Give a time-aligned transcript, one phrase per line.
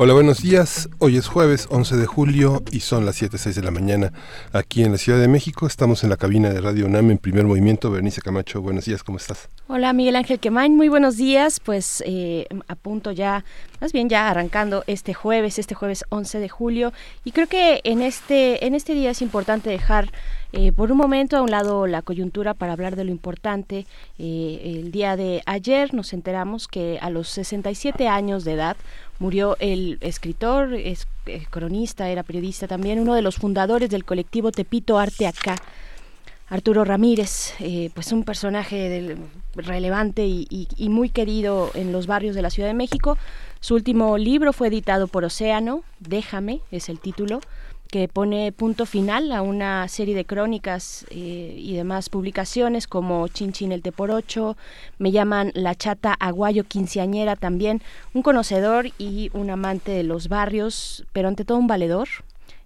[0.00, 0.88] Hola, buenos días.
[1.00, 4.12] Hoy es jueves 11 de julio y son las 7.06 de la mañana
[4.52, 5.66] aquí en la Ciudad de México.
[5.66, 7.90] Estamos en la cabina de Radio UNAM en primer movimiento.
[7.90, 9.48] Bernice Camacho, buenos días, ¿cómo estás?
[9.66, 11.58] Hola, Miguel Ángel Quemain, muy buenos días.
[11.58, 13.44] Pues eh, a punto ya,
[13.80, 16.92] más bien ya arrancando este jueves, este jueves 11 de julio.
[17.24, 20.12] Y creo que en este, en este día es importante dejar
[20.60, 23.86] eh, por un momento a un lado la coyuntura para hablar de lo importante.
[24.18, 28.76] Eh, el día de ayer nos enteramos que a los 67 años de edad
[29.20, 34.50] murió el escritor, es, eh, cronista, era periodista también, uno de los fundadores del colectivo
[34.50, 35.54] Tepito Arte Acá.
[36.48, 37.54] Arturo Ramírez,
[37.94, 39.16] pues un personaje
[39.54, 43.18] relevante y, muy querido en los barrios de la Ciudad de México.
[43.60, 47.42] Su último libro fue editado por Océano, Déjame es el título
[47.88, 53.52] que pone punto final a una serie de crónicas eh, y demás publicaciones como Chin
[53.52, 54.56] Chin el Teporocho,
[54.98, 61.06] me llaman La Chata Aguayo Quinceañera también, un conocedor y un amante de los barrios,
[61.12, 62.08] pero ante todo un valedor.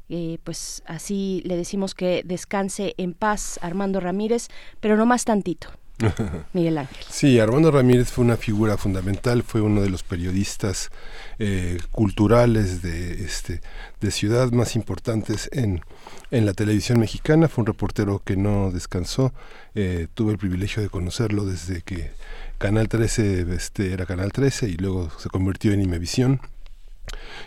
[0.08, 4.48] Eh, pues así le decimos que descanse en paz Armando Ramírez,
[4.80, 5.68] pero no más tantito.
[6.52, 7.04] Miguel Ángel.
[7.08, 10.90] Sí, Armando Ramírez fue una figura fundamental, fue uno de los periodistas
[11.38, 13.60] eh, culturales de, este,
[14.00, 15.82] de ciudad más importantes en,
[16.30, 19.32] en la televisión mexicana, fue un reportero que no descansó,
[19.74, 22.10] eh, tuve el privilegio de conocerlo desde que
[22.58, 26.40] Canal 13 este, era Canal 13 y luego se convirtió en Imevisión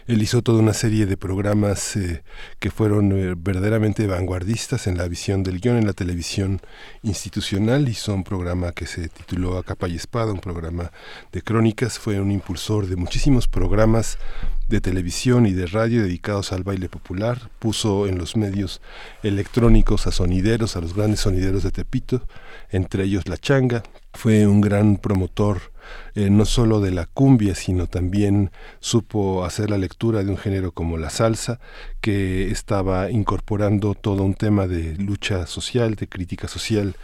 [0.07, 2.23] él hizo toda una serie de programas eh,
[2.59, 6.61] que fueron eh, verdaderamente vanguardistas en la visión del guion en la televisión
[7.01, 7.89] institucional.
[7.89, 10.91] Hizo un programa que se tituló A capa y espada, un programa
[11.31, 11.97] de crónicas.
[11.97, 14.19] Fue un impulsor de muchísimos programas
[14.67, 17.49] de televisión y de radio dedicados al baile popular.
[17.57, 18.81] Puso en los medios
[19.23, 22.27] electrónicos a sonideros, a los grandes sonideros de Tepito,
[22.69, 23.81] entre ellos La Changa.
[24.13, 25.74] Fue un gran promotor
[26.15, 30.71] eh, no solo de la cumbia, sino también supo hacer la lectura de un género
[30.71, 31.59] como la salsa,
[32.01, 36.95] que estaba incorporando todo un tema de lucha social, de crítica social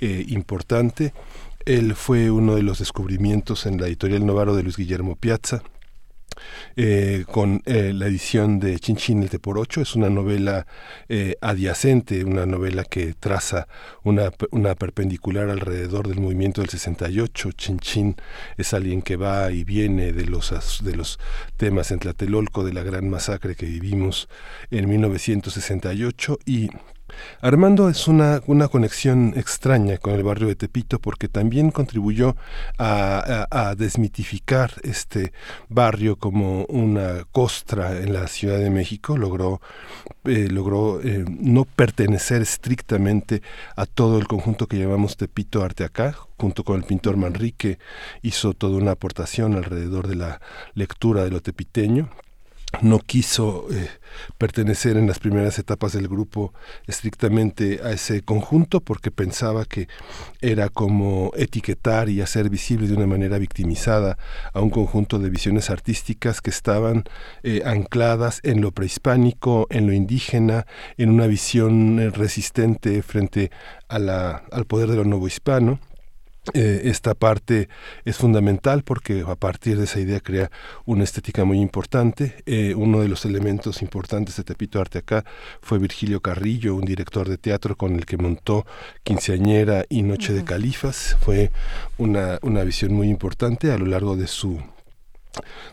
[0.00, 1.12] eh, importante.
[1.64, 5.62] Él fue uno de los descubrimientos en la editorial Novaro de Luis Guillermo Piazza,
[6.76, 9.80] eh, con eh, la edición de Chinchín el por ocho.
[9.80, 10.66] Es una novela
[11.08, 13.68] eh, adyacente, una novela que traza
[14.04, 17.52] una, una, perpendicular alrededor del movimiento del 68.
[17.52, 18.16] Chinchín
[18.56, 21.18] es alguien que va y viene de los, de los
[21.56, 24.28] temas en Tlatelolco, de la gran masacre que vivimos
[24.70, 26.68] en 1968 y
[27.40, 32.36] Armando es una, una conexión extraña con el barrio de Tepito porque también contribuyó
[32.78, 35.32] a, desmitificar este
[35.68, 39.60] barrio como una costra en la Ciudad de México, logró,
[40.24, 43.42] eh, logró eh, no pertenecer estrictamente
[43.76, 47.78] a todo el conjunto que llamamos Tepito Arte Acá, junto con el pintor Manrique,
[48.22, 50.40] hizo toda una aportación alrededor de la
[50.74, 52.08] lectura de lo tepiteño,
[52.82, 53.88] no quiso eh,
[54.36, 56.52] pertenecer en las primeras etapas del grupo
[56.86, 59.88] estrictamente a ese conjunto porque pensaba que
[60.40, 64.18] era como etiquetar y hacer visible de una manera victimizada
[64.52, 67.04] a un conjunto de visiones artísticas que estaban
[67.42, 70.66] eh, ancladas en lo prehispánico, en lo indígena,
[70.98, 73.50] en una visión eh, resistente frente
[73.88, 75.80] al poder de lo nuevo hispano
[76.54, 77.68] eh, esta parte
[78.04, 80.50] es fundamental porque a partir de esa idea crea
[80.84, 82.42] una estética muy importante.
[82.46, 85.24] Eh, uno de los elementos importantes de Tepito Arte acá
[85.60, 88.66] fue Virgilio Carrillo, un director de teatro con el que montó
[89.04, 91.16] Quinceañera y Noche de Califas.
[91.20, 91.50] Fue
[91.98, 94.60] una, una visión muy importante a lo largo de su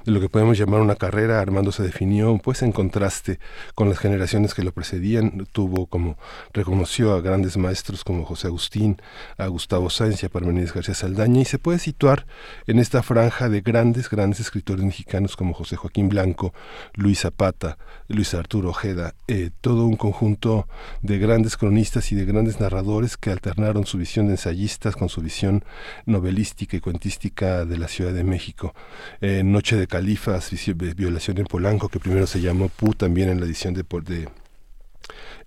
[0.05, 3.39] de lo que podemos llamar una carrera, Armando se definió pues en contraste
[3.73, 6.17] con las generaciones que lo precedían, tuvo como
[6.53, 9.01] reconoció a grandes maestros como José Agustín,
[9.37, 12.25] a Gustavo Sáenz y a Parmenides García Saldaña y se puede situar
[12.67, 16.53] en esta franja de grandes, grandes escritores mexicanos como José Joaquín Blanco,
[16.93, 17.77] Luis Zapata,
[18.07, 20.67] Luis Arturo Ojeda, eh, todo un conjunto
[21.01, 25.21] de grandes cronistas y de grandes narradores que alternaron su visión de ensayistas con su
[25.21, 25.63] visión
[26.05, 28.73] novelística y cuentística de la Ciudad de México.
[29.21, 33.45] Eh, Noche de Califas, Violación en Polanco, que primero se llamó Pu, también en la
[33.45, 34.27] edición de, de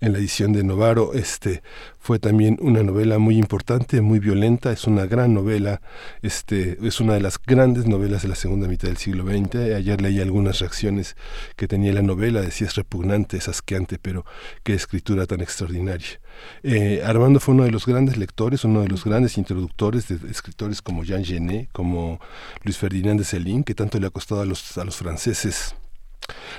[0.01, 1.13] en la edición de Novaro.
[1.13, 1.61] Este
[1.99, 5.81] fue también una novela muy importante, muy violenta, es una gran novela,
[6.21, 9.55] este es una de las grandes novelas de la segunda mitad del siglo XX.
[9.75, 11.15] Ayer leí algunas reacciones
[11.55, 14.25] que tenía la novela, decía es repugnante, es asqueante, pero
[14.63, 16.19] qué escritura tan extraordinaria.
[16.63, 20.81] Eh, Armando fue uno de los grandes lectores, uno de los grandes introductores de escritores
[20.81, 22.19] como Jean Genet, como
[22.63, 25.75] Luis Ferdinand de Céline, que tanto le ha costado a los, a los franceses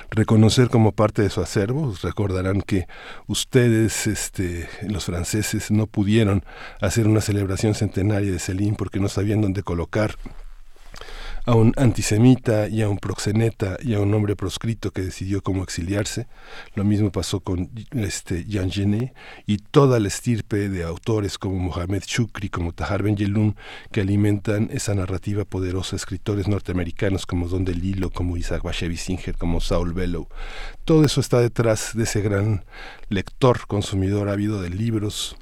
[0.09, 1.93] reconocer como parte de su acervo.
[2.01, 2.87] Recordarán que
[3.27, 6.43] ustedes, este, los franceses, no pudieron
[6.79, 10.15] hacer una celebración centenaria de Céline porque no sabían dónde colocar
[11.45, 15.63] a un antisemita y a un proxeneta y a un hombre proscrito que decidió cómo
[15.63, 16.27] exiliarse.
[16.75, 19.13] Lo mismo pasó con este Jean Genet
[19.47, 23.55] y toda la estirpe de autores como Mohamed Shukri, como Tahar Ben Yelum,
[23.91, 29.61] que alimentan esa narrativa poderosa, escritores norteamericanos como Don DeLillo, como Isaac Bashevis Singer, como
[29.61, 30.27] Saul Bellow.
[30.85, 32.63] Todo eso está detrás de ese gran
[33.09, 35.35] lector, consumidor ávido de libros,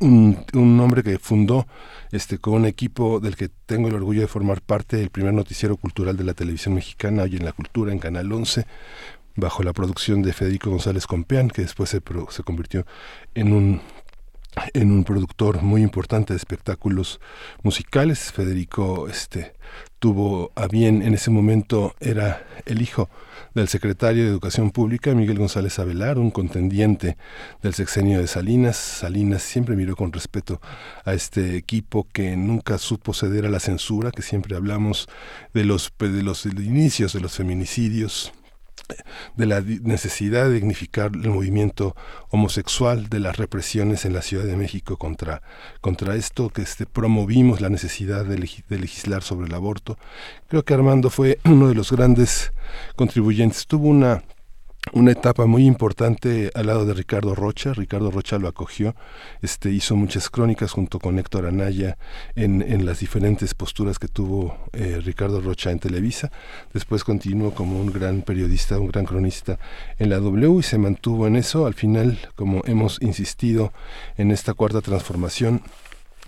[0.00, 1.66] un, un, hombre que fundó
[2.10, 5.76] este, con un equipo del que tengo el orgullo de formar parte, el primer noticiero
[5.76, 8.66] cultural de la televisión mexicana, hoy en la cultura, en Canal 11,
[9.36, 12.00] bajo la producción de Federico González Compeán, que después se,
[12.30, 12.86] se convirtió
[13.34, 13.80] en un
[14.72, 17.20] en un productor muy importante de espectáculos
[17.62, 18.32] musicales.
[18.32, 19.54] Federico este,
[19.98, 23.08] tuvo a bien en ese momento, era el hijo
[23.54, 27.16] del secretario de Educación Pública, Miguel González Avelar, un contendiente
[27.62, 28.76] del sexenio de Salinas.
[28.76, 30.60] Salinas siempre miró con respeto
[31.04, 35.08] a este equipo que nunca supo ceder a la censura, que siempre hablamos
[35.52, 38.32] de los, de los inicios de los feminicidios,
[39.36, 41.96] de la necesidad de dignificar el movimiento
[42.30, 45.42] homosexual, de las represiones en la Ciudad de México contra,
[45.80, 49.98] contra esto, que este, promovimos la necesidad de, de, legislar sobre el aborto.
[50.48, 52.52] Creo que Armando fue uno de los grandes
[52.96, 53.66] contribuyentes.
[53.66, 54.22] Tuvo una
[54.92, 57.72] una etapa muy importante al lado de Ricardo Rocha.
[57.72, 58.94] Ricardo Rocha lo acogió,
[59.42, 61.96] este, hizo muchas crónicas junto con Héctor Anaya
[62.34, 66.30] en, en las diferentes posturas que tuvo eh, Ricardo Rocha en Televisa.
[66.72, 69.58] Después continuó como un gran periodista, un gran cronista
[69.98, 71.66] en la W y se mantuvo en eso.
[71.66, 73.72] Al final, como hemos insistido
[74.16, 75.62] en esta cuarta transformación,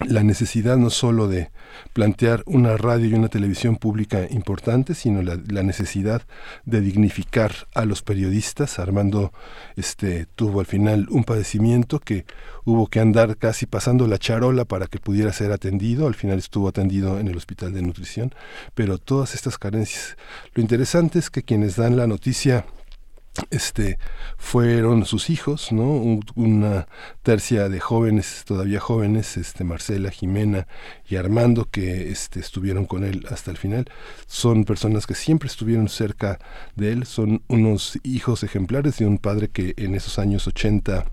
[0.04, 1.50] la necesidad no solo de
[1.92, 6.22] plantear una radio y una televisión pública importante, sino la, necesidad
[6.64, 8.78] de dignificar a los periodistas.
[8.78, 9.32] Armando
[9.76, 12.26] este, tuvo al final un padecimiento que
[12.64, 16.06] hubo que andar casi pasando la charola para que pudiera ser atendido.
[16.06, 18.34] Al final estuvo atendido en el hospital de nutrición,
[18.74, 20.16] pero todas estas carencias.
[20.54, 22.66] Lo interesante es que quienes dan la noticia
[23.50, 23.98] este
[24.36, 26.20] fueron sus hijos, ¿no?
[26.34, 26.88] una
[27.22, 30.66] tercia de jóvenes, todavía jóvenes, este Marcela, Jimena
[31.08, 33.90] y Armando que este estuvieron con él hasta el final.
[34.26, 36.38] Son personas que siempre estuvieron cerca
[36.74, 41.06] de él, son unos hijos ejemplares de un padre que en esos años 80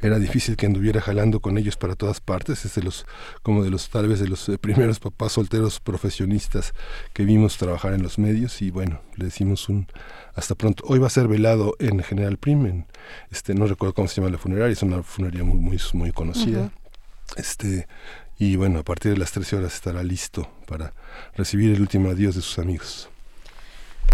[0.00, 3.06] era difícil que anduviera jalando con ellos para todas partes, es de los,
[3.42, 6.74] como de los, tal vez de los eh, primeros papás solteros profesionistas
[7.12, 9.86] que vimos trabajar en los medios y bueno, le decimos un
[10.34, 10.84] hasta pronto.
[10.86, 12.84] Hoy va a ser velado en General Prim,
[13.30, 16.70] este, no recuerdo cómo se llama la funeraria, es una funeraria muy, muy, muy conocida.
[17.36, 17.86] Este,
[18.38, 20.92] y bueno, a partir de las 13 horas estará listo para
[21.34, 23.08] recibir el último adiós de sus amigos.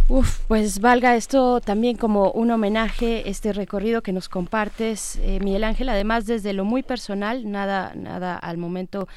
[0.08, 5.64] Uf, pues valga esto también como un homenaje, este recorrido que nos compartes, eh, Miguel
[5.64, 9.08] Ángel, además desde lo muy personal, nada, nada al momento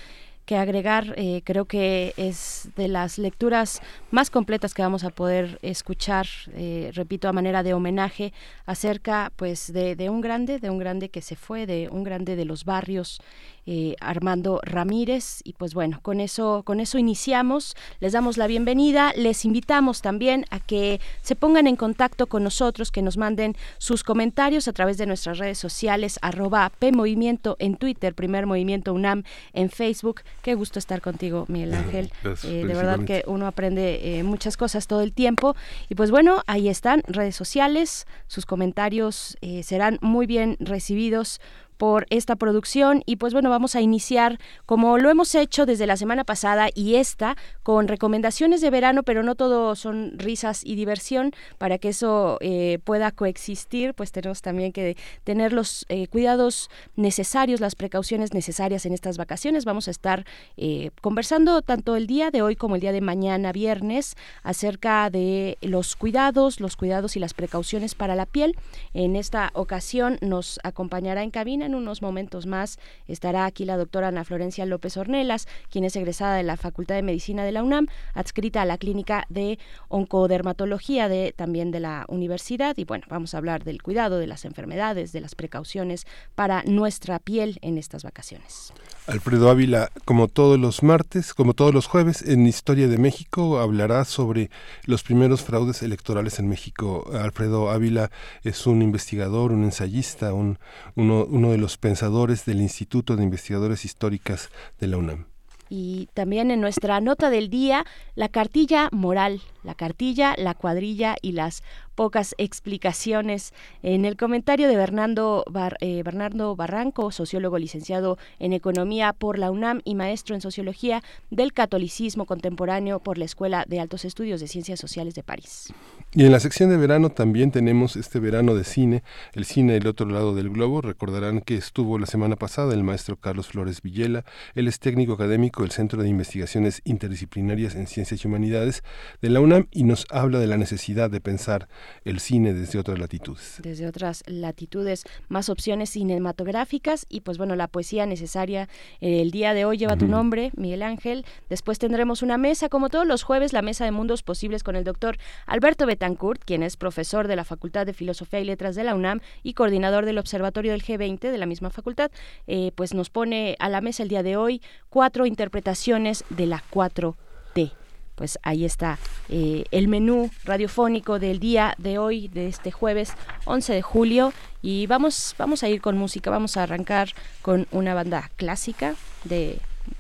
[0.46, 1.16] que agregar.
[1.18, 6.92] Eh, creo que es de las lecturas más completas que vamos a poder escuchar, eh,
[6.94, 8.32] repito, a manera de homenaje
[8.66, 12.36] acerca pues de, de, un grande, de un grande que se fue, de un grande
[12.36, 13.20] de los barrios
[13.68, 15.40] eh, Armando Ramírez.
[15.44, 17.76] Y pues bueno, con eso, con eso iniciamos.
[18.00, 19.12] Les damos la bienvenida.
[19.16, 24.04] Les invitamos también a que se pongan en contacto con nosotros, que nos manden sus
[24.04, 29.72] comentarios a través de nuestras redes sociales, arroba PMovimiento en Twitter, Primer Movimiento UNAM en
[29.72, 30.22] Facebook.
[30.44, 32.12] Qué gusto estar contigo, Miguel Ángel.
[32.44, 35.56] Eh, de verdad que uno aprende eh, muchas cosas todo el tiempo.
[35.90, 41.40] Y pues bueno, ahí están, redes sociales, sus comentarios serán muy bien recibidos
[41.78, 45.98] por esta producción y pues bueno, vamos a iniciar como lo hemos hecho desde la
[45.98, 51.32] semana pasada y esta con recomendaciones de verano, pero no todo son risas y diversión,
[51.58, 57.60] para que eso eh, pueda coexistir, pues tenemos también que tener los eh, cuidados necesarios,
[57.60, 59.66] las precauciones necesarias en estas vacaciones.
[59.66, 60.26] Vamos a estar
[60.58, 65.58] eh, conversando tanto el día de hoy como el día de mañana, viernes, acerca de
[65.62, 68.56] los cuidados, los cuidados y las precauciones para la piel.
[68.94, 71.65] En esta ocasión nos acompañará en cabina.
[71.66, 76.36] En unos momentos más estará aquí la doctora Ana Florencia López Ornelas, quien es egresada
[76.36, 81.34] de la Facultad de Medicina de la UNAM, adscrita a la clínica de oncodermatología de
[81.36, 82.78] también de la universidad.
[82.78, 86.06] Y bueno, vamos a hablar del cuidado de las enfermedades, de las precauciones
[86.36, 88.74] para nuestra piel en estas vacaciones.
[89.08, 94.04] Alfredo Ávila, como todos los martes, como todos los jueves, en Historia de México hablará
[94.04, 94.50] sobre
[94.86, 97.08] los primeros fraudes electorales en México.
[97.14, 98.10] Alfredo Ávila
[98.44, 100.58] es un investigador, un ensayista, un,
[100.96, 105.26] uno, uno de los pensadores del Instituto de Investigadores Históricas de la UNAM.
[105.70, 107.86] Y también en nuestra nota del día,
[108.16, 111.64] la cartilla moral, la cartilla, la cuadrilla y las
[111.96, 113.54] pocas explicaciones.
[113.82, 115.46] En el comentario de Bernardo,
[115.80, 121.54] eh, Bernardo Barranco, sociólogo licenciado en Economía por la UNAM y maestro en Sociología del
[121.54, 125.74] Catolicismo Contemporáneo por la Escuela de Altos Estudios de Ciencias Sociales de París.
[126.14, 129.88] Y en la sección de verano también tenemos este verano de cine, el cine del
[129.88, 130.82] otro lado del globo.
[130.82, 134.24] Recordarán que estuvo la semana pasada el maestro Carlos Flores Villela.
[134.54, 138.84] Él es técnico académico del Centro de Investigaciones Interdisciplinarias en Ciencias y Humanidades
[139.22, 141.68] de la UNAM y nos habla de la necesidad de pensar
[142.04, 143.60] el cine desde otras latitudes.
[143.62, 148.70] Desde otras latitudes, más opciones cinematográficas y pues bueno, la poesía necesaria
[149.02, 151.26] el día de hoy lleva tu nombre, Miguel Ángel.
[151.50, 154.84] Después tendremos una mesa, como todos los jueves, la mesa de mundos posibles con el
[154.84, 158.96] doctor Alberto Betancourt, quien es profesor de la Facultad de Filosofía y Letras de la
[158.96, 162.12] UNAM y coordinador del Observatorio del G20 de la misma facultad.
[162.48, 166.64] Eh, pues nos pone a la mesa el día de hoy cuatro interpretaciones de la
[166.72, 167.85] 4T
[168.16, 168.98] pues ahí está
[169.30, 173.14] eh, el menú radiofónico del día de hoy, de este jueves
[173.46, 174.34] 11 de julio.
[174.62, 177.10] Y vamos, vamos a ir con música, vamos a arrancar
[177.42, 179.60] con una banda clásica de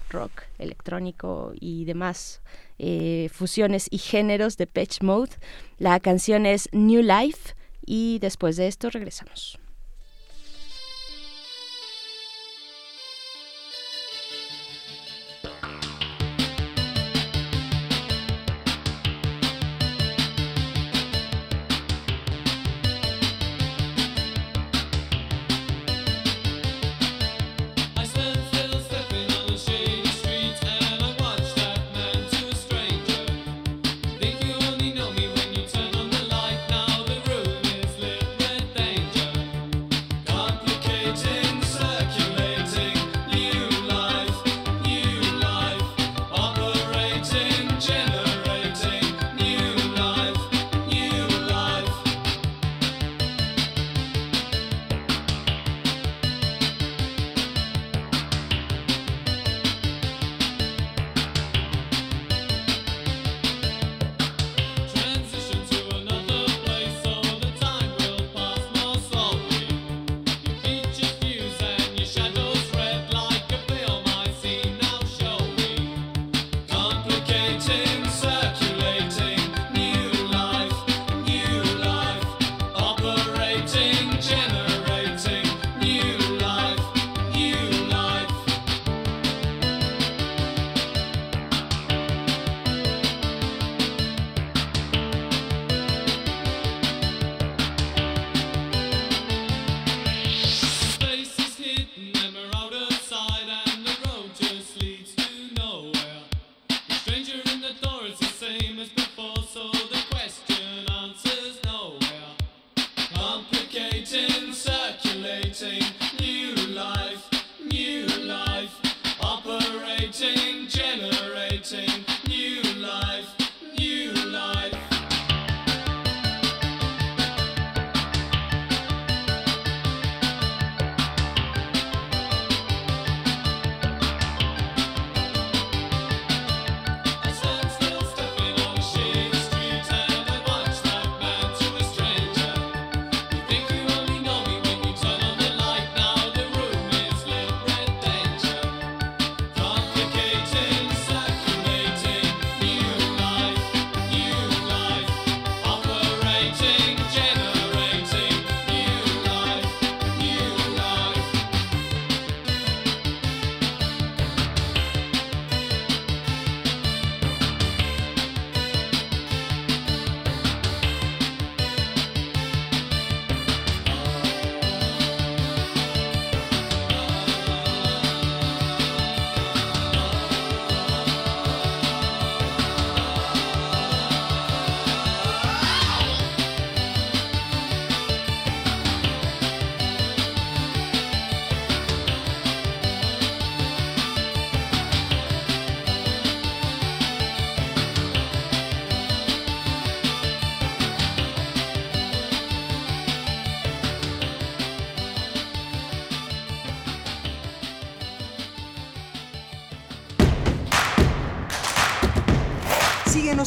[0.09, 2.41] rock electrónico y demás
[2.79, 5.31] eh, fusiones y géneros de Patch Mode.
[5.77, 7.53] La canción es New Life
[7.85, 9.59] y después de esto regresamos.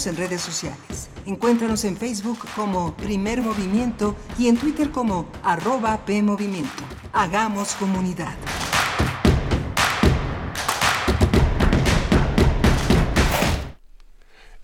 [0.08, 1.08] En redes sociales.
[1.26, 6.82] Encuéntranos en Facebook como Primer Movimiento y en Twitter como arroba PMovimiento.
[7.12, 8.34] Hagamos comunidad.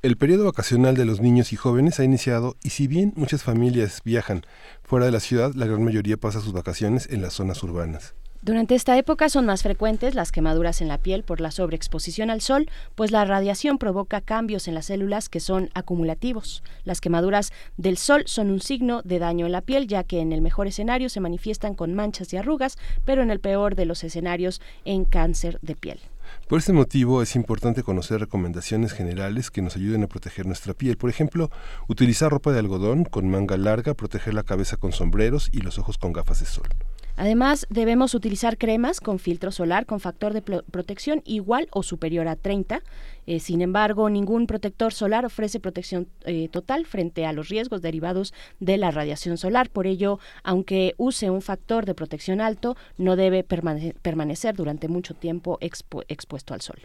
[0.03, 4.03] El periodo vacacional de los niños y jóvenes ha iniciado y si bien muchas familias
[4.05, 4.43] viajan
[4.83, 8.15] fuera de la ciudad, la gran mayoría pasa sus vacaciones en las zonas urbanas.
[8.45, 12.43] Durante esta época son más frecuentes las quemaduras en la piel por la sobreexposición al
[12.43, 16.63] sol, pues la radiación provoca cambios en las células que son acumulativos.
[16.85, 20.31] Las quemaduras del sol son un signo de daño en la piel, ya que en
[20.31, 24.05] el mejor escenario se manifiestan con manchas y arrugas, pero en el peor de los
[24.05, 26.01] escenarios en cáncer de piel.
[26.47, 30.99] Por este motivo es importante conocer recomendaciones generales que nos ayuden a proteger nuestra piel.
[30.99, 31.51] Por ejemplo,
[31.89, 35.97] utilizar ropa de algodón con manga larga, proteger la cabeza con sombreros y los ojos
[35.97, 36.69] con gafas de sol.
[37.17, 42.37] Además, debemos utilizar cremas con filtro solar con factor de protección igual o superior a
[42.37, 42.83] 30
[43.27, 48.35] eh, sin embargo, ningún protector solar ofrece protección eh, total frente a los riesgos derivados
[48.61, 49.71] de la radiación solar.
[49.71, 55.59] Por ello, aunque use un factor de protección alto, no debe permanecer durante mucho tiempo
[55.61, 56.79] expuesto al sol.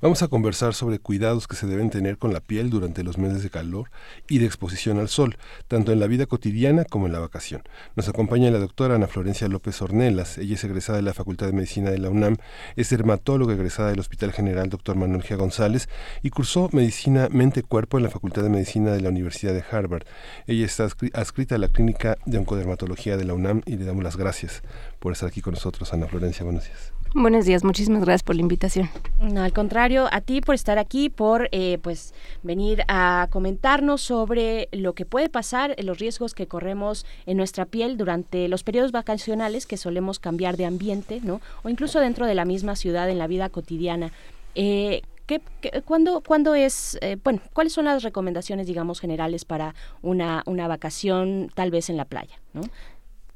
[0.00, 3.42] Vamos a conversar sobre cuidados que se deben tener con la piel durante los meses
[3.42, 3.90] de calor
[4.28, 5.36] y de exposición al sol,
[5.68, 7.62] tanto en la vida cotidiana como en la vacación.
[7.96, 10.38] Nos acompaña la doctora Ana Florencia López Ornelas.
[10.38, 12.36] Ella es egresada de la Facultad de Medicina de la UNAM,
[12.76, 14.96] es dermatóloga egresada del Hospital General Dr.
[14.96, 15.36] Manuel G.
[15.36, 15.79] González
[16.22, 20.04] y cursó Medicina Mente-Cuerpo en la Facultad de Medicina de la Universidad de Harvard.
[20.46, 24.16] Ella está adscrita a la Clínica de Oncodermatología de la UNAM y le damos las
[24.16, 24.62] gracias
[24.98, 25.92] por estar aquí con nosotros.
[25.92, 26.92] Ana Florencia, buenos días.
[27.12, 28.88] Buenos días, muchísimas gracias por la invitación.
[29.20, 34.68] No, al contrario, a ti por estar aquí, por eh, pues venir a comentarnos sobre
[34.70, 39.66] lo que puede pasar, los riesgos que corremos en nuestra piel durante los periodos vacacionales
[39.66, 41.40] que solemos cambiar de ambiente, ¿no?
[41.64, 44.12] O incluso dentro de la misma ciudad en la vida cotidiana.
[44.54, 45.40] Eh, ¿Qué,
[45.84, 51.70] cuándo, es, eh, bueno, cuáles son las recomendaciones, digamos, generales para una, una vacación tal
[51.70, 52.40] vez en la playa?
[52.52, 52.62] ¿no?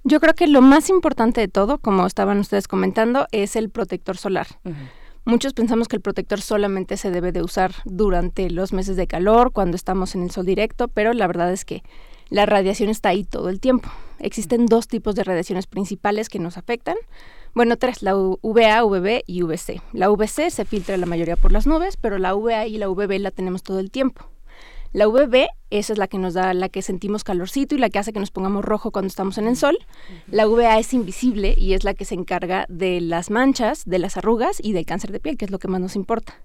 [0.03, 4.17] Yo creo que lo más importante de todo, como estaban ustedes comentando, es el protector
[4.17, 4.49] solar.
[5.25, 9.53] Muchos pensamos que el protector solamente se debe de usar durante los meses de calor,
[9.53, 11.85] cuando estamos en el sol directo, pero la verdad es que
[12.29, 13.89] la radiación está ahí todo el tiempo.
[14.19, 16.97] Existen dos tipos de radiaciones principales que nos afectan.
[17.55, 19.81] Bueno, tres, la UVA, VB y VC.
[19.93, 23.21] La VC se filtra la mayoría por las nubes, pero la UVA y la VB
[23.21, 24.29] la tenemos todo el tiempo.
[24.95, 27.99] La VB, esa es la que nos da, la que sentimos calorcito y la que
[27.99, 29.77] hace que nos pongamos rojo cuando estamos en el sol.
[30.29, 34.17] La VA es invisible y es la que se encarga de las manchas, de las
[34.17, 36.41] arrugas y del cáncer de piel, que es lo que más nos importa.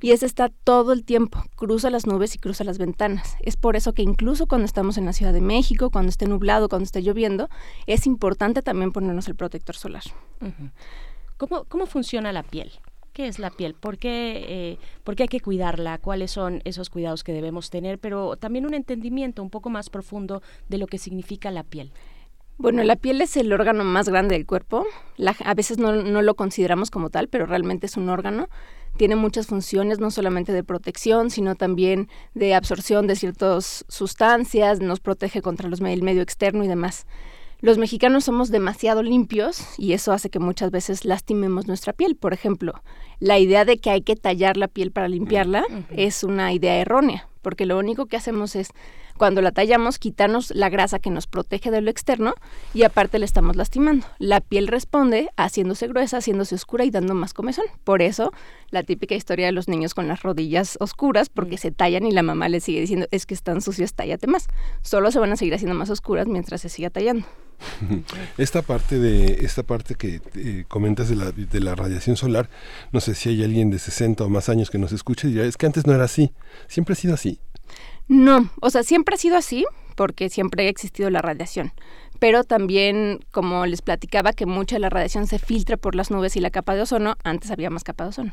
[0.00, 3.36] Y esa está todo el tiempo, cruza las nubes y cruza las ventanas.
[3.40, 6.68] Es por eso que incluso cuando estamos en la Ciudad de México, cuando esté nublado,
[6.68, 7.48] cuando esté lloviendo,
[7.88, 10.04] es importante también ponernos el protector solar.
[11.36, 12.70] ¿Cómo, ¿Cómo funciona la piel?
[13.18, 16.88] Qué es la piel, ¿Por qué, eh, por qué hay que cuidarla, cuáles son esos
[16.88, 20.98] cuidados que debemos tener, pero también un entendimiento un poco más profundo de lo que
[20.98, 21.90] significa la piel.
[22.58, 24.86] Bueno, la piel es el órgano más grande del cuerpo.
[25.44, 28.48] a veces no, lo consideramos como tal, pero realmente es un órgano.
[28.96, 35.00] Tiene muchas funciones, no solamente de protección, sino también de absorción de ciertas sustancias, nos
[35.00, 37.04] protege contra los, el medio externo y demás
[37.60, 42.14] los mexicanos somos demasiado limpios y eso hace que muchas veces lastimemos nuestra piel.
[42.14, 42.82] Por ejemplo,
[43.18, 47.28] la idea de que hay que tallar la piel para limpiarla es una idea errónea,
[47.42, 48.70] porque lo único que hacemos es
[49.18, 52.34] cuando la tallamos, quitarnos la grasa que nos protege de lo externo
[52.72, 54.06] y aparte le estamos lastimando.
[54.18, 57.66] La piel responde haciéndose gruesa, haciéndose oscura y dando más comezón.
[57.84, 58.32] Por eso,
[58.70, 61.58] la típica historia de los niños con las rodillas oscuras porque mm.
[61.58, 64.48] se tallan y la mamá les sigue diciendo, es que están sucios, tállate más.
[64.82, 67.26] Solo se van a seguir haciendo más oscuras mientras se siga tallando.
[68.38, 72.48] Esta parte de esta parte que eh, comentas de la, de la radiación solar,
[72.92, 75.44] no sé si hay alguien de 60 o más años que nos escuche y dirá,
[75.44, 76.32] es que antes no era así,
[76.68, 77.40] siempre ha sido así.
[78.08, 81.72] No, o sea, siempre ha sido así porque siempre ha existido la radiación.
[82.18, 86.36] Pero también, como les platicaba, que mucha de la radiación se filtra por las nubes
[86.36, 88.32] y la capa de ozono, antes había más capa de ozono.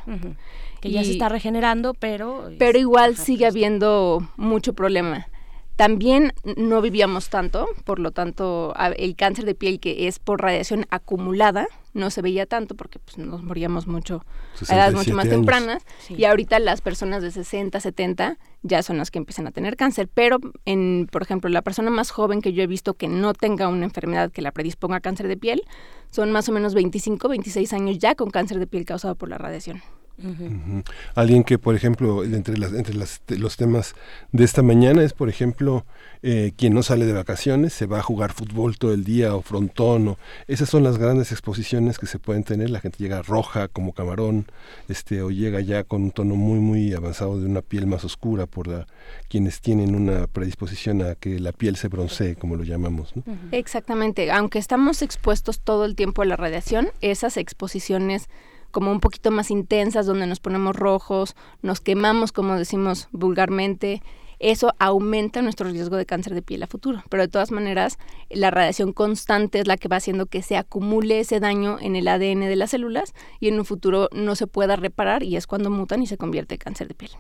[0.82, 2.50] Que ya se está regenerando, pero...
[2.58, 5.28] Pero igual sigue habiendo mucho problema.
[5.76, 10.86] También no vivíamos tanto, por lo tanto el cáncer de piel que es por radiación
[10.90, 14.24] acumulada no se veía tanto porque pues, nos moríamos mucho
[14.70, 15.84] a edades mucho más tempranas.
[16.10, 20.08] Y ahorita las personas de 60, 70 ya son las que empiezan a tener cáncer,
[20.14, 23.68] pero en por ejemplo la persona más joven que yo he visto que no tenga
[23.70, 25.64] una enfermedad que la predisponga a cáncer de piel
[26.12, 29.38] son más o menos 25, 26 años ya con cáncer de piel causado por la
[29.38, 29.82] radiación.
[31.14, 33.96] Alguien que, por ejemplo, entre, las, entre los temas
[34.32, 35.86] de esta mañana es, por ejemplo,
[36.24, 39.42] eh, quien no sale de vacaciones se va a jugar fútbol todo el día o
[39.42, 40.08] frontón.
[40.08, 42.70] O, esas son las grandes exposiciones que se pueden tener.
[42.70, 44.48] La gente llega roja como camarón
[44.88, 48.46] este, o llega ya con un tono muy, muy avanzado de una piel más oscura
[48.48, 48.88] por la,
[49.30, 53.14] quienes tienen una predisposición a que la piel se broncee, como lo llamamos.
[53.52, 54.32] Exactamente.
[54.32, 58.30] Aunque estamos expuestos todo el tiempo a la radiación, esas exposiciones
[58.76, 64.02] como un poquito más intensas, donde nos ponemos rojos, nos quemamos, como decimos vulgarmente,
[64.40, 67.02] eso aumenta nuestro riesgo de cáncer de piel a futuro.
[67.10, 67.98] Pero de todas maneras,
[68.30, 72.10] la radiación constante es la que va haciendo que se acumule ese daño en el
[72.10, 75.70] ADN de las células y en un futuro no se pueda reparar y es cuando
[75.70, 77.12] mutan y se convierte en cáncer de piel.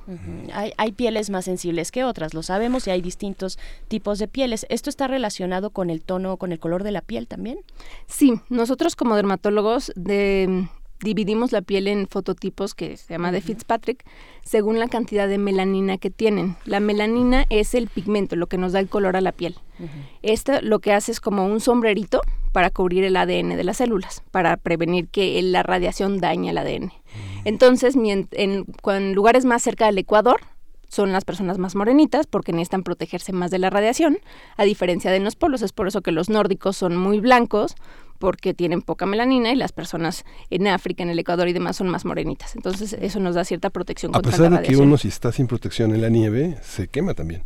[0.53, 4.65] hay, hay, pieles más sensibles que otras, lo sabemos, y hay distintos tipos de pieles.
[4.67, 7.59] ¿Esto está relacionado con el tono, con el color de la piel también?
[8.07, 10.67] Sí, nosotros como dermatólogos de
[11.01, 14.05] dividimos la piel en fototipos que se llama de Fitzpatrick
[14.43, 16.55] según la cantidad de melanina que tienen.
[16.65, 19.55] La melanina es el pigmento, lo que nos da el color a la piel.
[20.21, 22.21] Esto lo que hace es como un sombrerito
[22.53, 26.93] para cubrir el ADN de las células, para prevenir que la radiación dañe el ADN.
[27.43, 30.39] Entonces, en, en lugares más cerca del Ecuador,
[30.87, 34.17] son las personas más morenitas porque necesitan protegerse más de la radiación,
[34.55, 35.61] a diferencia de los polos.
[35.61, 37.75] Es por eso que los nórdicos son muy blancos
[38.19, 41.89] porque tienen poca melanina y las personas en África, en el Ecuador y demás son
[41.89, 42.55] más morenitas.
[42.55, 44.35] Entonces eso nos da cierta protección contra la.
[44.35, 47.43] A pesar de que uno si está sin protección en la nieve, se quema también.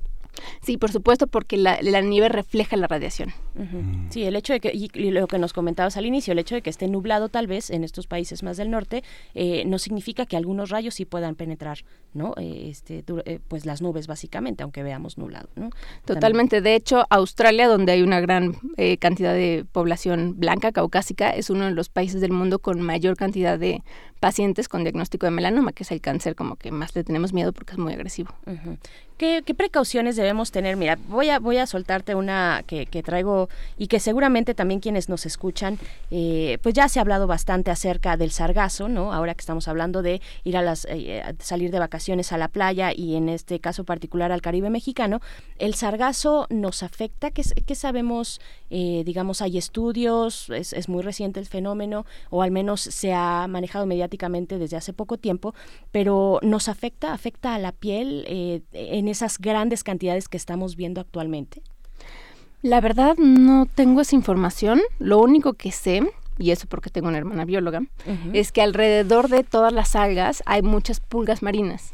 [0.62, 3.34] Sí, por supuesto, porque la, nieve refleja la radiación.
[3.56, 4.10] Mm.
[4.10, 6.62] Sí, el hecho de que, y, lo que nos comentabas al inicio, el hecho de
[6.62, 9.04] que esté nublado tal vez en estos países más del norte,
[9.36, 11.80] eh, no significa que algunos rayos sí puedan penetrar,
[12.14, 12.34] ¿no?
[12.38, 15.70] Eh, este, eh, pues las nubes básicamente, aunque veamos nublado, ¿no?
[16.06, 16.62] Totalmente.
[16.62, 18.58] De hecho, Australia, donde hay una gran
[19.00, 23.60] cantidad de población blanca, caucásica, es uno de los países del mundo con mayor cantidad
[23.60, 23.82] de
[24.20, 27.54] pacientes con diagnóstico de melanoma, que es el cáncer como que más le tenemos miedo
[27.54, 28.34] porque es muy agresivo.
[29.20, 30.78] ¿Qué, precauciones debemos tener?
[30.78, 35.26] Mira, voy a, voy a soltarte una que, traigo y que seguramente también quienes nos
[35.26, 35.78] escuchan,
[36.10, 39.12] eh, pues ya se ha hablado bastante acerca del sargazo, ¿no?
[39.12, 42.94] Ahora que estamos hablando de ir a las, eh, salir de vacaciones a la playa
[42.96, 45.20] y en este caso particular al Caribe mexicano,
[45.58, 47.30] ¿el sargazo nos afecta?
[47.30, 48.40] ¿Qué, qué sabemos?
[48.70, 53.48] Eh, digamos, hay estudios, es, es muy reciente el fenómeno, o al menos se ha
[53.50, 53.86] manejado
[54.58, 55.54] desde hace poco tiempo,
[55.92, 57.14] pero ¿nos afecta?
[57.14, 58.26] ¿Afecta a la piel
[58.74, 61.62] en esas grandes cantidades que estamos viendo actualmente?
[62.62, 64.82] La verdad no tengo esa información.
[64.98, 66.02] Lo único que sé
[66.40, 67.82] y eso porque tengo una hermana bióloga,
[68.34, 71.92] es que alrededor de todas las algas hay muchas pulgas marinas.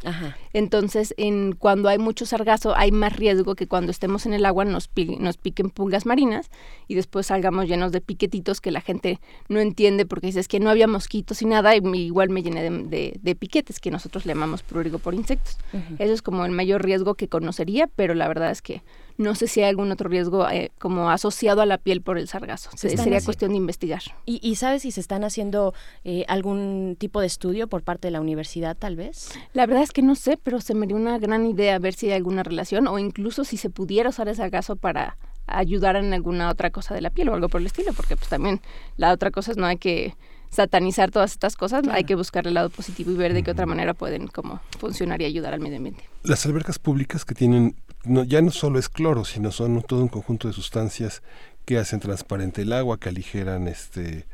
[0.54, 4.64] Entonces, en, cuando hay mucho sargazo, hay más riesgo que cuando estemos en el agua
[4.64, 6.50] nos, nos piquen pulgas marinas
[6.88, 10.70] y después salgamos llenos de piquetitos que la gente no entiende porque dice que no
[10.70, 15.00] había mosquitos y nada, y igual me llené de, piquetes que nosotros le llamamos prurigo
[15.00, 15.58] por insectos.
[16.00, 18.84] Eso es como el mayor riesgo que conocería, pero la verdad es que
[19.18, 22.28] no sé si hay algún otro riesgo eh, como asociado a la piel por el
[22.28, 22.70] sargazo.
[22.76, 24.02] Sería cuestión de investigar.
[24.26, 25.74] ¿Y, sabes si se están haciendo
[26.04, 29.32] eh, algún tipo de estudio por parte de la universidad, tal vez?
[29.54, 32.08] La verdad es que no sé, pero se me dio una gran idea ver si
[32.08, 36.50] hay alguna relación o incluso si se pudiera usar ese sargazo para ayudar en alguna
[36.50, 38.62] otra cosa de la piel o algo por el estilo, porque pues también
[38.98, 40.16] la otra cosa es no hay que
[40.50, 43.66] satanizar todas estas cosas, hay que buscar el lado positivo y ver de qué otra
[43.66, 46.10] manera pueden como funcionar y ayudar al medio ambiente.
[46.24, 50.08] Las albercas públicas que tienen no, ya no solo es cloro, sino son todo un
[50.08, 51.22] conjunto de sustancias
[51.66, 54.26] que hacen transparente el agua, que aligeran este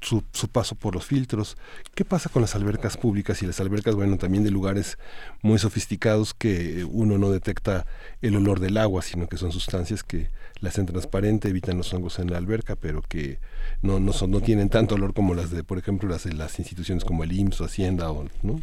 [0.00, 1.56] su, paso por los filtros.
[1.94, 4.98] ¿Qué pasa con las albercas públicas y las albercas, bueno, también de lugares
[5.42, 7.86] muy sofisticados que uno no detecta
[8.22, 12.18] el olor del agua, sino que son sustancias que la hacen transparente, evitan los hongos
[12.18, 13.38] en la alberca, pero que
[13.82, 16.58] no, no, son, no tienen tanto olor como las de, por ejemplo, las de las
[16.58, 18.62] instituciones como el IMSS o Hacienda, o, ¿no?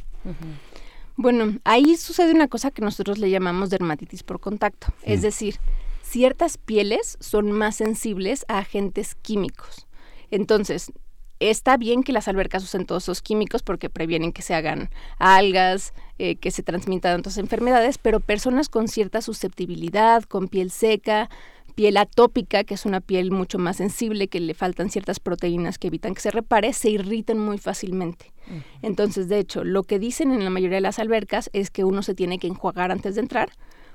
[1.17, 4.87] Bueno, ahí sucede una cosa que nosotros le llamamos dermatitis por contacto.
[5.03, 5.59] Es decir,
[6.01, 9.87] ciertas pieles son más sensibles a agentes químicos.
[10.29, 10.91] Entonces,
[11.39, 15.93] está bien que las albercas usen todos esos químicos porque previenen que se hagan algas,
[16.17, 21.29] eh, que se transmitan otras enfermedades, pero personas con cierta susceptibilidad, con piel seca,
[21.75, 25.87] piel atópica, que es una piel mucho más sensible, que le faltan ciertas proteínas que
[25.87, 28.33] evitan que se repare, se irritan muy fácilmente.
[28.81, 32.01] Entonces, de hecho, lo que dicen en la mayoría de las albercas es que uno
[32.01, 33.49] se tiene que enjuagar antes de entrar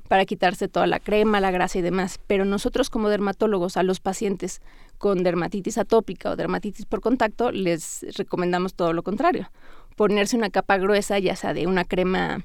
[0.09, 2.19] para quitarse toda la crema, la grasa y demás.
[2.27, 4.61] Pero nosotros como dermatólogos a los pacientes
[4.99, 9.51] con dermatitis atópica o dermatitis por contacto les recomendamos todo lo contrario.
[9.97, 12.45] Ponerse una capa gruesa, ya sea de una crema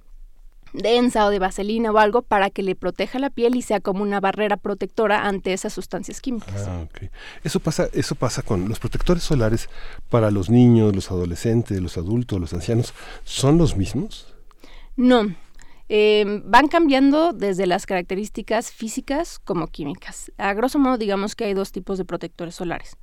[0.75, 4.03] densa o de vaselina o algo para que le proteja la piel y sea como
[4.03, 6.67] una barrera protectora ante esas sustancias químicas.
[6.67, 6.85] Ah,
[7.43, 9.69] Eso pasa, eso pasa con los protectores solares
[10.09, 14.33] para los niños, los adolescentes, los adultos, los ancianos, ¿son los mismos?
[14.95, 15.35] No.
[15.87, 20.31] Em, van cambiando desde las características físicas como químicas.
[20.37, 22.97] A grosso modo, digamos que hay dos tipos de protectores solares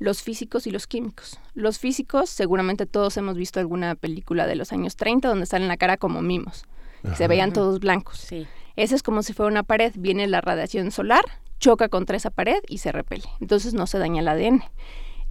[0.00, 1.38] los físicos y los químicos.
[1.54, 5.76] Los físicos, seguramente todos hemos visto alguna película de los años 30 donde salen la
[5.76, 6.64] cara como mimos
[7.16, 8.18] se veían todos blancos.
[8.18, 8.46] Sí.
[8.76, 11.24] Ese es como si fuera una pared, viene la radiación solar,
[11.58, 13.24] choca contra esa pared y se repele.
[13.40, 14.64] Entonces no se daña el ADN.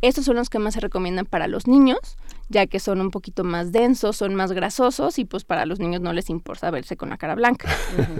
[0.04, 2.18] Estos son los que más se recomiendan para los niños,
[2.50, 6.02] ya que son un poquito más densos, son más grasosos y pues para los niños
[6.02, 7.70] no les importa verse con la cara blanca.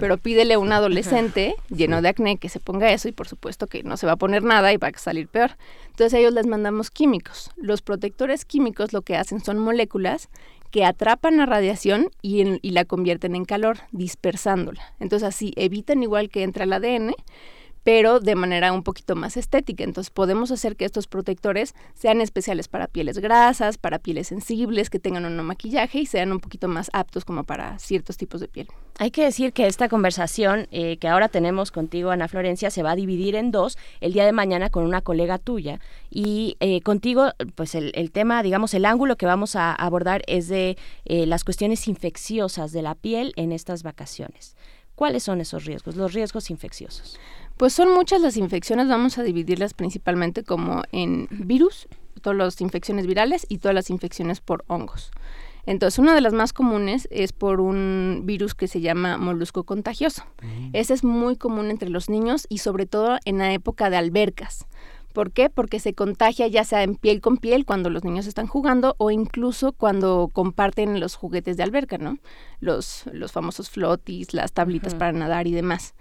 [0.00, 3.66] Pero pídele a un adolescente lleno de acné que se ponga eso y por supuesto
[3.66, 5.58] que no se va a poner nada y va a salir peor.
[5.88, 7.50] Entonces a ellos les mandamos químicos.
[7.56, 10.30] Los protectores químicos lo que hacen son moléculas
[10.74, 14.82] que atrapan la radiación y, la convierten en calor, dispersándola.
[14.98, 17.14] Entonces así evitan igual que entra el ADN,
[17.84, 19.84] pero de manera un poquito más estética.
[19.84, 24.98] Entonces podemos hacer que estos protectores sean especiales para pieles grasas, para pieles sensibles, que
[24.98, 28.68] tengan un maquillaje y sean un poquito más aptos como para ciertos tipos de piel.
[28.98, 32.92] Hay que decir que esta conversación eh, que ahora tenemos contigo, Ana Florencia, se va
[32.92, 35.80] a dividir en dos el día de mañana con una colega tuya.
[36.10, 40.78] Y eh, contigo, pues el, tema, digamos, el ángulo que vamos a abordar es de
[41.04, 44.56] eh, las cuestiones infecciosas de la piel en estas vacaciones.
[44.94, 47.18] ¿Cuáles son esos riesgos, los riesgos infecciosos?
[47.56, 51.88] Pues son muchas las infecciones, vamos a dividirlas principalmente como en virus,
[52.20, 55.10] todas las infecciones virales y todas las infecciones por hongos.
[55.66, 60.24] Entonces, una de las más comunes es por un virus que se llama molusco contagioso.
[60.42, 60.70] Mm.
[60.74, 64.66] Ese es muy común entre los niños y sobre todo en la época de albercas.
[65.14, 65.48] ¿Por qué?
[65.48, 69.12] Porque se contagia ya sea en piel con piel cuando los niños están jugando o
[69.12, 72.18] incluso cuando comparten los juguetes de alberca, ¿no?
[72.58, 75.94] Los, los famosos flotis, las tablitas para nadar y demás.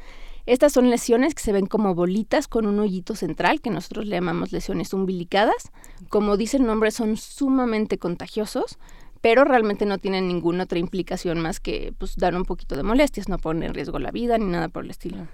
[0.45, 4.17] Estas son lesiones que se ven como bolitas con un hoyito central, que nosotros le
[4.17, 5.71] llamamos lesiones umbilicadas.
[6.09, 8.77] Como dice el nombre, son sumamente contagiosos,
[9.21, 13.29] pero realmente no tienen ninguna otra implicación más que pues, dar un poquito de molestias,
[13.29, 15.27] no ponen en riesgo la vida ni nada por el estilo.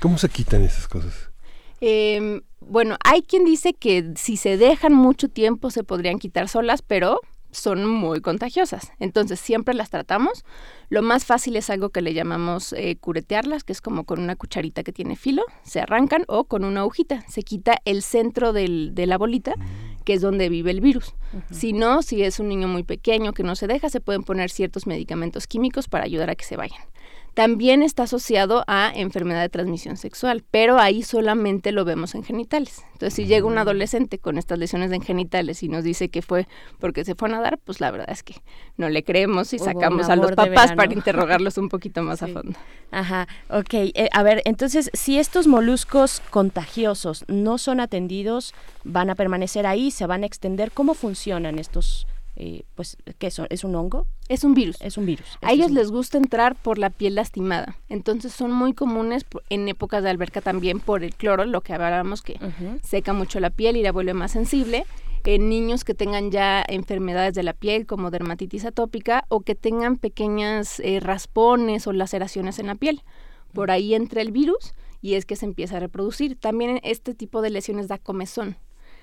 [0.00, 1.30] ¿Cómo se quitan esas cosas?
[1.80, 6.80] Em, bueno, hay quien dice que si se dejan mucho tiempo se podrían quitar solas,
[6.82, 7.18] pero
[7.52, 8.92] son muy contagiosas.
[8.98, 10.44] Entonces siempre las tratamos.
[10.88, 14.34] Lo más fácil es algo que le llamamos eh, curetearlas, que es como con una
[14.34, 17.24] cucharita que tiene filo, se arrancan o con una agujita.
[17.28, 19.54] Se quita el centro del, de la bolita,
[20.04, 21.14] que es donde vive el virus.
[21.50, 24.50] Si no, si es un niño muy pequeño que no se deja, se pueden poner
[24.50, 26.82] ciertos medicamentos químicos para ayudar a que se vayan
[27.34, 32.82] también está asociado a enfermedad de transmisión sexual, pero ahí solamente lo vemos en genitales.
[32.92, 33.58] Entonces, si llega un mm.
[33.58, 36.46] adolescente con estas lesiones en genitales y nos dice que fue
[36.78, 38.34] porque se fue a nadar, pues la verdad es que
[38.76, 42.58] no le creemos y sacamos a los papás para interrogarlos un poquito más a fondo.
[42.90, 43.72] Ajá, ok.
[43.72, 49.90] Eh, a ver, entonces, si estos moluscos contagiosos no son atendidos, van a permanecer ahí,
[49.90, 53.40] se van a extender, ¿cómo funcionan estos eh, pues, ¿qué es?
[53.50, 54.06] ¿Es un hongo?
[54.28, 54.80] Es un virus.
[54.80, 55.26] Es un virus.
[55.42, 57.76] A ellos les gusta entrar por la piel lastimada.
[57.88, 62.22] Entonces son muy comunes en épocas de alberca también por el cloro, lo que hablábamos
[62.22, 62.38] que
[62.82, 64.86] seca mucho la piel y la vuelve más sensible.
[65.24, 69.96] En niños que tengan ya enfermedades de la piel como dermatitis atópica o que tengan
[69.96, 73.02] pequeñas eh, raspones o laceraciones en la piel.
[73.52, 76.36] Por ahí entra el virus y es que se empieza a reproducir.
[76.36, 78.56] También este tipo de lesiones da comezón.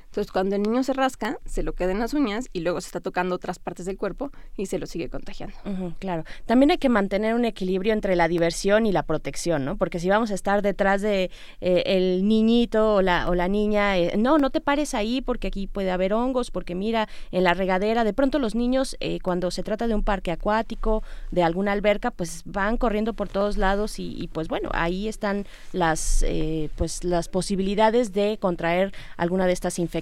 [0.09, 2.87] Entonces, cuando el niño se rasca, se lo queda en las uñas y luego se
[2.87, 5.55] está tocando otras partes del cuerpo y se lo sigue contagiando.
[5.99, 6.23] claro.
[6.47, 9.77] También hay que mantener un equilibrio entre la diversión y la protección, ¿no?
[9.77, 11.29] Porque si vamos a estar detrás de
[11.61, 15.47] eh, el niñito o la, o la niña, eh, no, no te pares ahí porque
[15.47, 19.51] aquí puede haber hongos, porque mira, en la regadera, de pronto los niños, eh, cuando
[19.51, 23.99] se trata de un parque acuático, de alguna alberca, pues van corriendo por todos lados
[23.99, 26.25] y, y pues bueno, ahí están las,
[26.75, 29.98] pues las posibilidades de contraer alguna de estas infecciones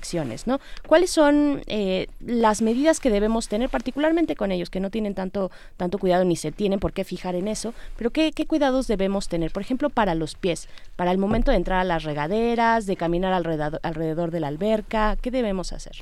[0.48, 0.60] ¿no?
[0.88, 5.52] ¿Cuáles son eh, las medidas que debemos tener, particularmente con ellos, que no tienen tanto,
[5.78, 9.52] tanto cuidado ni se tienen por qué fijar en eso, pero qué, cuidados debemos tener?
[9.52, 13.34] Por ejemplo, para los pies, para el momento de entrar a las regaderas, de caminar
[13.34, 15.94] alrededor, alrededor de la alberca, ¿qué debemos hacer?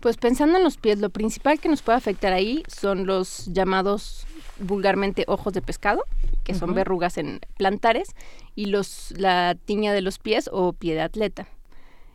[0.00, 4.26] Pues pensando en los pies, lo principal que nos puede afectar ahí son los llamados
[4.58, 6.04] vulgarmente ojos de pescado,
[6.44, 8.14] que son verrugas en plantares,
[8.54, 11.46] y los la tiña de los pies o pie de atleta.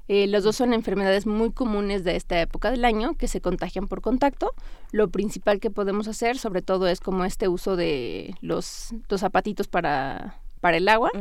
[0.08, 3.88] Eh, los dos son enfermedades muy comunes de esta época del año que se contagian
[3.88, 4.54] por contacto.
[4.92, 10.40] Lo principal que podemos hacer, sobre todo, es como este uso de los, zapatitos para,
[10.62, 11.12] para el agua.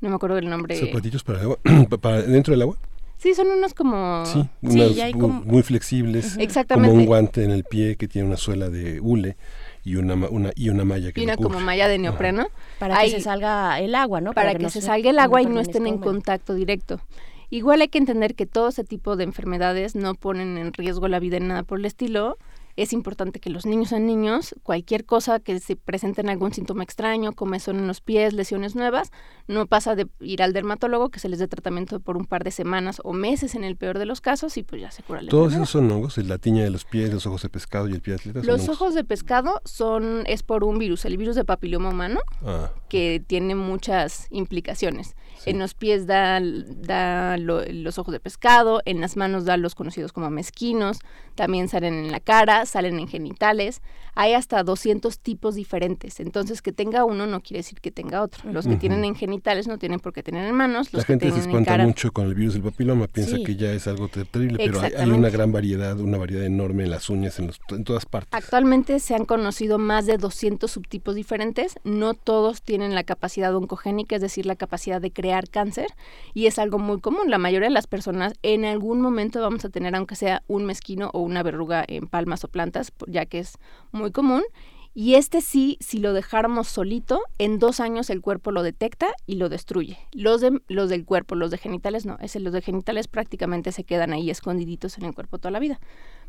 [0.00, 0.76] No me acuerdo del nombre.
[0.76, 1.58] ¿Zapatitos para el agua?
[2.00, 2.76] ¿Para dentro del agua?
[3.18, 4.24] Sí, son unos como...
[4.26, 6.36] Sí, muy flexibles.
[6.38, 6.90] Exactamente.
[6.90, 9.36] Como un guante en el pie que tiene una suela de hule
[9.82, 12.48] y una, una y una malla que y una como malla de neopreno
[12.78, 14.32] para que se salga el agua, ¿no?
[14.34, 17.00] Para, que, se, salga el agua y no estén en contacto directo.
[17.50, 21.18] Igual hay que entender que todo ese tipo de enfermedades no ponen en riesgo la
[21.18, 22.36] vida en nada por el estilo,
[22.78, 27.32] es importante que los niños sean niños, cualquier cosa que se presenten algún síntoma extraño,
[27.32, 29.10] comezón en los pies, lesiones nuevas,
[29.48, 32.52] no pasa de ir al dermatólogo que se les dé tratamiento por un par de
[32.52, 35.28] semanas o meses en el peor de los casos y pues ya se cura la
[35.28, 38.00] Todos esos son hongos, la tiña de los pies, los ojos de pescado y el
[38.00, 38.42] pie de atleta.
[38.44, 42.70] Los ojos de pescado son es por un virus, el virus de papiloma humano, ah.
[42.88, 45.16] que tiene muchas implicaciones.
[45.46, 50.12] En los pies da, da los ojos de pescado, en las manos da los conocidos
[50.12, 50.98] como mezquinos,
[51.34, 53.82] también salen en la cara, salen en genitales.
[54.14, 56.20] Hay hasta 200 tipos diferentes.
[56.20, 58.50] Entonces, que tenga uno no quiere decir que tenga otro.
[58.52, 60.92] Los que tienen en genitales no tienen por qué tener en manos.
[60.92, 64.08] la gente se espanta mucho con el virus del papiloma, piensa que ya es algo
[64.08, 68.06] terrible, pero hay, una gran variedad, una variedad enorme en las uñas, en, en todas
[68.06, 68.32] partes.
[68.32, 71.76] Actualmente se han conocido más de 200 subtipos diferentes.
[71.84, 75.86] No todos tienen la capacidad oncogénica, es decir, la capacidad de crear cáncer,
[76.34, 77.30] y es algo muy común.
[77.30, 81.10] La mayoría de las personas en algún momento vamos a tener, aunque sea un mezquino
[81.12, 83.56] o una verruga en palmas o plantas, ya que es
[83.92, 84.42] muy común.
[84.94, 89.36] Y este sí, si lo dejáramos solito, en dos años el cuerpo lo detecta y
[89.36, 89.96] lo destruye.
[90.10, 92.18] Los, de, los del cuerpo, los de genitales no.
[92.20, 95.78] Ese, los de genitales prácticamente se quedan ahí escondiditos en el cuerpo toda la vida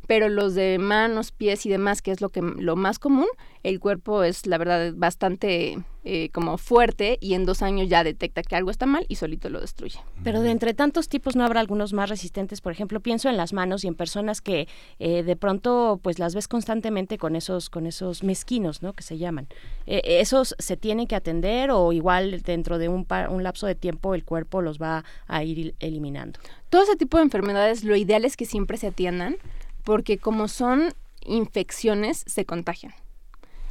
[0.07, 3.27] pero los de manos, pies y demás, que es lo que lo más común,
[3.61, 5.77] el cuerpo es la verdad bastante
[6.11, 9.47] eh, como fuerte y en dos años ya detecta que algo está mal y solito
[9.49, 9.99] lo destruye.
[10.23, 13.53] Pero de entre tantos tipos no habrá algunos más resistentes, por ejemplo, pienso en las
[13.53, 14.67] manos y en personas que
[14.97, 18.93] eh, de pronto pues las ves constantemente con esos con esos mezquinos, ¿no?
[18.93, 19.49] Que se llaman.
[19.85, 24.15] Eh, ¿Esos se tienen que atender o igual dentro de un, un lapso de tiempo
[24.15, 26.39] el cuerpo los va a ir eliminando?
[26.71, 29.35] Todo ese tipo de enfermedades, lo ideal es que siempre se atiendan
[29.83, 30.91] porque como son
[31.23, 32.93] infecciones, se contagian.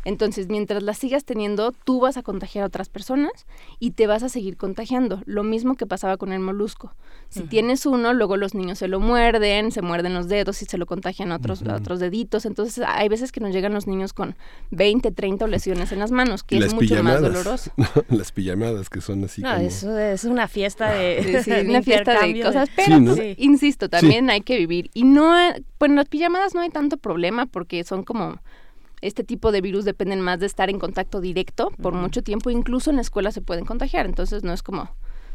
[0.04, 3.46] Entonces, mientras las sigas teniendo, tú vas a contagiar a otras personas
[3.78, 5.22] y te vas a seguir contagiando.
[5.26, 6.94] Lo mismo que pasaba con el molusco.
[7.28, 10.78] Si tienes uno, luego los niños se lo muerden, se muerden los dedos y se
[10.78, 12.46] lo contagian a otros, otros deditos.
[12.46, 14.34] Entonces, hay veces que nos llegan los niños con
[14.70, 17.70] 20, 30 lesiones en las manos, que es mucho más doloroso.
[18.08, 19.42] las pijamadas que son así.
[19.42, 22.70] No, eso es una fiesta de, una fiesta de cosas.
[22.74, 24.90] Pero, pues, insisto, también hay que vivir.
[24.94, 25.34] Y no,
[25.78, 28.40] bueno, las pijamadas no hay tanto problema porque son como
[29.00, 32.90] este tipo de virus dependen más de estar en contacto directo por mucho tiempo, incluso
[32.90, 34.90] en la escuela se pueden contagiar, entonces no es como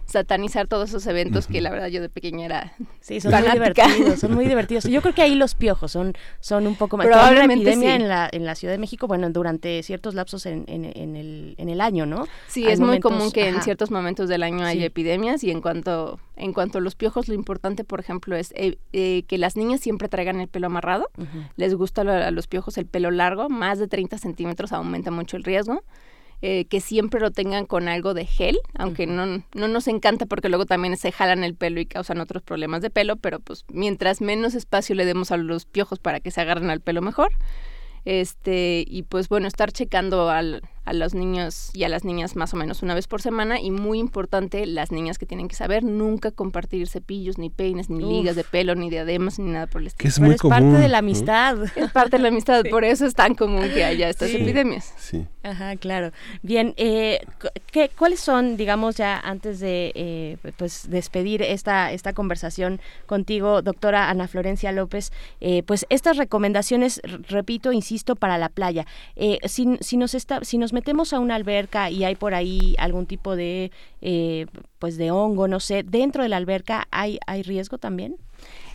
[0.06, 4.20] satanizar todos esos eventos que la verdad yo de pequeña era sí son muy divertidos
[4.20, 4.84] son muy divertidos.
[4.86, 7.08] Yo creo que ahí los piojos son son un poco más.
[7.08, 11.16] Probablemente epidemia en la en la Ciudad de México bueno durante ciertos lapsos en, en,
[11.16, 14.66] el, en el año no sí es muy común que en ciertos momentos del año
[14.66, 18.52] haya epidemias y en cuanto en cuanto a los piojos lo importante por ejemplo es
[18.56, 21.10] eh, eh, que las niñas siempre traigan el pelo amarrado.
[21.56, 25.44] Les gusta a los piojos el pelo largo más de 30 centímetros aumenta mucho el
[25.44, 25.84] riesgo
[26.46, 30.50] eh, que siempre lo tengan con algo de gel, aunque no, no nos encanta porque
[30.50, 34.20] luego también se jalan el pelo y causan otros problemas de pelo, pero pues mientras
[34.20, 37.32] menos espacio le demos a los piojos para que se agarren al pelo mejor.
[38.04, 42.54] Este, y pues bueno, estar checando al, a los niños y a las niñas más
[42.54, 45.86] o menos una vez por semana y muy importante las niñas que tienen que saber
[45.86, 49.88] nunca compartir cepillos ni peines ni ligas de pelo ni diademas ni nada por el
[49.88, 50.04] estilo.
[50.04, 51.58] Que es muy parte de la amistad.
[51.78, 54.94] Es parte de la amistad, por eso es tan común que haya estas epidemias.
[55.04, 55.28] Sí.
[55.44, 56.12] Ajá, claro.
[56.44, 57.20] Bien, eh,
[57.74, 64.10] ¿qué, ¿cuáles son, digamos ya antes de eh, pues despedir esta esta conversación contigo, doctora
[64.10, 65.12] Ana Florencia López,
[65.42, 68.86] eh, pues estas recomendaciones, repito, insisto, para la playa.
[69.18, 72.76] Eh, si, si nos está, si nos metemos a una alberca y hay por ahí
[72.78, 74.46] algún tipo de, eh,
[74.80, 78.16] pues de hongo, no sé, dentro de la alberca hay, hay riesgo también.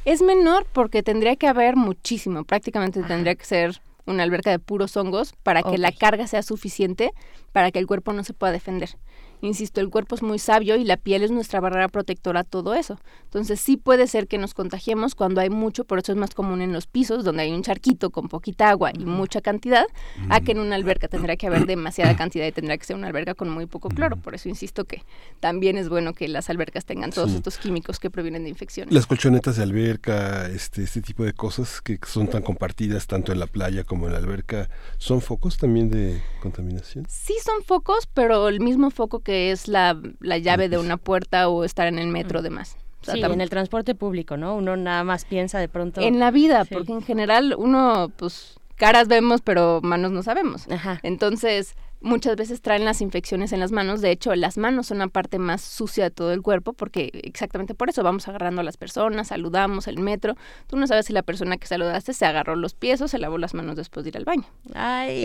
[0.04, 4.96] Es menor porque tendría que haber muchísimo, prácticamente tendría que ser una alberca de puros
[4.96, 7.12] hongos para que la carga sea suficiente
[7.52, 8.96] para que el cuerpo no se pueda defender.
[9.40, 12.74] Insisto, el cuerpo es muy sabio y la piel es nuestra barrera protectora a todo
[12.74, 12.98] eso.
[13.24, 16.60] Entonces sí puede ser que nos contagiemos cuando hay mucho, por eso es más común
[16.60, 19.84] en los pisos, donde hay un charquito con poquita agua y mucha cantidad,
[20.28, 23.06] a que en una alberca tendrá que haber demasiada cantidad y tendrá que ser una
[23.06, 24.16] alberca con muy poco cloro.
[24.16, 25.04] Por eso insisto que
[25.40, 28.92] también es bueno que las albercas tengan todos estos químicos que provienen de infecciones.
[28.92, 33.38] Las colchonetas de alberca, este, este tipo de cosas que son tan compartidas tanto en
[33.38, 37.06] la playa como en la alberca, ¿son focos también de contaminación?
[37.08, 41.48] Sí son focos, pero el mismo foco que es la, la llave de una puerta
[41.48, 42.76] o estar en el metro, demás.
[43.06, 44.56] O sí, en el transporte público, ¿no?
[44.56, 46.00] Uno nada más piensa de pronto...
[46.00, 50.66] En la vida, porque en general uno, pues, caras vemos, pero manos no sabemos.
[51.02, 54.00] Entonces, muchas veces traen las infecciones en las manos.
[54.00, 57.74] De hecho, las manos son la parte más sucia de todo el cuerpo porque exactamente
[57.74, 60.36] por eso vamos agarrando a las personas, saludamos el metro.
[60.66, 63.38] Tú no sabes si la persona que saludaste se agarró los pies o se lavó
[63.38, 64.44] las manos después de ir al baño.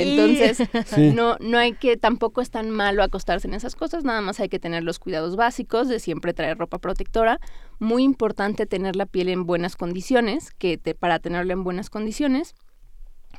[0.01, 0.67] Entonces,
[1.13, 4.49] no, no hay que, tampoco es tan malo acostarse en esas cosas, nada más hay
[4.49, 7.39] que tener los cuidados básicos de siempre traer ropa protectora.
[7.80, 12.55] Muy importante tener la piel en buenas condiciones, que para tenerla en buenas condiciones,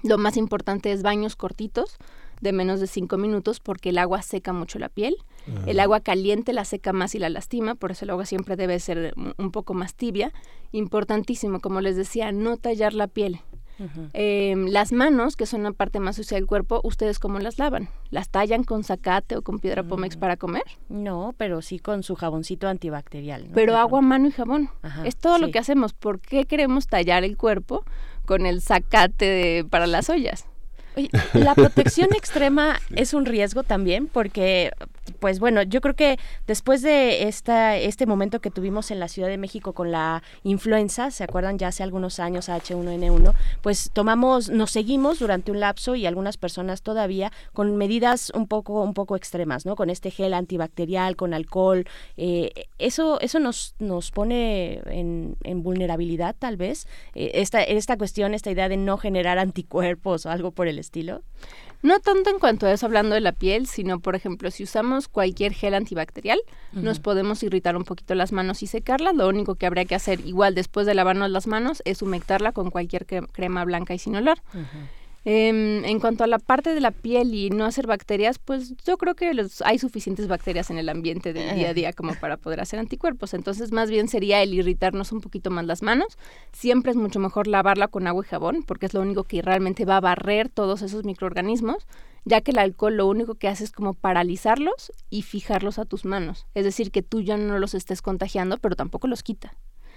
[0.03, 1.97] lo más importante es baños cortitos
[2.41, 5.17] de menos de cinco minutos porque el agua seca mucho la piel.
[5.67, 8.81] El agua caliente la seca más y la lastima, por eso el agua siempre debe
[8.81, 10.33] ser un poco más tibia.
[10.73, 13.41] Importantísimo, como les decía, no tallar la piel.
[14.13, 17.89] Em, las manos, que son la parte más sucia del cuerpo, ¿ustedes cómo las lavan?
[18.11, 20.21] ¿Las tallan con zacate o con piedra pómex mm.
[20.21, 20.63] para comer?
[20.89, 23.49] No, pero sí con su jaboncito antibacterial.
[23.53, 24.71] Pero agua, mano y jabón.
[25.05, 25.93] es todo lo que hacemos.
[25.93, 27.85] ¿Por qué queremos tallar el cuerpo
[28.27, 30.47] con el zacate para las ollas?
[31.33, 34.73] La protección extrema es un riesgo también porque,
[35.21, 39.29] pues bueno, yo creo que después de esta, este momento que tuvimos en la Ciudad
[39.29, 43.35] de México con la influenza, ¿se acuerdan ya hace algunos años H1N1?
[43.63, 48.83] Pues tomamos, nos seguimos durante un lapso y algunas personas todavía con medidas un poco,
[48.83, 49.77] un poco extremas, ¿no?
[49.77, 51.87] Con este gel antibacterial, con alcohol.
[52.17, 56.87] Eh, eso, eso nos, nos pone en, vulnerabilidad tal vez.
[57.15, 61.23] Eh, esta, esta cuestión, esta idea de no generar anticuerpos o algo por el estilo?
[61.85, 65.07] No tanto en cuanto a eso hablando de la piel, sino por ejemplo, si usamos
[65.07, 66.41] cualquier gel antibacterial,
[66.73, 69.15] nos podemos irritar un poquito las manos y secarlas.
[69.15, 72.71] Lo único que habría que hacer igual después de lavarnos las manos es humectarla con
[72.71, 74.39] cualquier crema blanca y sin olor.
[75.27, 78.99] Em, en cuanto a la parte de la piel y no hacer bacterias, pues yo
[78.99, 79.33] creo que
[79.65, 83.33] hay suficientes bacterias en el ambiente del día a día como para poder hacer anticuerpos.
[83.33, 86.19] Entonces, más bien sería el irritarnos un poquito más las manos.
[86.53, 89.87] Siempre es mucho mejor lavarla con agua y jabón, porque es lo único que realmente
[89.87, 91.87] va a barrer todos esos microorganismos,
[92.27, 96.05] ya que el alcohol lo único que hace es como paralizarlos y fijarlos a tus
[96.05, 96.47] manos.
[96.55, 99.55] Es decir, que tú ya no los estés contagiando, pero tampoco los quita.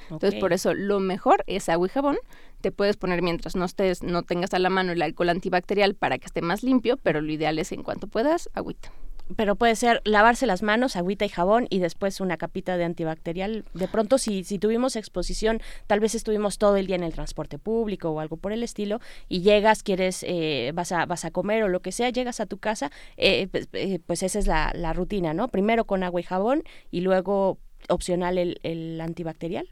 [0.10, 2.18] Entonces, por eso lo mejor es agua y jabón.
[2.62, 6.18] Te puedes poner mientras no estés, no tengas a la mano el alcohol antibacterial para
[6.18, 8.92] que esté más limpio, pero lo ideal es en cuanto puedas, agüita
[9.36, 13.66] pero puede ser lavarse las manos, agüita y jabón y después una capita de antibacterial.
[13.74, 17.60] De pronto, si, si tuvimos exposición, tal vez estuvimos todo el día en el transporte
[17.60, 21.64] público o algo por el estilo, y llegas, quieres, eh, vas, a, vas a comer
[21.64, 24.72] o lo que sea, llegas a tu casa, eh, pues, eh, pues, esa es la,
[24.74, 25.50] la, rutina, ¿no?
[25.50, 29.68] Primero con agua y jabón y luego opcional el, el antibacterial.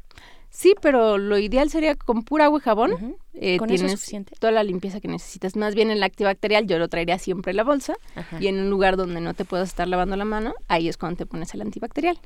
[0.55, 3.17] Sí, pero lo ideal sería con pura agua y jabón.
[3.33, 4.33] Eh, ¿Con eso suficiente?
[4.39, 5.57] Toda la limpieza que necesitas.
[5.57, 7.95] Más bien el antibacterial yo lo traería siempre en la bolsa.
[8.39, 11.17] Y en un lugar donde no te puedas estar lavando la mano, ahí es cuando
[11.17, 12.17] te pones el antibacterial.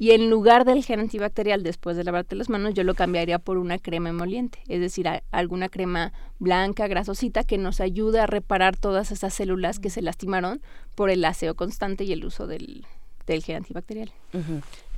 [0.00, 3.58] Y en lugar del gel antibacterial, después de lavarte las manos, yo lo cambiaría por
[3.58, 4.58] una crema emoliente.
[4.66, 9.90] Es decir, alguna crema blanca, grasosita, que nos ayude a reparar todas esas células que
[9.90, 10.60] se lastimaron
[10.96, 12.84] por el aseo constante y el uso del,
[13.24, 14.10] gel antibacterial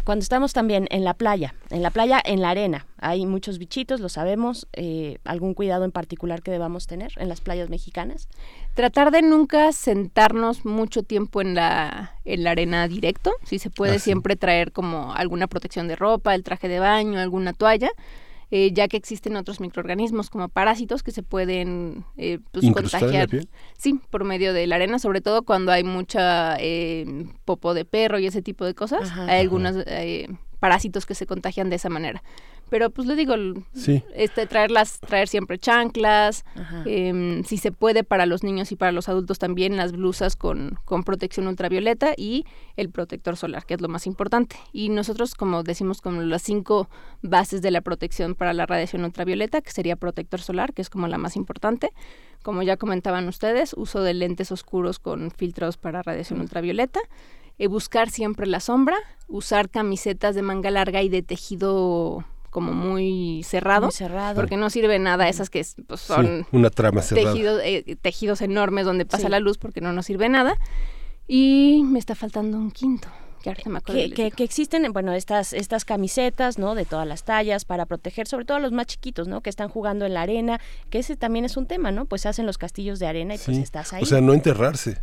[0.04, 4.00] cuando estamos también en la playa, en la playa, en la arena, hay muchos bichitos,
[4.00, 8.28] lo sabemos, eh, algún cuidado en particular que debamos tener en las playas mexicanas.
[8.74, 13.96] Tratar de nunca sentarnos mucho tiempo en la, en la arena directo, si se puede
[13.96, 17.90] ah, siempre traer como alguna protección de ropa, el traje de baño, alguna toalla
[18.50, 23.28] eh, ya que existen otros microorganismos como parásitos que se pueden eh, pues, contagiar.
[23.76, 28.18] Sí, por medio de la arena, sobre todo cuando hay mucha eh, popo de perro
[28.18, 29.10] y ese tipo de cosas.
[29.16, 30.28] hay algunos eh,
[30.60, 32.22] parásitos que se contagian de esa manera
[32.70, 33.34] pero pues le digo,
[34.14, 36.44] este, traerlas, traer siempre chanclas,
[36.86, 40.78] em, si se puede para los niños y para los adultos también las blusas con,
[40.84, 42.46] con protección ultravioleta y
[42.76, 44.56] el protector solar, que es lo más importante.
[44.72, 46.88] Y nosotros, como decimos, como las cinco
[47.22, 51.08] bases de la protección para la radiación ultravioleta, que sería protector solar, que es como
[51.08, 51.92] la más importante.
[52.42, 57.00] Como ya comentaban ustedes, uso de lentes oscuros con filtros para radiación ultravioleta.
[57.60, 58.96] Eh, buscar siempre la sombra,
[59.28, 64.34] usar camisetas de manga larga y de tejido como muy cerrado, cerrado.
[64.34, 69.04] porque no sirve nada esas que pues, son una trama tejidos, eh, tejidos enormes donde
[69.04, 70.56] pasa la luz porque no nos sirve nada.
[71.28, 73.08] Y me está faltando un quinto.
[73.42, 76.74] Que, me que, que, existen, bueno, estas, estas camisetas, ¿no?
[76.74, 79.42] De todas las tallas para proteger, sobre todo a los más chiquitos, ¿no?
[79.42, 82.06] Que están jugando en la arena, que ese también es un tema, ¿no?
[82.06, 84.02] Pues se hacen los castillos de arena y pues estás ahí.
[84.02, 84.98] O sea, no enterrarse.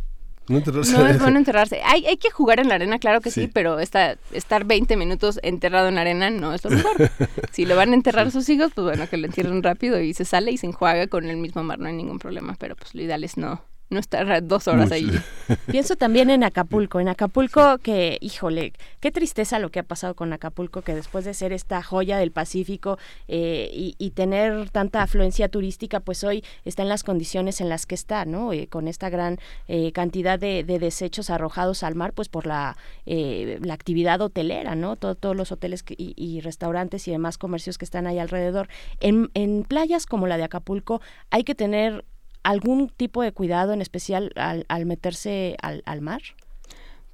[0.48, 1.80] No, es bueno enterrarse.
[1.84, 5.38] Hay, hay que jugar en la arena, claro que sí, pero está, estar 20 minutos
[5.42, 7.10] enterrado en la arena no es lo mejor.
[7.52, 10.24] si lo van a enterrar sus hijos, pues bueno, que lo entierren rápido y se
[10.24, 13.02] sale y se enjuaga con el mismo mar, no hay ningún problema, pero pues lo
[13.02, 15.10] ideal es no, no estar dos horas ahí.
[15.70, 20.32] Pienso también en Acapulco, en Acapulco que, híjole, qué tristeza lo que ha pasado con
[20.32, 26.00] Acapulco, que después de ser esta joya del Pacífico eh, y, tener tanta afluencia turística,
[26.00, 28.52] pues hoy está en las condiciones en las que está, ¿no?
[28.52, 32.76] Eh, con esta gran eh, cantidad de, desechos arrojados al mar, pues por la,
[33.06, 34.96] la actividad hotelera, ¿no?
[34.96, 38.68] todos los hoteles y, restaurantes y demás comercios que están ahí alrededor.
[39.00, 42.04] En, en playas como la de Acapulco hay que tener
[42.42, 46.22] algún tipo de cuidado en especial al, meterse al, mar?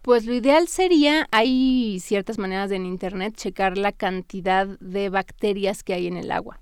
[0.03, 5.95] Pues lo ideal sería, hay ciertas maneras en Internet, checar la cantidad de bacterias que
[5.95, 6.61] hay en el agua.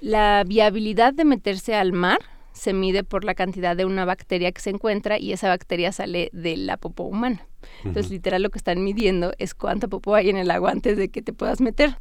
[0.00, 2.20] La viabilidad de meterse al mar
[2.52, 6.28] se mide por la cantidad de una bacteria que se encuentra y esa bacteria sale
[6.32, 7.46] de la popó humana.
[7.84, 11.08] Entonces, literal, lo que están midiendo es cuánta popó hay en el agua antes de
[11.08, 11.96] que te puedas meter.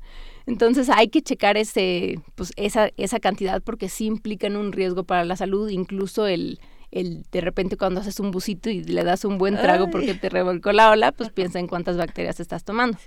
[0.48, 5.26] Entonces hay que checar ese, pues esa, esa cantidad porque sí implican un riesgo para
[5.26, 6.60] la salud, incluso el,
[6.92, 10.30] el de repente cuando haces un busito y le das un buen trago porque te
[10.30, 12.98] revolcó la ola, pues piensa en cuántas bacterias estás tomando.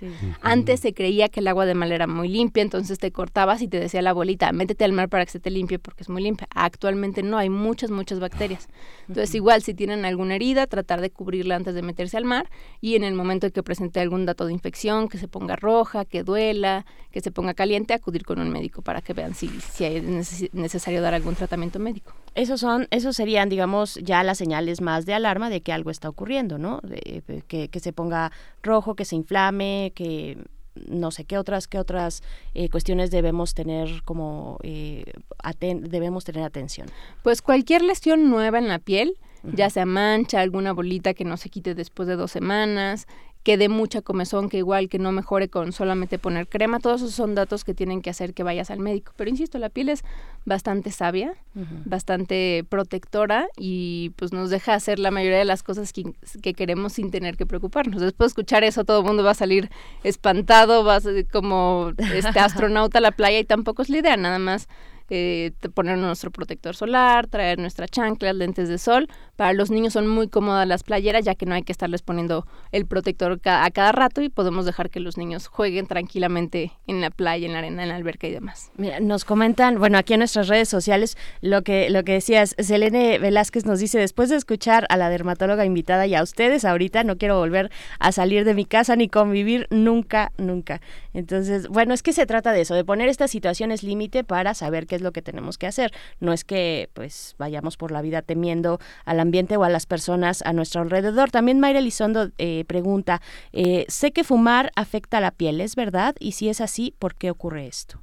[0.41, 3.67] Antes se creía que el agua de mar era muy limpia, entonces te cortabas y
[3.67, 6.21] te decía la bolita, métete al mar para que se te limpie porque es muy
[6.21, 6.47] limpia.
[6.53, 8.67] Actualmente no, hay muchas, muchas bacterias.
[9.07, 12.49] Entonces igual si tienen alguna herida, tratar de cubrirla antes de meterse al mar
[12.81, 16.05] y en el momento de que presente algún dato de infección, que se ponga roja,
[16.05, 19.85] que duela, que se ponga caliente, acudir con un médico para que vean si, si
[19.85, 22.13] es necesario dar algún tratamiento médico.
[22.33, 26.07] Esos son, esos serían, digamos, ya las señales más de alarma de que algo está
[26.07, 26.79] ocurriendo, ¿no?
[27.47, 28.31] que, que, se ponga
[28.63, 30.37] rojo, que se inflame, que
[30.87, 32.23] no sé qué otras qué otras
[32.53, 35.03] eh, cuestiones debemos tener como eh,
[35.61, 36.87] debemos tener atención.
[37.23, 41.49] Pues cualquier lesión nueva en la piel, ya sea mancha, alguna bolita que no se
[41.49, 43.07] quite después de dos semanas,
[43.43, 47.15] que dé mucha comezón, que igual que no mejore con solamente poner crema, todos esos
[47.15, 49.13] son datos que tienen que hacer que vayas al médico.
[49.15, 50.03] Pero insisto, la piel es
[50.45, 51.33] bastante sabia,
[51.85, 56.93] bastante protectora y pues nos deja hacer la mayoría de las cosas que, que, queremos
[56.93, 58.01] sin tener que preocuparnos.
[58.01, 59.69] Después de escuchar eso, todo el mundo va a salir
[60.03, 64.17] espantado, va a ser como este astronauta a la playa y tampoco es la idea,
[64.17, 64.67] nada más
[65.13, 69.09] eh, poner nuestro protector solar, traer nuestra chanclas, lentes de sol.
[69.35, 72.47] Para los niños son muy cómodas las playeras, ya que no hay que estarles poniendo
[72.71, 77.09] el protector a cada rato y podemos dejar que los niños jueguen tranquilamente en la
[77.09, 78.71] playa, en la arena, en la alberca y demás.
[78.77, 83.19] Mira, nos comentan, bueno, aquí en nuestras redes sociales, lo que, lo que decías, Selene
[83.19, 87.17] Velázquez nos dice, después de escuchar a la dermatóloga invitada y a ustedes ahorita, no
[87.17, 90.79] quiero volver a salir de mi casa ni convivir nunca, nunca.
[91.13, 94.87] Entonces, bueno, es que se trata de eso, de poner estas situaciones límite para saber
[94.87, 95.91] qué es lo que tenemos que hacer.
[96.19, 100.41] No es que pues vayamos por la vida temiendo al ambiente o a las personas
[100.43, 101.31] a nuestro alrededor.
[101.31, 106.15] También Mayra Elizondo eh, pregunta, eh, sé que fumar afecta a la piel, ¿es verdad?
[106.19, 108.01] Y si es así, ¿por qué ocurre esto?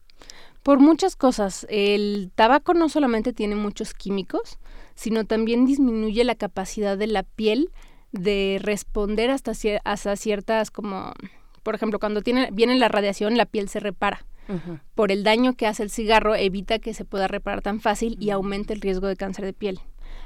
[0.62, 1.66] Por muchas cosas.
[1.70, 4.58] El tabaco no solamente tiene muchos químicos,
[4.94, 7.70] sino también disminuye la capacidad de la piel
[8.12, 9.52] de responder hasta,
[9.84, 11.12] hasta ciertas como
[11.68, 14.24] por ejemplo, cuando tiene, viene la radiación, la piel se repara.
[14.94, 18.30] Por el daño que hace el cigarro, evita que se pueda reparar tan fácil y
[18.30, 19.78] aumenta el riesgo de cáncer de piel.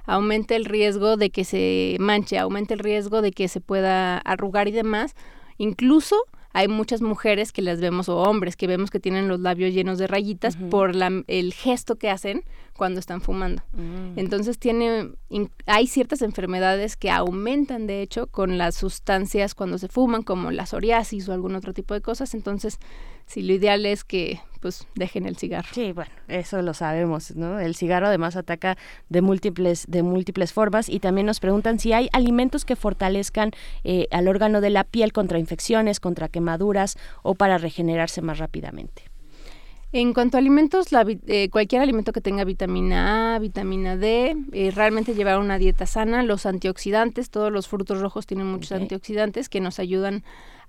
[0.05, 4.69] Aumenta el riesgo de que se manche, aumenta el riesgo de que se pueda arrugar
[4.69, 5.17] y demás.
[5.59, 6.15] Incluso
[6.53, 9.99] hay muchas mujeres que las vemos o hombres que vemos que tienen los labios llenos
[9.99, 12.45] de rayitas por la, el gesto que hacen
[12.77, 13.63] cuando están fumando.
[13.73, 14.19] Mm.
[14.19, 15.13] Entonces tiene
[15.67, 20.67] hay ciertas enfermedades que aumentan de hecho con las sustancias cuando se fuman como la
[20.67, 22.79] psoriasis o algún otro tipo de cosas, entonces
[23.27, 25.69] si lo ideal es que pues dejen el cigarro.
[25.73, 27.59] Sí, bueno, eso lo sabemos, ¿no?
[27.59, 32.09] El cigarro además ataca de múltiples, de múltiples formas y también nos preguntan si hay
[32.13, 33.51] alimentos que fortalezcan
[33.83, 39.03] eh, al órgano de la piel contra infecciones, contra quemaduras o para regenerarse más rápidamente.
[39.95, 40.87] En cuanto a alimentos,
[41.27, 46.23] eh, cualquier alimento que tenga vitamina A, vitamina D, eh, realmente llevar una dieta sana,
[46.23, 50.25] los antioxidantes, todos los frutos rojos tienen muchos antioxidantes que nos ayudan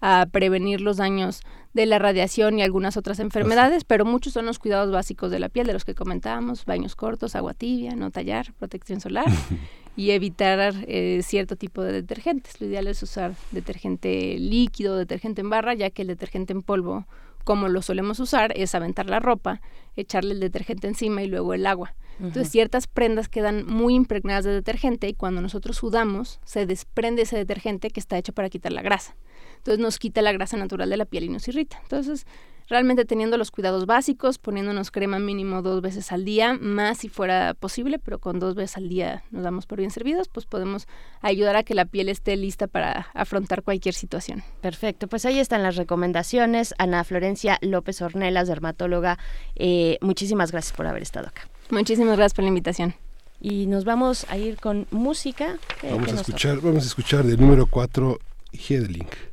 [0.06, 1.40] a prevenir los daños
[1.74, 5.48] de la radiación y algunas otras enfermedades, pero muchos son los cuidados básicos de la
[5.48, 9.28] piel, de los que comentábamos, baños cortos, agua tibia, no tallar, protección solar
[9.96, 12.60] y evitar eh, cierto tipo de detergentes.
[12.60, 17.06] Lo ideal es usar detergente líquido, detergente en barra, ya que el detergente en polvo
[17.46, 19.62] como lo solemos usar, es aventar la ropa,
[19.96, 21.94] echarle el detergente encima y luego el agua.
[22.20, 27.38] Entonces ciertas prendas quedan muy impregnadas de detergente y cuando nosotros sudamos se desprende ese
[27.38, 29.16] detergente que está hecho para quitar la grasa.
[29.64, 31.80] Entonces nos quita la grasa natural de la piel y nos irrita.
[31.84, 32.26] Entonces
[32.68, 37.54] realmente teniendo los cuidados básicos, poniéndonos crema mínimo dos veces al día, más si fuera
[37.54, 40.88] posible, pero con dos veces al día nos damos por bien servidos, pues podemos
[41.22, 44.44] ayudar a que la piel esté lista para afrontar cualquier situación.
[44.62, 46.74] Perfecto, pues ahí están las recomendaciones.
[46.78, 49.18] Ana Florencia López Ornelas, dermatóloga,
[49.56, 51.48] eh, muchísimas gracias por haber estado acá.
[51.70, 52.96] Muchísimas gracias por la invitación.
[53.40, 55.58] Y nos vamos a ir con música.
[55.84, 58.18] Vamos a escuchar, vamos a escuchar del número 4,
[58.54, 59.33] Hedling.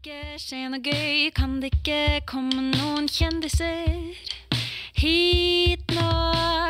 [0.00, 3.98] Ikke skje noe gøy, kan det ikke komme noen kjendiser
[4.96, 6.06] hit nå?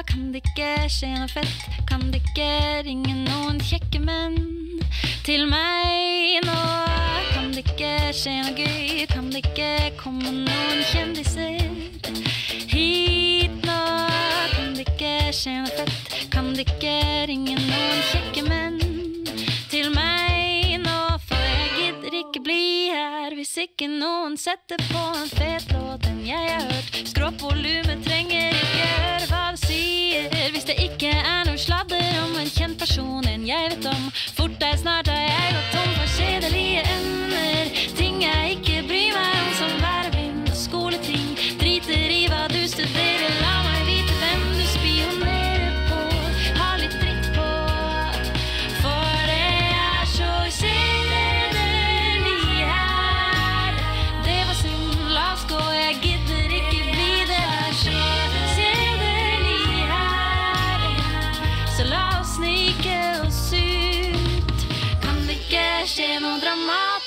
[0.09, 2.49] Kan det ikke skje noe fett, kan det ikke
[2.89, 4.83] ringe noen kjekke menn
[5.22, 6.59] til meg nå?
[7.31, 9.70] Kan det ikke skje noe gøy, kan det ikke
[10.03, 11.62] komme noen kjendiser
[12.74, 13.81] hit nå?
[14.57, 16.99] Kan det ikke skje noe fett, kan det ikke
[17.31, 18.99] ringe noen kjekke menn
[22.91, 27.01] her hvis ikke noen setter på en fet låt enn jeg har hørt.
[27.30, 27.43] Opp
[28.03, 30.26] trenger ikke høre hva du sier.
[30.51, 34.11] Hvis det ikke er noe sladder om en kjent person enn jeg vet om.
[34.34, 35.99] Fort deg, snart har jeg gått tom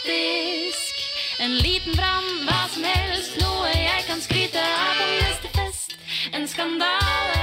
[0.04, 0.96] dramatisk?
[1.40, 5.98] En liten brann, hva som helst, noe jeg kan skryte av på neste fest.
[6.34, 7.43] En skandale.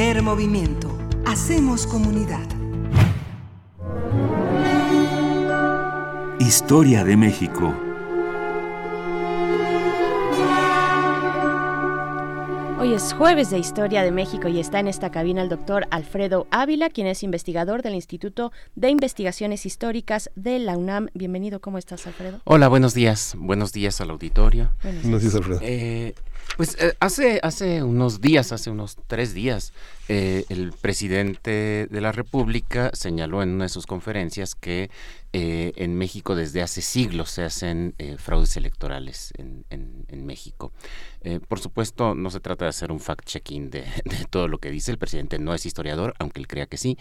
[0.00, 0.98] Primer movimiento.
[1.26, 2.40] Hacemos comunidad.
[6.38, 7.74] Historia de México.
[12.80, 16.46] Hoy es jueves de Historia de México y está en esta cabina el doctor Alfredo
[16.50, 21.08] Ávila, quien es investigador del Instituto de Investigaciones Históricas de la UNAM.
[21.12, 22.40] Bienvenido, ¿cómo estás, Alfredo?
[22.44, 23.34] Hola, buenos días.
[23.36, 24.72] Buenos días al auditorio.
[24.82, 25.60] Buenos Buenos días, Alfredo.
[25.62, 26.14] Eh,
[26.56, 29.72] pues eh, hace, hace unos días, hace unos tres días,
[30.08, 34.90] eh, el presidente de la República señaló en una de sus conferencias que
[35.32, 39.64] eh, en México desde hace siglos se hacen fraudes electorales en,
[40.26, 40.72] México.
[41.48, 44.90] Por supuesto, no se trata de hacer un fact-checking de, de todo lo que dice.
[44.92, 46.98] El presidente no es historiador, aunque él crea que sí,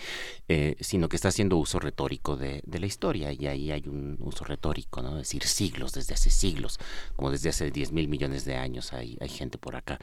[0.80, 3.32] sino que está haciendo uso retórico de, de la historia.
[3.32, 5.12] Y ahí hay un uso retórico, ¿no?
[5.18, 6.80] Es decir, siglos, desde hace siglos,
[7.16, 10.00] como desde hace 10 mil millones de años hay, hay gente por acá.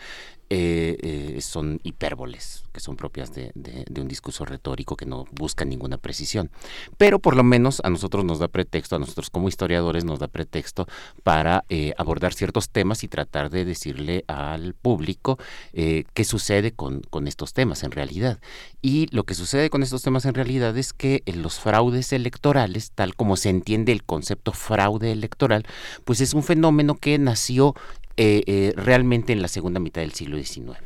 [0.48, 3.50] Eh, eh, son hipérboles que son propias de,
[3.98, 6.50] un discurso retórico que no busca ninguna precisión.
[6.98, 10.28] Pero por lo menos a nosotros nos da pretexto, a nosotros como historiadores nos da
[10.28, 10.86] pretexto
[11.22, 15.38] para eh, abordar ciertos temas y tratar de decirle al público
[15.72, 18.38] qué sucede con, estos temas en realidad.
[18.82, 23.16] Y lo que sucede con estos temas en realidad es que los fraudes electorales, tal
[23.16, 25.64] como se entiende el concepto fraude electoral,
[26.04, 27.74] pues es un fenómeno que nació
[28.16, 30.78] eh, eh, realmente en la segunda mitad del siglo XIX.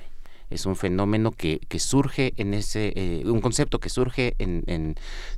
[0.51, 4.97] Es un fenómeno que, surge en ese, eh, un concepto que surge en,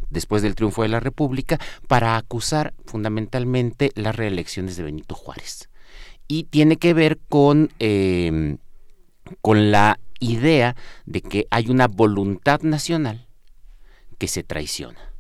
[0.09, 5.69] después del triunfo de la República para acusar fundamentalmente las reelecciones de Benito Juárez.
[6.29, 8.57] Y tiene que ver con, eh,
[9.43, 13.29] con la idea de que hay una voluntad nacional
[14.17, 15.12] que se traiciona.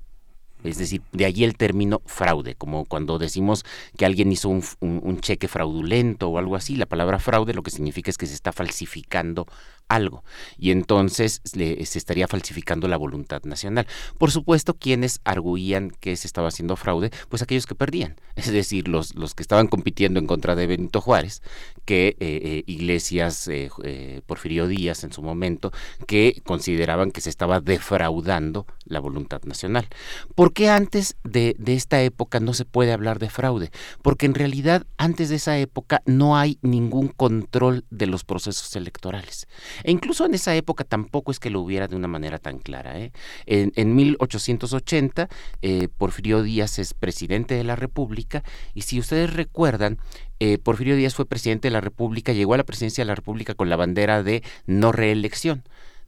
[0.64, 3.64] Es decir, de allí el término fraude, como cuando decimos
[3.96, 7.70] que alguien hizo un, un- cheque fraudulento o algo así, la palabra fraude lo que
[7.70, 9.46] significa es que se está falsificando
[9.89, 10.24] algo
[10.59, 13.87] y entonces se estaría falsificando la voluntad nacional.
[14.18, 18.89] Por supuesto, quienes arguían que se estaba haciendo fraude, pues aquellos que perdían, es decir,
[18.89, 21.43] los, los que estaban compitiendo en contra de Benito Juárez,
[21.85, 25.72] que eh, eh, Iglesias, eh, Porfirio Díaz en su momento,
[26.07, 29.89] que consideraban que se estaba defraudando la voluntad nacional.
[30.35, 33.70] ¿Por qué antes de, de esta época no se puede hablar de fraude?
[34.03, 39.47] Porque en realidad antes de esa época no hay ningún control de los procesos electorales.
[39.84, 42.98] E incluso en esa época tampoco es que lo hubiera de una manera tan clara.
[42.98, 43.12] ¿eh?
[43.46, 45.28] En, en, 1880,
[45.62, 48.42] eh, Porfirio Díaz es presidente de la República
[48.74, 49.98] y si ustedes recuerdan,
[50.40, 53.54] eh, Porfirio Díaz fue presidente de la República, llegó a la presidencia de la República
[53.54, 55.62] con la bandera de no reelección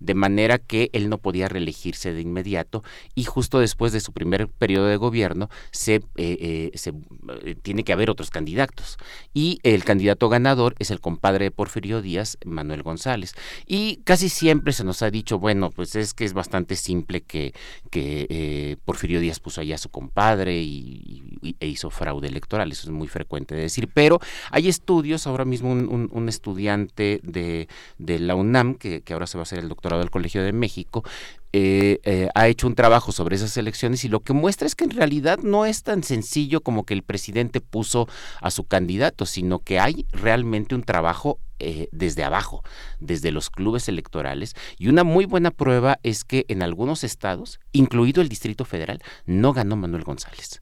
[0.05, 2.85] de manera que él no podía reelegirse de inmediato
[3.15, 7.93] y justo después de su primer periodo de gobierno se, eh, eh, eh, tiene que
[7.93, 8.99] haber otros candidatos.
[9.33, 13.35] Y el candidato ganador es el compadre de Porfirio Díaz, Manuel González.
[13.67, 17.55] Y casi siempre se nos ha dicho, bueno, pues es que es bastante simple que,
[17.91, 22.93] que Porfirio Díaz puso allá a su compadre y, e hizo fraude electoral, eso es
[22.93, 28.75] muy frecuente de decir, pero hay estudios, ahora mismo un, estudiante de, de, la UNAM,
[28.75, 31.05] que, que ahora se va a hacer el doctor del Colegio de México,
[31.53, 34.85] eh, eh, ha hecho un trabajo sobre esas elecciones y lo que muestra es que
[34.85, 38.09] en realidad no es tan sencillo como que el presidente puso
[38.41, 42.65] a su candidato, sino que hay realmente un trabajo eh, desde abajo,
[42.99, 44.55] desde los clubes electorales.
[44.79, 49.53] Y una muy buena prueba es que en algunos estados, incluido el Distrito Federal, no
[49.53, 50.61] ganó Manuel González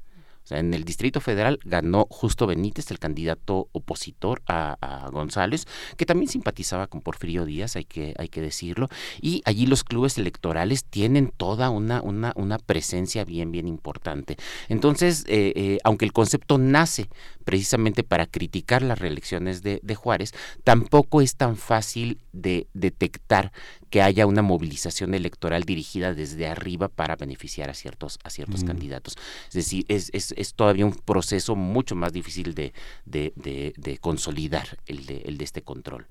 [0.51, 5.66] en el Distrito Federal ganó Justo Benítez, el candidato opositor a, González,
[5.97, 8.88] que también simpatizaba con Porfirio Díaz, hay que, hay que decirlo.
[9.20, 14.36] Y allí los clubes electorales tienen toda una, una, una presencia bien, bien importante.
[14.68, 17.09] Entonces, eh, eh, aunque el concepto nace
[17.43, 20.32] precisamente para criticar las reelecciones de, de Juárez,
[20.64, 23.53] tampoco es tan fácil de detectar
[23.90, 29.16] que haya una movilización electoral dirigida desde arriba para beneficiar a ciertos, a ciertos candidatos.
[29.49, 32.72] Es decir, es, es, es, todavía un proceso mucho más difícil de,
[33.05, 33.32] de,
[33.76, 36.07] de, consolidar el de, el de este control.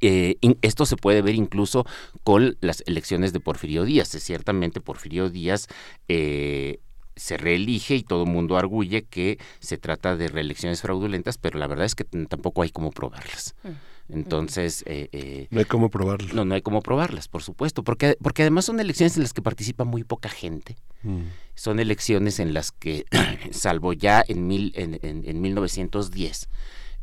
[0.00, 1.86] Eh, esto se puede ver incluso
[2.22, 4.08] con las elecciones de Porfirio Díaz.
[4.08, 5.68] Ciertamente Porfirio Díaz
[6.08, 6.80] eh,
[7.16, 11.66] se reelige y todo el mundo arguye que se trata de reelecciones fraudulentas, pero la
[11.66, 13.54] verdad es que tampoco hay cómo probarlas.
[13.62, 14.12] Mm.
[14.12, 14.82] Entonces...
[14.86, 16.34] Eh, eh, no hay cómo probarlas.
[16.34, 19.42] No, no hay cómo probarlas, por supuesto, porque, porque además son elecciones en las que
[19.42, 20.76] participa muy poca gente.
[21.02, 21.22] Mm.
[21.54, 23.04] Son elecciones en las que,
[23.50, 26.48] salvo ya en, mil, en, en, 1910,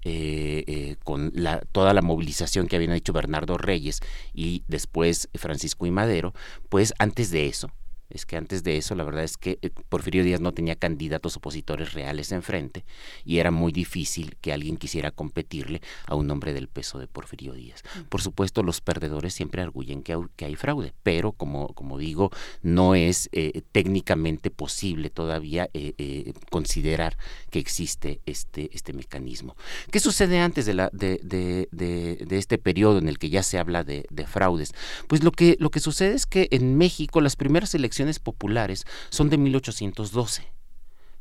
[0.04, 4.00] eh, eh, con la, toda la movilización que habían hecho Bernardo Reyes
[4.34, 6.34] y después Francisco y Madero,
[6.70, 7.70] pues antes de eso,
[8.14, 11.38] es que antes de eso la verdad es que eh, Porfirio Díaz no tenía candidatos
[11.38, 12.86] opositores reales enfrente
[13.26, 17.54] y era muy difícil que alguien quisiera competirle a un hombre del peso de Porfirio
[17.54, 17.84] Díaz.
[17.96, 18.02] Mm.
[18.04, 22.32] Por supuesto, los perdedores siempre arguyen que, hay fraude, pero como, como digo,
[22.62, 27.18] no es eh, técnicamente posible todavía eh, considerar
[27.50, 29.56] que existe este, este mecanismo.
[29.92, 33.58] ¿Qué sucede antes de, la, de, de, de, este periodo en el que ya se
[33.58, 34.74] habla de, fraudes?
[35.08, 39.26] Pues lo que, lo que sucede es que en México las primeras elecciones populares son
[39.26, 40.42] de 1812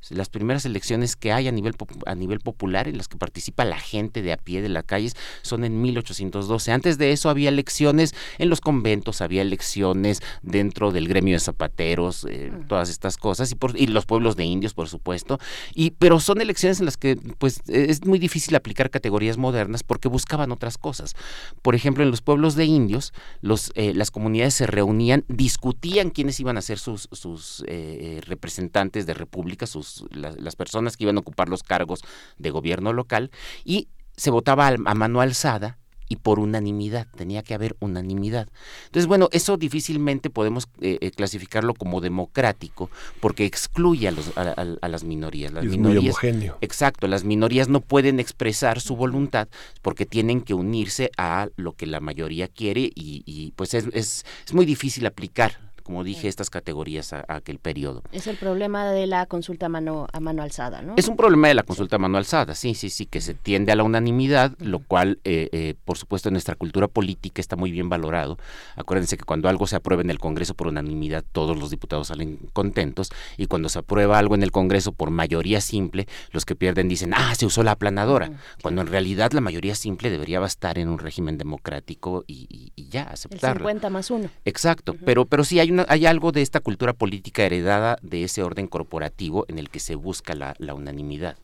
[0.08, 1.74] las primeras elecciones que hay a nivel,
[2.06, 5.14] a nivel popular en las que participa la gente de a pie de las calles
[5.42, 6.72] son en 1812.
[6.72, 12.26] Antes de eso había elecciones en los conventos, había elecciones dentro del gremio de zapateros,
[12.28, 12.68] eh, mm.
[12.68, 15.38] todas estas cosas, y, por, y los pueblos de indios, por supuesto.
[15.74, 20.08] Y, pero son elecciones en las que pues, es muy difícil aplicar categorías modernas porque
[20.08, 21.14] buscaban otras cosas.
[21.62, 26.40] Por ejemplo, en los pueblos de indios, los, eh, las comunidades se reunían, discutían quiénes
[26.40, 31.20] iban a ser sus, sus eh, representantes de república, sus las, personas que iban a
[31.20, 32.02] ocupar los cargos
[32.38, 33.30] de gobierno local
[33.64, 35.78] y se votaba a mano alzada
[36.10, 38.48] y por unanimidad, tenía que haber unanimidad.
[38.86, 44.88] Entonces, bueno, eso difícilmente podemos eh, eh, clasificarlo como democrático porque excluye a, los, a,
[44.88, 45.52] las minorías.
[45.52, 46.58] Las es minorías, muy homogéneo.
[46.62, 49.46] Exacto, las minorías no pueden expresar su voluntad
[49.82, 54.26] porque tienen que unirse a lo que la mayoría quiere y, y pues es, es,
[54.44, 58.04] es muy difícil aplicar como dije, estas categorías a, aquel periodo.
[58.12, 60.94] Es el problema de la consulta a mano, a mano alzada, ¿no?
[60.96, 63.72] Es un problema de la consulta a mano alzada, sí, sí, sí, que se tiende
[63.72, 67.72] a la unanimidad, lo cual, eh, eh, por supuesto, en nuestra cultura política está muy
[67.72, 68.38] bien valorado.
[68.76, 72.38] Acuérdense que cuando algo se aprueba en el Congreso por unanimidad, todos los diputados salen
[72.52, 76.86] contentos, y cuando se aprueba algo en el Congreso por mayoría simple, los que pierden
[76.86, 78.30] dicen, ah, se usó la aplanadora,
[78.62, 83.68] cuando en realidad la mayoría simple debería bastar en un régimen democrático y, ya, aceptarlo.
[83.68, 84.30] El 50 más uno.
[84.44, 88.42] Exacto, pero, pero sí hay una hay algo de esta cultura política heredada de ese
[88.42, 91.36] orden corporativo en el que se busca la, unanimidad.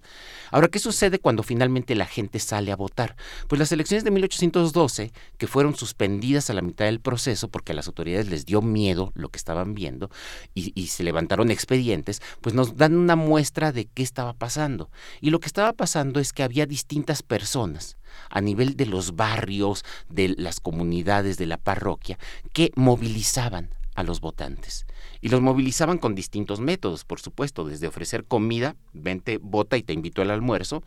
[0.51, 3.16] Ahora, ¿qué sucede cuando finalmente la gente sale a votar?
[3.49, 7.74] Pues las elecciones de 1812, que fueron suspendidas a la mitad del proceso porque a
[7.74, 10.11] las autoridades les dio miedo lo que estaban viendo
[10.55, 14.91] y se levantaron expedientes, pues nos dan una muestra de qué estaba pasando.
[15.20, 17.97] Y lo que estaba pasando es que había distintas personas
[18.30, 22.18] a nivel de los barrios, de las comunidades, de la parroquia,
[22.53, 24.86] que movilizaban a los votantes.
[25.20, 29.94] Y los movilizaban con distintos métodos, por supuesto, desde ofrecer comida, vente, vota y te
[29.94, 30.84] invito al almuerzo,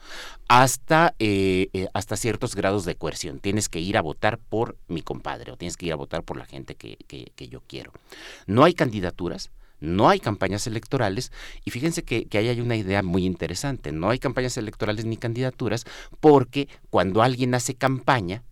[0.47, 3.39] hasta, eh, eh, hasta ciertos grados de coerción.
[3.39, 6.37] Tienes que ir a votar por mi compadre o tienes que ir a votar por
[6.37, 7.91] la gente que, que, que yo quiero.
[8.45, 9.49] No hay candidaturas,
[9.79, 11.31] no hay campañas electorales
[11.65, 13.91] y fíjense que, que, ahí hay una idea muy interesante.
[13.91, 15.85] No hay campañas electorales ni candidaturas
[16.19, 18.43] porque cuando alguien hace campaña,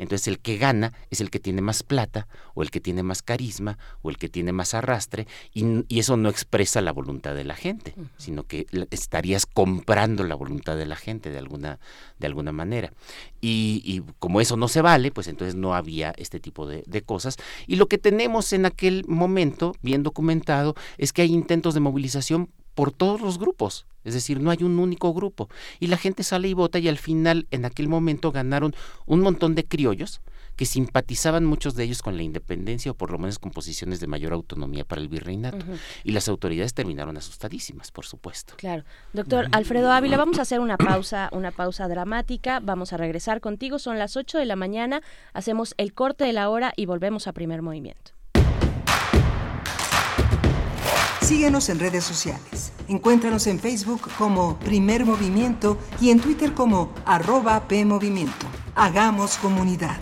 [0.00, 3.22] entonces el que gana es el que tiene más plata o el que tiene más
[3.22, 7.44] carisma o el que tiene más arrastre y, y eso no expresa la voluntad de
[7.44, 8.08] la gente, uh -huh.
[8.16, 11.78] sino que estarías comprando la voluntad de la gente de alguna,
[12.18, 12.92] de alguna manera.
[13.40, 17.02] Y, y, como eso no se vale, pues entonces no había este tipo de, de
[17.02, 17.36] cosas.
[17.66, 22.48] Y lo que tenemos en aquel momento, bien documentado, es que hay intentos de movilización
[22.80, 25.50] por todos los grupos, es decir, no hay un único grupo.
[25.80, 28.74] Y la gente sale y vota y al final, en aquel momento, ganaron
[29.04, 30.22] un montón de criollos
[30.56, 34.06] que simpatizaban muchos de ellos con la independencia o por lo menos con posiciones de
[34.06, 35.58] mayor autonomía para el virreinato.
[35.58, 35.78] Uh -huh.
[36.04, 38.54] Y las autoridades terminaron asustadísimas, por supuesto.
[38.56, 38.84] Claro.
[39.12, 42.60] Doctor Alfredo Ávila, vamos a hacer una pausa, una pausa dramática.
[42.60, 43.78] Vamos a regresar contigo.
[43.78, 45.02] Son las 8 de la mañana.
[45.34, 48.12] Hacemos el corte de la hora y volvemos a primer movimiento.
[51.22, 52.72] Síguenos en redes sociales.
[52.88, 58.46] Encuéntranos en Facebook como Primer Movimiento y en Twitter como arroba PMovimiento.
[58.74, 59.98] Hagamos comunidad.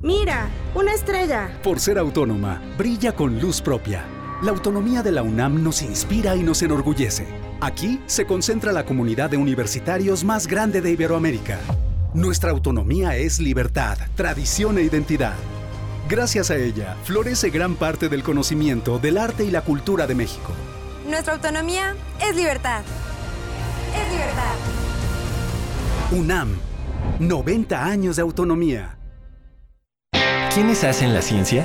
[0.00, 1.58] Mira, una estrella.
[1.62, 4.04] Por ser autónoma, brilla con luz propia.
[4.42, 7.28] La autonomía de la UNAM nos inspira y nos enorgullece.
[7.60, 11.60] Aquí se concentra la comunidad de universitarios más grande de Iberoamérica.
[12.14, 15.32] Nuestra autonomía es libertad, tradición e identidad.
[16.10, 20.52] Gracias a ella, florece gran parte del conocimiento del arte y la cultura de México.
[21.08, 22.82] Nuestra autonomía es libertad.
[23.96, 24.54] Es libertad.
[26.10, 26.58] UNAM,
[27.18, 28.98] 90 años de autonomía.
[30.52, 31.64] ¿Quiénes hacen la ciencia?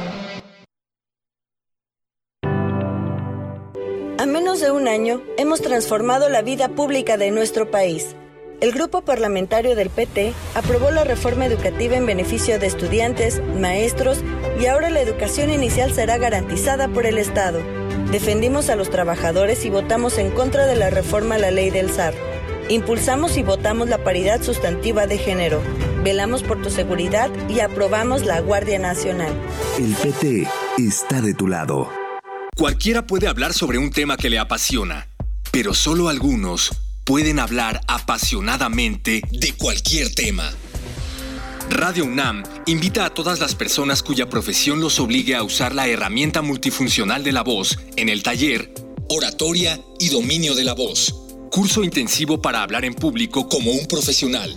[4.61, 8.15] De un año, hemos transformado la vida pública de nuestro país.
[8.59, 14.19] El grupo parlamentario del PT aprobó la reforma educativa en beneficio de estudiantes, maestros
[14.59, 17.59] y ahora la educación inicial será garantizada por el Estado.
[18.11, 21.89] Defendimos a los trabajadores y votamos en contra de la reforma a la ley del
[21.89, 22.13] SAR.
[22.69, 25.59] Impulsamos y votamos la paridad sustantiva de género.
[26.03, 29.33] Velamos por tu seguridad y aprobamos la Guardia Nacional.
[29.79, 30.47] El PT
[30.77, 32.00] está de tu lado.
[32.55, 35.07] Cualquiera puede hablar sobre un tema que le apasiona,
[35.51, 36.71] pero solo algunos
[37.05, 40.51] pueden hablar apasionadamente de cualquier tema.
[41.69, 46.41] Radio UNAM invita a todas las personas cuya profesión los obligue a usar la herramienta
[46.41, 48.73] multifuncional de la voz en el taller
[49.09, 51.15] Oratoria y Dominio de la Voz,
[51.51, 54.55] curso intensivo para hablar en público como un profesional.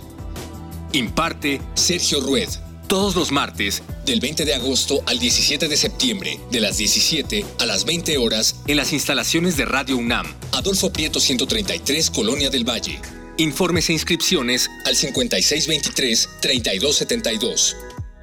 [0.91, 2.49] Imparte Sergio Rued.
[2.87, 7.65] Todos los martes, del 20 de agosto al 17 de septiembre, de las 17 a
[7.65, 13.01] las 20 horas, en las instalaciones de Radio UNAM, Adolfo Prieto 133, Colonia del Valle.
[13.37, 17.75] Informes e inscripciones al 5623-3272.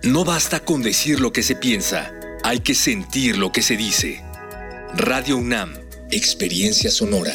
[0.05, 2.13] No basta con decir lo que se piensa,
[2.45, 4.23] hay que sentir lo que se dice.
[4.95, 5.75] Radio UNAM,
[6.13, 7.35] experiencia sonora.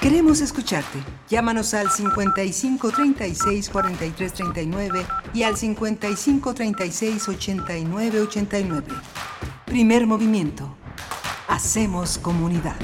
[0.00, 0.98] Queremos escucharte.
[1.28, 8.86] Llámanos al 55 36 43 39 y al 55 36 89 89.
[9.66, 10.74] Primer movimiento.
[11.48, 12.76] Hacemos comunidad.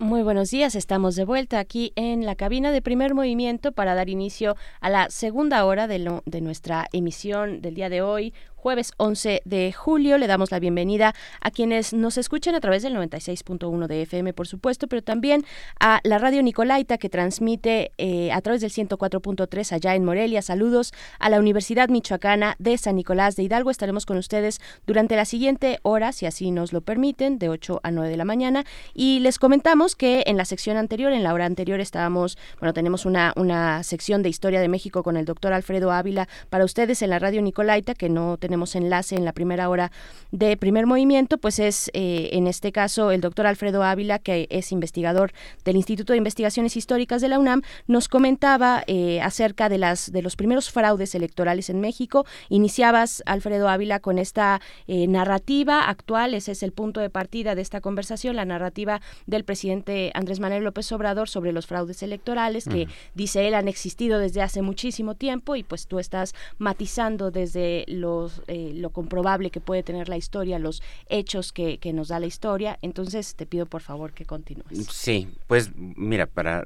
[0.00, 4.08] Muy buenos días, estamos de vuelta aquí en la cabina de primer movimiento para dar
[4.10, 9.42] inicio a la segunda hora de, de nuestra emisión del día de hoy, jueves 11
[9.44, 10.18] de julio.
[10.18, 14.46] Le damos la bienvenida a quienes nos escuchan a través del 96.1 de FM, por
[14.46, 15.44] supuesto, pero también
[15.80, 20.42] a la radio Nicolaita que transmite eh, a través del 104.3 allá en Morelia.
[20.42, 23.72] Saludos a la Universidad Michoacana de San Nicolás de Hidalgo.
[23.72, 27.90] Estaremos con ustedes durante la siguiente hora, si así nos lo permiten, de 8 a
[27.90, 28.64] 9 de la mañana.
[28.94, 33.06] Y les comentamos que en la sección anterior, en la hora anterior, estábamos, bueno, tenemos
[33.06, 37.10] una, una sección de historia de México con el doctor Alfredo Ávila para ustedes en
[37.10, 39.90] la radio Nicolaita, que no tenemos enlace en la primera hora
[40.30, 44.72] de primer movimiento, pues es eh, en este caso el doctor Alfredo Ávila, que es
[44.72, 45.32] investigador
[45.64, 50.22] del Instituto de Investigaciones Históricas de la UNAM, nos comentaba eh, acerca de, las, de
[50.22, 52.26] los primeros fraudes electorales en México.
[52.48, 57.62] Iniciabas, Alfredo Ávila, con esta eh, narrativa actual, ese es el punto de partida de
[57.62, 62.88] esta conversación, la narrativa del presidente Andrés Manuel López Obrador sobre los fraudes electorales, que
[63.14, 68.41] dice él han existido desde hace muchísimo tiempo y pues tú estás matizando desde los,
[68.46, 72.26] eh, lo comprobable que puede tener la historia, los hechos que, que, nos da la
[72.26, 72.78] historia.
[72.82, 74.86] Entonces te pido por favor que continúes.
[74.90, 76.64] Sí, pues mira, para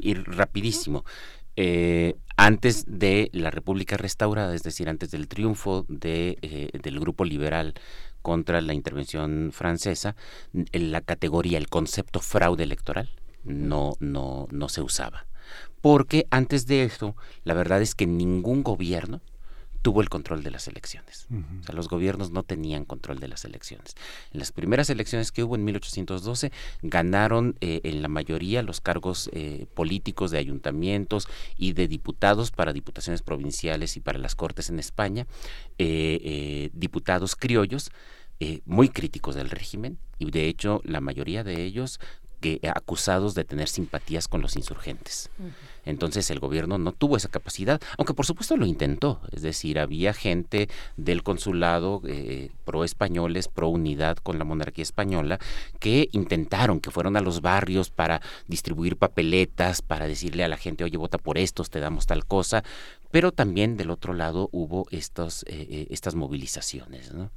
[0.00, 1.04] ir rapidísimo.
[1.56, 7.24] Eh, antes de la República restaurada, es decir, antes del triunfo de, eh, del grupo
[7.24, 7.74] liberal
[8.22, 10.16] contra la intervención francesa,
[10.72, 13.10] la categoría, el concepto fraude electoral
[13.44, 15.26] no, no, no se usaba.
[15.80, 19.20] Porque antes de eso, la verdad es que ningún gobierno
[19.82, 21.26] tuvo el control de las elecciones.
[21.60, 23.96] O sea, los gobiernos no tenían control de las elecciones.
[24.32, 26.52] En las primeras elecciones que hubo en 1812
[26.82, 31.28] ganaron eh, en la mayoría los cargos eh, políticos de ayuntamientos
[31.58, 35.26] y de diputados para diputaciones provinciales y para las cortes en España,
[35.78, 37.90] eh, diputados criollos.
[38.66, 42.00] muy críticos del régimen y de hecho la mayoría de ellos
[42.40, 45.30] que, acusados de tener simpatías con los insurgentes.
[45.84, 49.20] Entonces el gobierno no tuvo esa capacidad, aunque por supuesto lo intentó.
[49.32, 55.38] Es decir, había gente del consulado eh, pro españoles, pro unidad con la monarquía española,
[55.78, 60.84] que intentaron, que fueron a los barrios para distribuir papeletas, para decirle a la gente,
[60.84, 62.62] oye, vota por estos, te damos tal cosa.
[63.10, 65.00] Pero también del otro lado hubo eh,
[65.46, 67.12] eh, estas movilizaciones.
[67.12, 67.30] ¿no?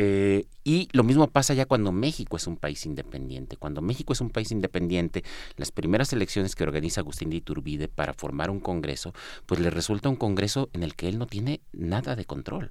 [0.00, 3.56] Eh, y lo mismo pasa ya cuando México es un país independiente.
[3.56, 5.24] Cuando México es un país independiente,
[5.56, 9.12] las primeras elecciones que organiza Agustín de Iturbide para formar un Congreso,
[9.44, 12.70] pues le resulta un Congreso en el que él no tiene nada de control.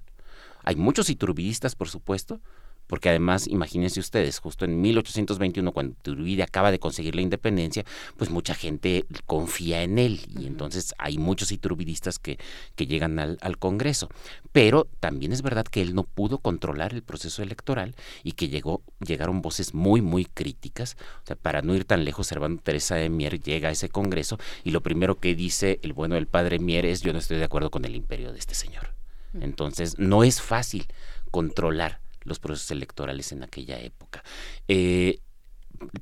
[0.63, 2.39] Hay muchos iturbidistas, por supuesto,
[2.87, 7.83] porque además, imagínense ustedes, justo en 1821, cuando Iturbide acaba de conseguir la independencia,
[8.15, 12.39] pues mucha gente confía en él y entonces hay muchos iturbidistas que,
[12.75, 14.09] que llegan al, al, Congreso.
[14.51, 18.81] Pero también es verdad que él no pudo controlar el proceso electoral y que llegó,
[19.05, 20.95] llegaron voces muy, muy críticas.
[21.23, 24.37] O sea, para no ir tan lejos, Servando Teresa de Mier llega a ese Congreso
[24.63, 27.43] y lo primero que dice el bueno del padre Mier es yo no estoy de
[27.43, 28.93] acuerdo con el imperio de este señor.
[29.41, 30.87] Entonces, no es fácil
[31.31, 34.23] controlar los procesos electorales en aquella época.
[34.67, 35.19] Eh,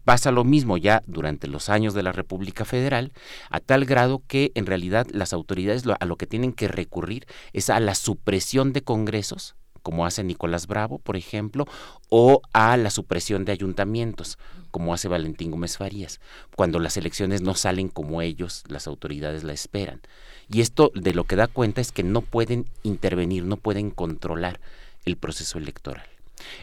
[0.03, 3.11] pasa lo mismo ya durante los años de la República Federal,
[3.49, 7.69] a tal grado que en realidad las autoridades a lo que tienen que recurrir es
[7.69, 11.65] a la supresión de congresos, como hace Nicolás Bravo, por ejemplo,
[12.09, 14.39] o a la supresión de ayuntamientos,
[14.71, 16.19] como hace Valentín Gómez Farías,
[16.55, 20.01] cuando las elecciones no salen como ellos, las autoridades la esperan.
[20.49, 24.59] Y esto de lo que da cuenta es que no pueden intervenir, no pueden controlar
[25.05, 26.14] el proceso electoral.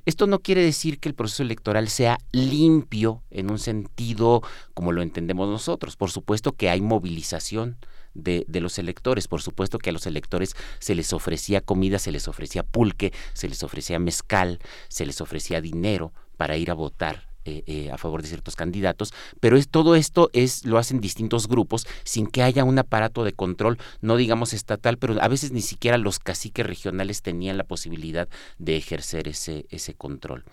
[0.06, 4.42] Esto no quiere decir que el proceso electoral sea limpio en un sentido
[4.74, 5.96] como lo entendemos nosotros.
[5.96, 7.76] Por supuesto que hay movilización
[8.14, 9.28] de, de, los electores.
[9.28, 13.48] Por supuesto que a los electores se les ofrecía comida, se les ofrecía pulque, se
[13.48, 14.58] les ofrecía mezcal,
[14.88, 19.12] se les ofrecía dinero para ir a votar eh, eh, a favor de ciertos candidatos,
[19.40, 23.32] pero es todo esto es lo hacen distintos grupos sin que haya un aparato de
[23.32, 28.28] control, no digamos estatal, pero a veces ni siquiera los caciques regionales tenían la posibilidad
[28.58, 30.44] de ejercer ese ese control.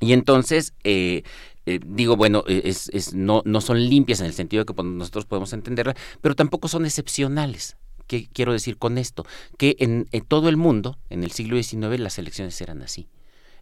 [0.00, 1.22] Y entonces eh,
[1.64, 5.26] digo, bueno, es, es, no, no son limpias en el sentido de que pues, nosotros
[5.26, 7.76] podemos entenderla, pero tampoco son excepcionales.
[8.08, 9.24] ¿Qué quiero decir con esto?
[9.56, 13.06] Que en, en todo el mundo, en el siglo XIX, las elecciones eran así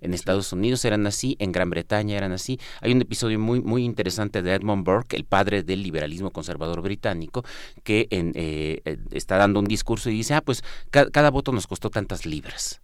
[0.00, 2.58] en Estados Unidos eran así, en Gran Bretaña eran así.
[2.80, 7.44] Hay un episodio muy, muy interesante de Edmund Burke, el padre del liberalismo conservador británico,
[7.82, 11.66] que en, eh, eh está dando un discurso y dice, ah, pues cada voto nos
[11.66, 12.80] costó tantas libras.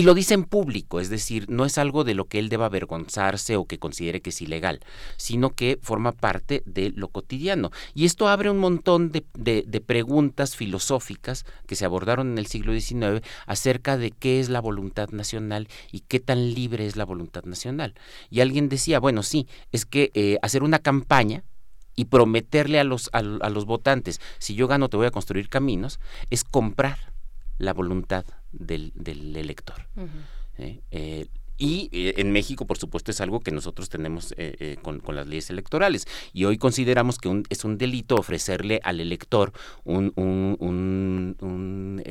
[0.00, 2.64] Y lo dice en público, es decir, no es algo de lo que él deba
[2.64, 4.80] avergonzarse o que considere que es ilegal,
[5.18, 7.70] sino que forma parte de lo cotidiano.
[7.92, 13.20] Y esto abre un montón de, preguntas filosóficas que se abordaron en el siglo XIX
[13.44, 17.92] acerca de qué es la voluntad nacional y qué tan libre es la voluntad nacional.
[18.30, 21.44] Y alguien decía, bueno, sí, es que eh, hacer una campaña
[21.94, 26.00] y prometerle a los, a los votantes, si yo gano te voy a construir caminos,
[26.30, 27.12] es comprar
[27.58, 29.86] la voluntad del, del elector.
[30.58, 30.80] ¿eh?
[30.90, 31.26] Eh,
[31.62, 35.26] y eh, en México, por supuesto, es algo que nosotros tenemos eh, con, con, las
[35.26, 36.06] leyes electorales.
[36.32, 39.52] Y hoy consideramos que un, es un delito ofrecerle al elector
[39.84, 42.02] un, un, un, un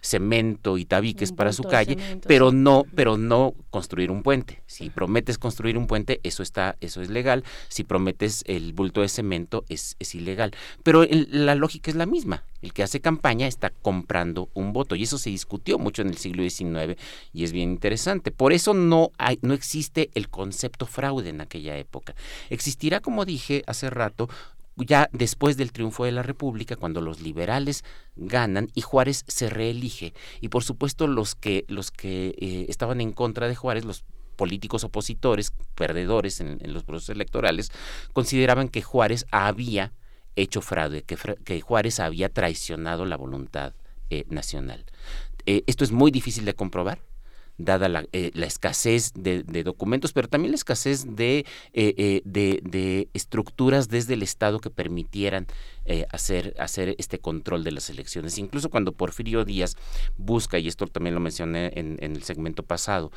[0.00, 2.56] cemento y tabiques para su calle, cemento, pero sí.
[2.56, 4.64] no, pero no construir un puente.
[4.66, 7.44] Si prometes construir un puente, eso está, eso es legal.
[7.68, 10.50] Si prometes el bulto de cemento, es, es ilegal.
[10.82, 12.42] Pero el, la lógica es la misma.
[12.62, 16.16] El que hace campaña está comprando un voto y eso se discutió mucho en el
[16.16, 16.98] siglo XIX
[17.32, 18.30] y es bien interesante.
[18.30, 19.10] Por eso no,
[19.42, 22.14] no existe el concepto fraude en aquella época.
[22.50, 24.28] Existirá, como dije hace rato,
[24.76, 27.84] ya después del triunfo de la República, cuando los liberales
[28.16, 30.14] ganan y Juárez se reelige.
[30.40, 34.04] Y por supuesto los que, los que eh, estaban en contra de Juárez, los
[34.36, 37.70] políticos opositores, perdedores en los procesos electorales,
[38.12, 39.92] consideraban que Juárez había
[40.36, 43.74] hecho fraude, que, Juárez había traicionado la voluntad
[44.10, 44.84] eh, nacional.
[45.46, 47.00] Eh, esto es muy difícil de comprobar,
[47.58, 51.44] dada la, eh, escasez de, documentos, pero también la escasez de,
[53.12, 55.46] estructuras desde el Estado que permitieran
[56.10, 58.38] hacer, hacer este control de las elecciones.
[58.38, 59.76] Incluso cuando Porfirio Díaz
[60.16, 63.10] busca, y esto también lo mencioné en, en el segmento pasado,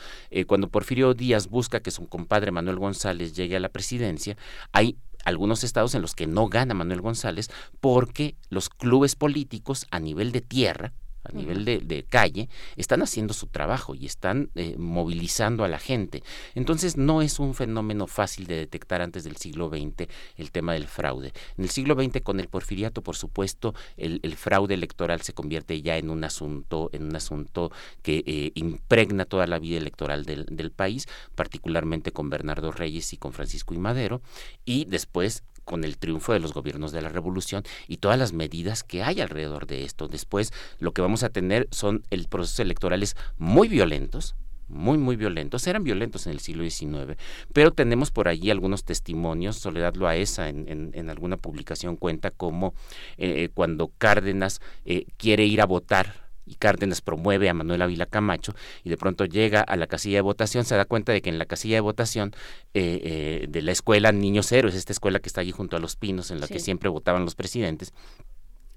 [0.48, 4.36] cuando Porfirio Díaz busca que su compadre Manuel González llegue a la presidencia,
[4.72, 7.50] hay algunos estados en los que no gana Manuel González
[7.82, 10.94] porque los clubes políticos a nivel de tierra,
[11.26, 15.80] a nivel de, de, calle, están haciendo su trabajo y están eh, movilizando a la
[15.80, 16.24] gente.
[16.54, 20.08] Entonces no es un fenómeno fácil de detectar antes del siglo XX
[20.38, 21.34] el tema del fraude.
[21.58, 25.82] En el siglo XX con el porfiriato, por supuesto, el, el fraude electoral se convierte
[25.82, 27.72] ya en un asunto, en un asunto
[28.02, 33.18] que eh, impregna toda la vida electoral del, del país, particularmente con Bernardo Reyes y
[33.18, 34.22] con Francisco y Madero,
[34.66, 38.84] y después con el triunfo de los gobiernos de la revolución y todas las medidas
[38.84, 40.08] que hay alrededor de esto.
[40.08, 44.36] Después lo que vamos a tener son el procesos electorales muy violentos,
[44.68, 47.18] muy, muy violentos, eran violentos en el siglo XIX,
[47.54, 52.74] pero tenemos por allí algunos testimonios, Soledad Loaesa en, en, en alguna publicación cuenta cómo
[53.18, 58.54] eh, cuando Cárdenas eh, quiere ir a votar y Cárdenas promueve a Manuel Ávila Camacho
[58.84, 61.40] y de pronto llega a la casilla de votación, se da cuenta de que en
[61.40, 62.36] la casilla de votación
[62.74, 65.96] eh, eh, de la escuela Niños Héroes, esta escuela que está allí junto a los
[65.96, 66.54] pinos, en la sí.
[66.54, 67.94] que siempre votaban los presidentes,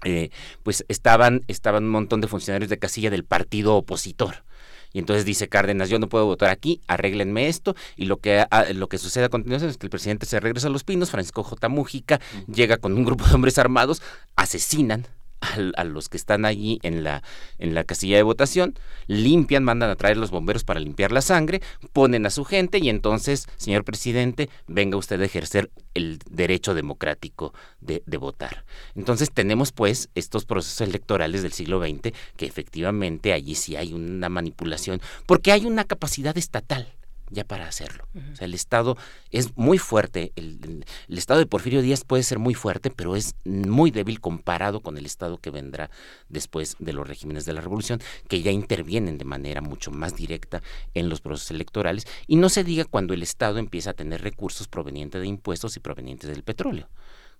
[0.05, 0.29] eh,
[0.63, 4.43] pues estaban, estaban un montón de funcionarios de casilla del partido opositor.
[4.91, 7.75] Y entonces dice Cárdenas, yo no puedo votar aquí, arréglenme esto.
[7.95, 10.67] Y lo que, a, lo que sucede a continuación es que el presidente se regresa
[10.67, 11.69] a los pinos, Francisco J.
[11.69, 12.19] Mújica
[12.51, 14.01] llega con un grupo de hombres armados,
[14.35, 15.05] asesinan
[15.41, 17.23] a, los que están allí en la,
[17.57, 18.77] en la casilla de votación,
[19.07, 21.61] limpian, mandan a traer los bomberos para limpiar la sangre,
[21.93, 27.53] ponen a su gente y entonces, señor presidente, venga usted a ejercer el derecho democrático
[27.81, 28.65] de, de votar.
[28.95, 34.29] Entonces tenemos pues estos procesos electorales del siglo XX que efectivamente allí sí hay una
[34.29, 36.98] manipulación, porque hay una capacidad estatal
[37.29, 38.05] ya para hacerlo.
[38.13, 38.33] Uh -huh.
[38.33, 38.97] O sea, el Estado
[39.31, 43.15] es muy fuerte, el, el, el, Estado de Porfirio Díaz puede ser muy fuerte, pero
[43.15, 45.89] es muy débil comparado con el Estado que vendrá
[46.29, 50.61] después de los regímenes de la Revolución, que ya intervienen de manera mucho más directa
[50.93, 54.67] en los procesos electorales, y no se diga cuando el Estado empieza a tener recursos
[54.67, 56.87] provenientes de impuestos y provenientes del petróleo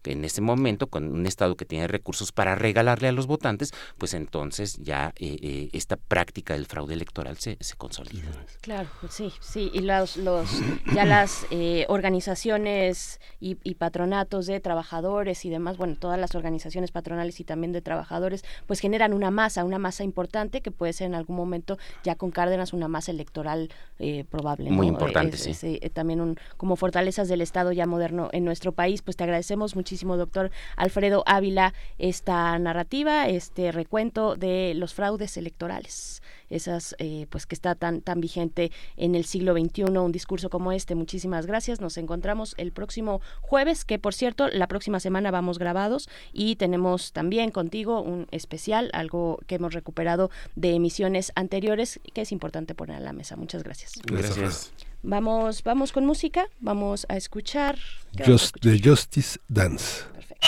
[0.03, 4.13] en ese momento, con un Estado que tiene recursos para regalarle a los votantes, pues
[4.13, 8.29] entonces ya eh, eh, esta práctica del fraude electoral se, se, consolida.
[8.61, 10.49] Claro, sí, sí, y los, los
[10.93, 16.91] ya las eh, organizaciones y, y, patronatos de trabajadores y demás, bueno, todas las organizaciones
[16.91, 21.07] patronales y también de trabajadores, pues generan una masa, una masa importante que puede ser
[21.07, 23.69] en algún momento ya con Cárdenas una masa electoral
[23.99, 24.71] eh, probable.
[24.71, 25.51] Muy importante, es, sí.
[25.51, 29.23] Es, eh, también un, como fortalezas del Estado ya moderno en nuestro país, pues te
[29.23, 36.21] agradecemos mucho muchísimo, doctor Alfredo Ávila, esta narrativa, este recuento de los fraudes electorales,
[36.51, 40.71] esas, eh, pues que está tan, tan vigente en el siglo XXI, un discurso como
[40.73, 40.93] este.
[40.93, 41.81] Muchísimas gracias.
[41.81, 47.11] Nos encontramos el próximo jueves, que por cierto, la próxima semana vamos grabados y tenemos
[47.11, 52.97] también contigo un especial, algo que hemos recuperado de emisiones anteriores, que es importante poner
[52.97, 53.35] a la mesa.
[53.37, 53.93] Muchas gracias.
[54.05, 54.71] Gracias.
[55.01, 57.77] Vamos, vamos con música, vamos a escuchar.
[58.25, 60.03] Just, The Justice Dance.
[60.13, 60.47] Perfecto.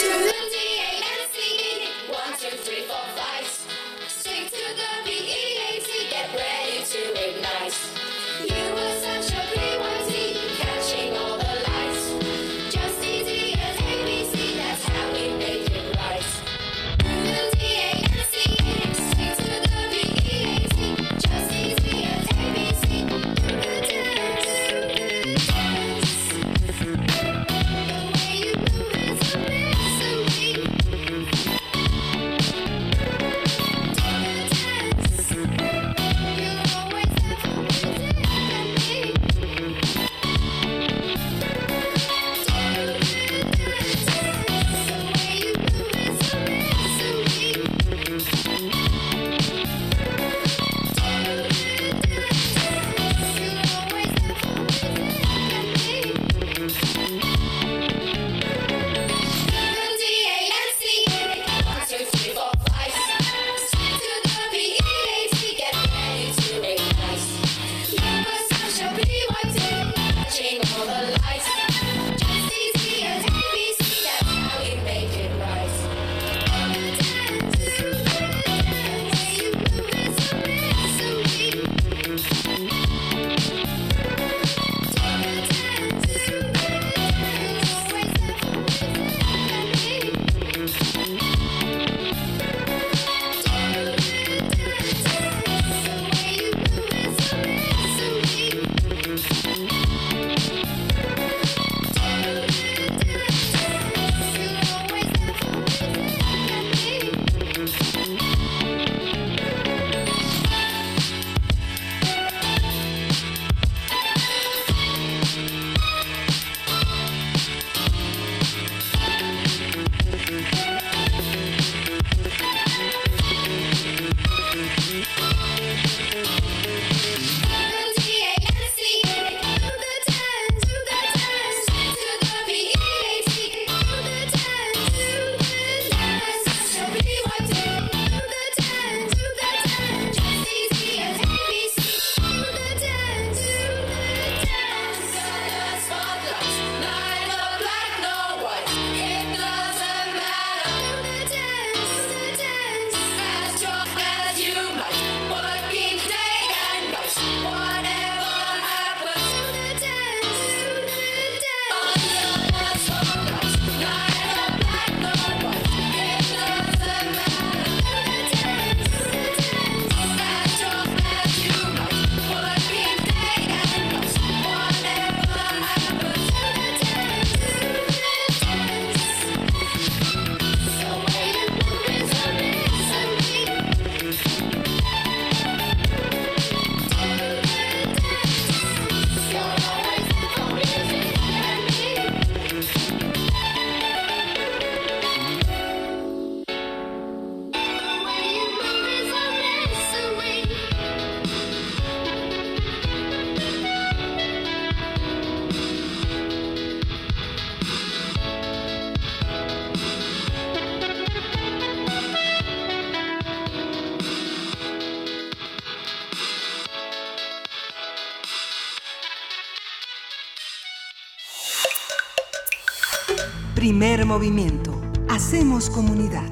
[224.12, 224.74] Movimiento.
[225.08, 226.30] Hacemos comunidad.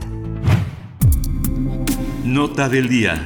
[2.25, 3.23] Nota del día.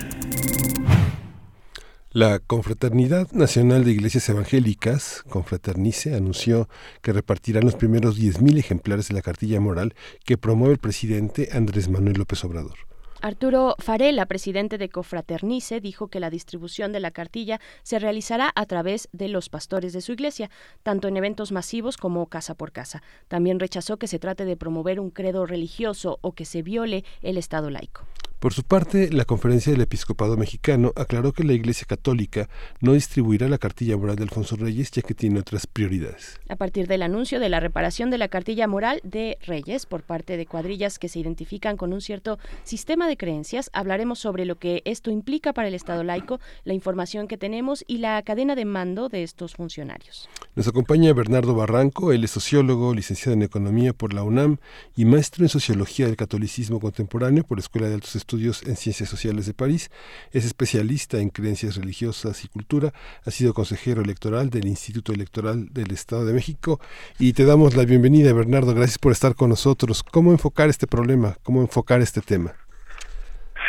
[2.11, 6.69] La Confraternidad Nacional de Iglesias Evangélicas, Confraternice, anunció
[7.01, 11.89] que repartirán los primeros 10.000 ejemplares de la cartilla moral que promueve el presidente Andrés
[11.89, 12.77] Manuel López Obrador.
[13.23, 18.65] Arturo Farela, presidente de Cofraternice, dijo que la distribución de la cartilla se realizará a
[18.65, 20.49] través de los pastores de su iglesia,
[20.83, 23.01] tanto en eventos masivos como casa por casa.
[23.29, 27.37] También rechazó que se trate de promover un credo religioso o que se viole el
[27.37, 28.05] Estado laico.
[28.43, 32.49] Por su parte, la Conferencia del Episcopado Mexicano aclaró que la Iglesia Católica
[32.81, 36.41] no distribuirá la cartilla moral de Alfonso Reyes ya que tiene otras prioridades.
[36.49, 40.35] A partir del anuncio de la reparación de la cartilla moral de Reyes por parte
[40.35, 44.81] de cuadrillas que se identifican con un cierto sistema de creencias, hablaremos sobre lo que
[44.83, 49.07] esto implica para el Estado laico, la información que tenemos y la cadena de mando
[49.07, 50.27] de estos funcionarios.
[50.57, 54.57] Nos acompaña Bernardo Barranco, él es sociólogo, licenciado en Economía por la UNAM
[54.97, 59.09] y maestro en Sociología del Catolicismo Contemporáneo por la Escuela de Altos Estudios en Ciencias
[59.09, 59.91] Sociales de París,
[60.31, 62.91] es especialista en creencias religiosas y cultura,
[63.25, 66.79] ha sido consejero electoral del Instituto Electoral del Estado de México
[67.19, 70.03] y te damos la bienvenida, Bernardo, gracias por estar con nosotros.
[70.03, 71.35] ¿Cómo enfocar este problema?
[71.43, 72.53] ¿Cómo enfocar este tema?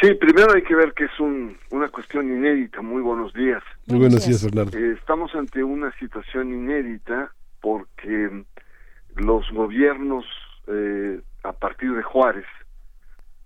[0.00, 2.82] Sí, primero hay que ver que es una cuestión inédita.
[2.82, 3.62] Muy buenos días.
[3.86, 4.76] Muy buenos días, Bernardo.
[4.76, 8.44] Eh, estamos ante una situación inédita porque
[9.14, 10.24] los gobiernos
[10.66, 12.46] eh, a partir de Juárez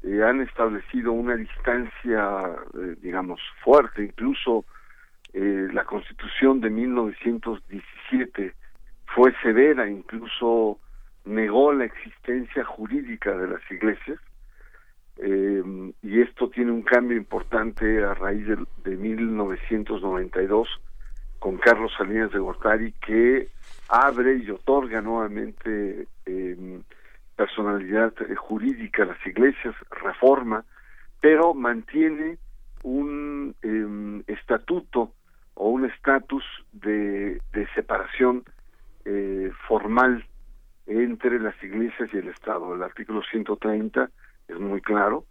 [0.02, 4.04] eh, han establecido una distancia, eh, digamos, fuerte.
[4.04, 4.64] Incluso
[5.32, 8.54] eh, la Constitución de 1917
[9.06, 10.78] fue severa, incluso
[11.24, 14.18] negó la existencia jurídica de las iglesias.
[15.20, 20.68] y esto tiene un cambio importante a raíz de, de 1992
[21.40, 23.48] con Carlos Salinas de Gortari que
[23.88, 26.06] abre y otorga nuevamente
[27.38, 30.64] personalidad eh, jurídica las iglesias, reforma,
[31.20, 32.36] pero mantiene
[32.82, 35.12] un em, estatuto
[35.54, 37.40] o un estatus de,
[37.76, 38.42] separación
[39.04, 40.24] eh, formal
[40.86, 42.74] entre las iglesias y el Estado.
[42.74, 44.10] El artículo 130
[44.48, 45.24] es muy claro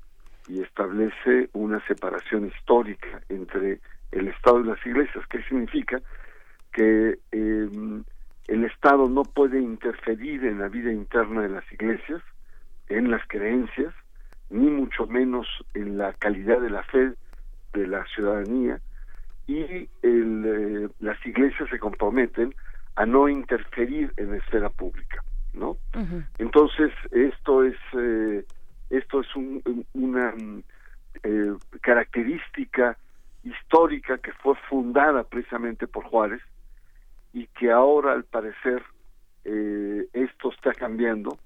[0.48, 3.82] y establece una separación histórica entre
[4.12, 5.26] el Estado y las iglesias.
[5.30, 6.02] ¿Qué significa?
[6.72, 7.70] Que eh,
[8.48, 12.22] el Estado no puede interferir en la vida interna de las iglesias,
[12.88, 13.94] en las creencias,
[14.50, 17.14] ni mucho menos en la calidad de la fe
[17.74, 18.80] de la ciudadanía,
[19.48, 22.54] y eh, las iglesias se comprometen
[22.96, 25.78] a no interferir en la esfera pública, ¿no?
[26.38, 28.46] Entonces esto es eh,
[28.90, 29.28] esto es
[29.94, 30.34] una
[31.24, 32.98] eh, característica
[33.44, 36.42] histórica que fue fundada precisamente por Juárez
[37.38, 38.82] y que ahora al parecer
[39.46, 41.38] eh, esto está cambiando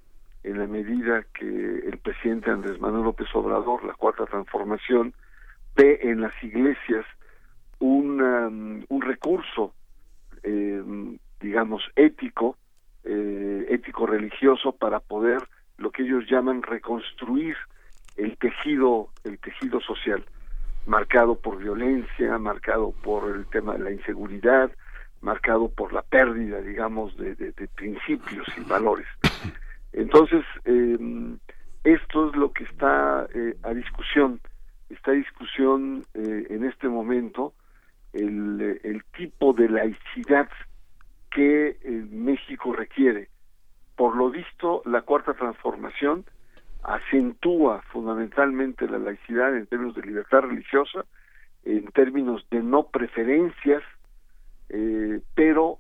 [0.42, 5.14] en la medida que el presidente Andrés Manuel López Obrador, la cuarta transformación,
[5.76, 7.06] ve en las iglesias
[7.80, 9.74] un, un recurso,
[10.44, 10.82] eh,
[11.42, 12.56] digamos, ético,
[13.04, 15.40] eh, ético religioso para poder
[15.78, 17.58] lo que ellos llaman reconstruir
[18.16, 20.24] el tejido, el tejido social,
[20.86, 24.72] marcado por violencia, marcado por el tema de la inseguridad,
[25.22, 29.08] marcado por la pérdida, digamos, de, principios y valores.
[29.94, 31.38] Entonces, em,
[31.84, 34.40] esto es lo que está eh, a discusión.
[34.90, 37.54] Está a discusión eh, en este momento
[38.14, 40.50] el, el, tipo de laicidad
[41.32, 43.30] que eh, México requiere.
[43.96, 46.26] Por lo visto, la cuarta transformación
[46.84, 51.06] acentúa fundamentalmente la laicidad en términos de libertad religiosa,
[51.64, 53.84] en términos de no preferencias,
[54.74, 55.80] eh, pero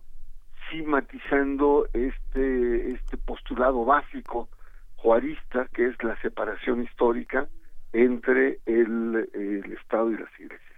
[0.69, 4.49] sí matizando este, este postulado básico
[4.95, 7.47] juarista que es la separación histórica
[7.93, 10.71] entre el, el Estado y las iglesias.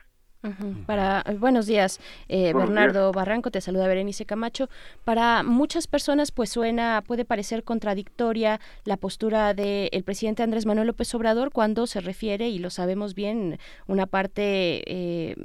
[0.85, 4.68] Para eh, buenos días, eh, Bernardo Barranco, te saluda Berenice Camacho.
[5.06, 11.15] Para muchas personas, pues suena, puede parecer contradictoria la postura del presidente Andrés Manuel López
[11.15, 13.57] Obrador cuando se refiere, y lo sabemos bien,
[13.88, 15.35] una parte eh,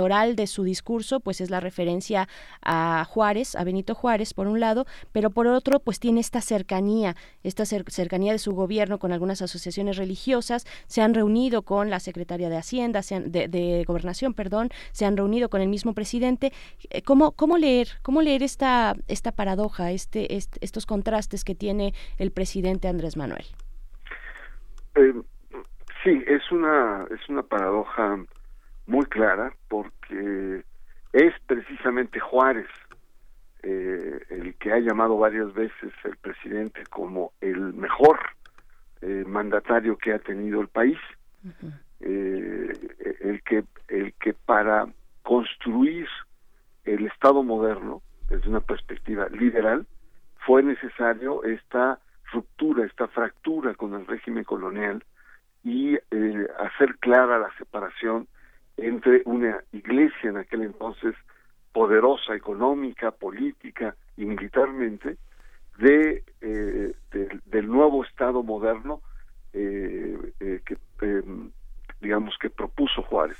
[0.00, 2.26] toral de su discurso, pues es la referencia
[2.62, 7.16] a Juárez, a Benito Juárez, por un lado, pero por otro, pues tiene esta cercanía,
[7.42, 12.48] esta cercanía de su gobierno con algunas asociaciones religiosas, se han reunido con la secretaria
[12.48, 16.50] de Hacienda, se de, de Gobernación, perdón, se han reunido con el mismo presidente.
[16.88, 22.30] Eh, ¿Cómo, cómo leer, cómo leer esta, esta paradoja, este, estos contrastes que tiene el
[22.30, 23.44] presidente Andrés Manuel?
[24.94, 25.12] Eh,
[26.02, 28.24] sí, es una, es una paradoja
[28.86, 30.64] muy clara porque
[31.12, 32.68] es precisamente Juárez
[33.62, 38.18] eh, el que ha llamado varias veces el presidente como el mejor
[39.02, 40.98] eh, mandatario que ha tenido el país,
[42.00, 42.72] eh,
[43.20, 44.86] el que el que para
[45.22, 46.08] construir
[46.84, 49.86] el Estado moderno desde una perspectiva liberal
[50.46, 51.98] fue necesario esta
[52.32, 55.04] ruptura, esta fractura con el régimen colonial
[55.62, 58.26] y eh, hacer clara la separación
[58.80, 61.14] entre una iglesia en aquel entonces
[61.72, 65.16] poderosa económica, política y militarmente
[65.78, 66.94] de, eh,
[67.46, 69.00] del nuevo Estado moderno
[69.52, 71.50] eh, eh, que em,
[72.00, 73.38] digamos que propuso Juárez.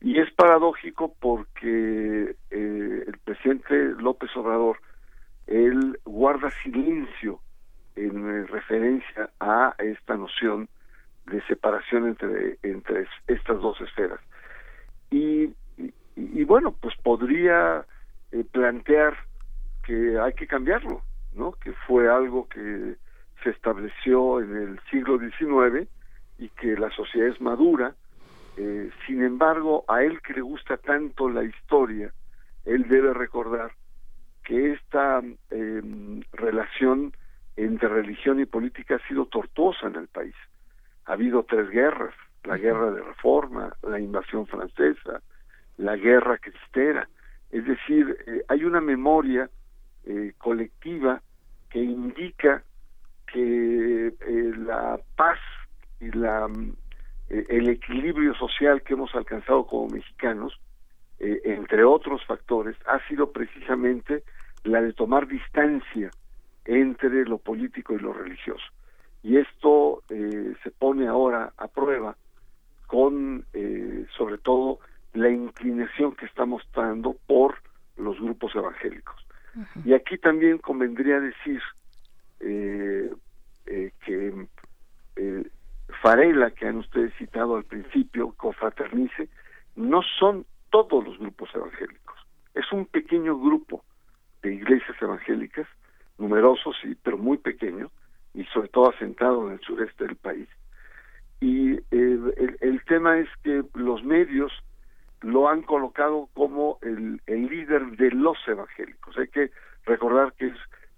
[0.00, 4.78] Y es paradójico porque el presidente López Obrador
[5.46, 7.40] él guarda silencio
[7.96, 10.68] en referencia a esta noción
[11.26, 14.20] de separación entre entre estas dos esferas
[15.10, 17.84] y bueno, pues podría
[18.32, 19.16] eh, plantear
[19.84, 21.02] que hay que cambiarlo,
[21.34, 21.52] ¿no?
[21.52, 22.96] Que fue algo que
[23.42, 25.88] se estableció en el siglo XIX
[26.38, 27.94] y que la sociedad es madura.
[28.56, 32.12] Eh, sin embargo, a él que le gusta tanto la historia,
[32.64, 33.72] él debe recordar
[34.42, 37.12] que esta em, relación
[37.56, 40.34] entre religión y política ha sido tortuosa en el país.
[41.04, 42.14] Ha habido tres guerras,
[42.46, 45.20] la guerra de reforma, la invasión francesa,
[45.78, 47.08] la guerra cristera.
[47.50, 49.50] Es decir, eh, hay una memoria
[50.04, 51.20] eh, colectiva
[51.68, 52.62] que indica
[53.32, 55.38] que eh, la paz
[56.00, 56.48] y la
[57.28, 60.60] el equilibrio social que hemos alcanzado como mexicanos,
[61.18, 64.22] entre otros factores, ha sido precisamente
[64.62, 66.08] la de tomar distancia
[66.66, 68.64] entre lo político y lo religioso.
[69.24, 72.16] Y esto se pone ahora a prueba
[72.86, 73.44] con,
[74.16, 74.78] sobre todo,
[75.12, 77.56] la inclinación que está mostrando por
[77.96, 79.16] los grupos evangélicos.
[79.84, 81.62] Y aquí también convendría decir
[82.40, 83.10] eh,
[83.66, 84.46] eh, que
[85.16, 85.50] eh,
[86.02, 89.28] Farela, que han ustedes citado al principio, confraternice,
[89.74, 92.16] no son todos los grupos evangélicos.
[92.54, 93.82] Es un pequeño grupo
[94.42, 95.66] de iglesias evangélicas,
[96.18, 97.90] numerosos, sí, pero muy pequeño,
[98.34, 100.48] y sobre todo asentado en el sureste del país.
[101.40, 104.52] Y el, el tema es que los medios
[105.22, 109.16] lo han colocado como el, líder de los evangélicos.
[109.18, 109.50] Hay que
[109.84, 110.52] recordar que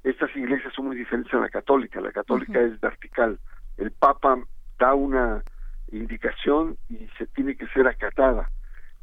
[0.04, 2.00] estas iglesias son muy diferentes a la católica.
[2.00, 3.38] La católica es vertical.
[3.76, 4.38] El Papa
[4.78, 5.42] da una
[5.92, 8.50] indicación y se tiene que ser acatada.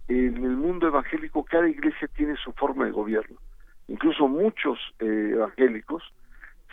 [0.08, 3.38] En el mundo evangélico cada iglesia tiene su forma de gobierno.
[3.88, 6.04] Incluso muchos eh, evangélicos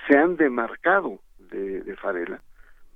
[0.07, 2.43] se han demarcado de, de Farela,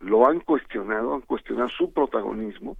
[0.06, 2.76] lo han cuestionado, han cuestionado su protagonismo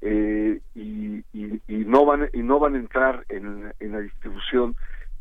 [0.00, 1.22] eh, y,
[1.68, 4.74] no van y no van a entrar en, la distribución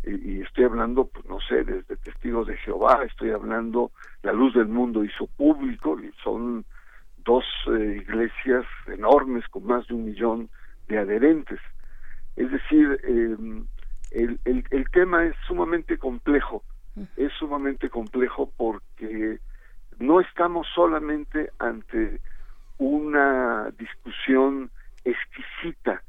[0.04, 3.92] eh, y estoy hablando pues no sé desde testigos de Jehová estoy hablando
[4.24, 6.66] la luz del mundo y su público son
[7.26, 10.50] dos eh, iglesias enormes con más de un millón
[10.88, 11.60] de adherentes.
[12.36, 13.66] Es decir em,
[14.12, 16.64] el, el, el tema es sumamente complejo
[17.16, 19.40] es sumamente complejo porque
[20.02, 22.20] no estamos solamente ante
[22.78, 24.72] una discusión
[25.06, 26.02] exquisita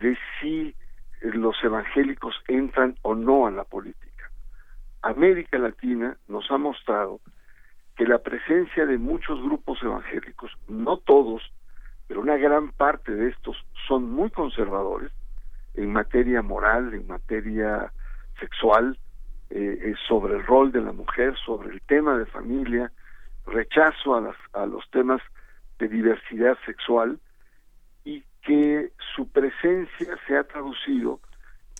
[0.00, 0.74] de si
[1.22, 4.30] los evangélicos entran o no a la política.
[5.02, 7.20] América Latina nos ha mostrado
[7.96, 11.42] que la presencia de muchos grupos evangélicos, no todos,
[12.06, 13.56] pero una gran parte de estos
[13.88, 15.10] son muy conservadores
[15.74, 17.92] en materia moral, en materia
[18.38, 18.98] sexual,
[19.50, 22.92] eh, eh, sobre el rol de la mujer, sobre el tema de familia,
[23.50, 25.20] rechazo a, las, a los temas
[25.78, 27.18] de diversidad sexual
[28.04, 31.20] y que su presencia se ha traducido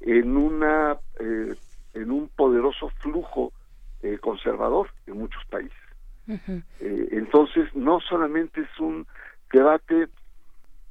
[0.00, 1.54] en una eh,
[1.94, 3.52] en un poderoso flujo
[4.02, 5.76] eh, conservador en muchos países.
[6.28, 9.06] Eh, entonces no solamente es un
[9.50, 10.08] debate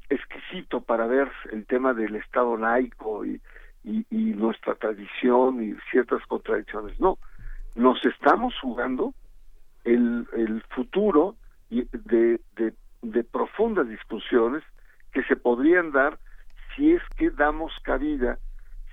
[0.10, 3.40] exquisito para ver el tema del Estado laico y,
[3.84, 7.20] y, y nuestra tradición y ciertas contradicciones, no,
[7.76, 9.14] nos estamos jugando
[9.88, 11.36] el, el futuro
[11.70, 12.40] de,
[13.02, 14.64] de profundas discusiones
[15.12, 16.20] que se podrían dar
[16.76, 18.38] si es que damos cabida,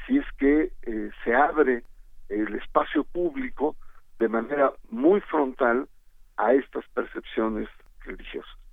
[0.07, 1.85] si es que eh, se abre
[2.29, 3.77] el espacio público
[4.19, 5.89] de manera muy frontal
[6.37, 7.69] a estas percepciones
[8.05, 8.64] religiosas.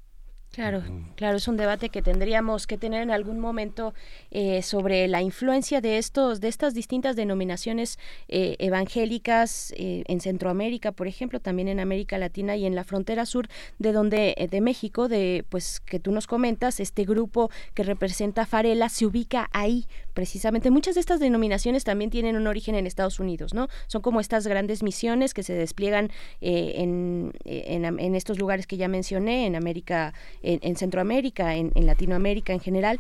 [0.52, 0.84] Claro,
[1.16, 3.94] claro, es un debate que tendríamos que tener en algún momento
[4.32, 7.98] eh, sobre la influencia de estos, de estas distintas denominaciones
[8.28, 13.26] eh, evangélicas eh, en Centroamérica, por ejemplo, también en América Latina y en la frontera
[13.26, 13.48] sur
[13.80, 18.90] de donde, de México, de pues que tú nos comentas, este grupo que representa Farela
[18.90, 23.54] se ubica ahí precisamente muchas de estas denominaciones también tienen un origen en Estados Unidos,
[23.54, 23.68] ¿no?
[23.88, 26.10] Son como estas grandes misiones que se despliegan
[26.42, 33.00] eh, en, estos lugares que ya mencioné, en América, en, Centroamérica, en, Latinoamérica en general.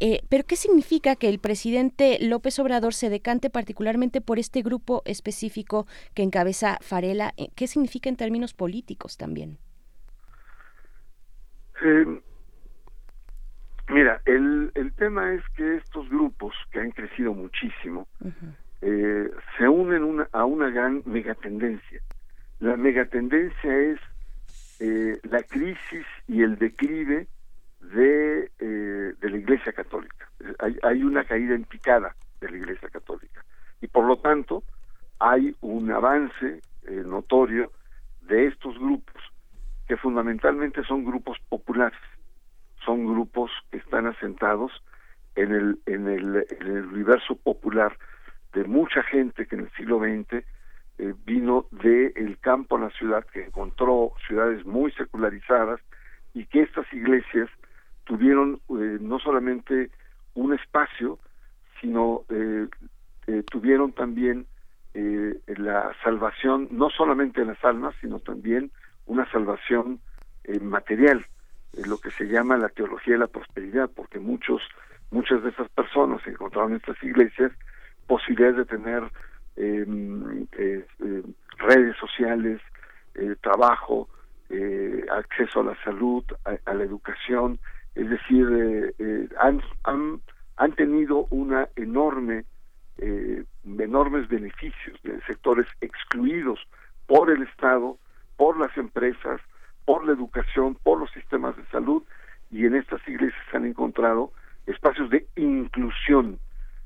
[0.00, 5.02] Eh, pero ¿qué significa que el presidente López Obrador se decante particularmente por este grupo
[5.04, 7.34] específico que encabeza Farela?
[7.36, 9.58] Eh, ¿Qué significa en términos políticos también?
[13.88, 18.06] Mira, el, el tema es que estos grupos, que han crecido muchísimo,
[18.80, 22.00] eh, se unen una, a una gran megatendencia.
[22.60, 24.00] La megatendencia es
[24.80, 27.26] eh, la crisis y el declive
[27.80, 30.28] de, eh, de la Iglesia Católica.
[30.60, 33.44] Hay, hay una caída en picada de la Iglesia Católica.
[33.80, 34.62] Y por lo tanto,
[35.18, 37.72] hay un avance eh, notorio
[38.22, 39.22] de estos grupos,
[39.86, 41.98] que fundamentalmente son grupos populares
[42.84, 44.72] son grupos que están asentados
[45.34, 47.96] en el, en el, en el universo popular
[48.52, 50.44] de mucha gente que en el siglo XX
[50.98, 55.80] eh, vino del el campo a la ciudad, que encontró ciudades muy secularizadas
[56.34, 57.48] y que estas iglesias
[58.04, 59.90] tuvieron eh, no solamente
[60.34, 61.18] un espacio,
[61.80, 62.68] sino eh,
[63.50, 64.46] tuvieron también
[64.94, 68.70] la salvación, no solamente de las almas, sino también
[69.06, 70.00] una salvación
[70.60, 71.24] material
[71.86, 74.62] lo que se llama la teología de la prosperidad, porque muchos
[75.10, 77.52] muchas de esas personas encontraron en estas iglesias
[78.06, 79.02] posibilidades de tener
[79.56, 81.22] em, eh, eh,
[81.58, 82.60] redes sociales,
[83.14, 84.08] eh, trabajo,
[85.10, 87.58] acceso a la salud, a, la educación,
[87.94, 88.46] es decir,
[89.40, 90.20] han, han,
[90.56, 92.44] han tenido una enorme
[92.98, 96.60] enormes beneficios de sectores excluidos
[97.06, 97.96] por el Estado,
[98.36, 99.40] por las empresas,
[99.84, 102.02] por la educación, por los sistemas de salud,
[102.50, 104.32] y en estas iglesias se han encontrado
[104.66, 106.38] espacios de inclusión,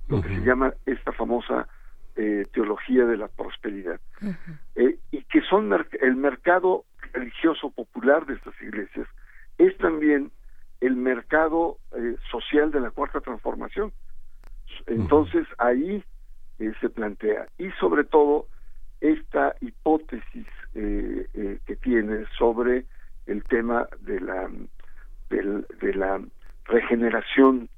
[0.08, 1.68] lo que se llama esta famosa
[2.14, 4.00] eh, teología de la prosperidad,
[4.76, 5.70] eh, y que son
[6.00, 9.06] el mercado religioso popular de estas iglesias,
[9.58, 10.30] es también
[10.80, 13.92] el mercado eh, social de la cuarta transformación.
[14.86, 16.02] Entonces ahí
[16.80, 18.46] se plantea, y sobre todo
[19.00, 22.84] esta hipótesis eh, eh, que tiene sobre
[23.26, 24.48] el tema de la
[25.28, 26.20] de la
[26.66, 27.68] regeneración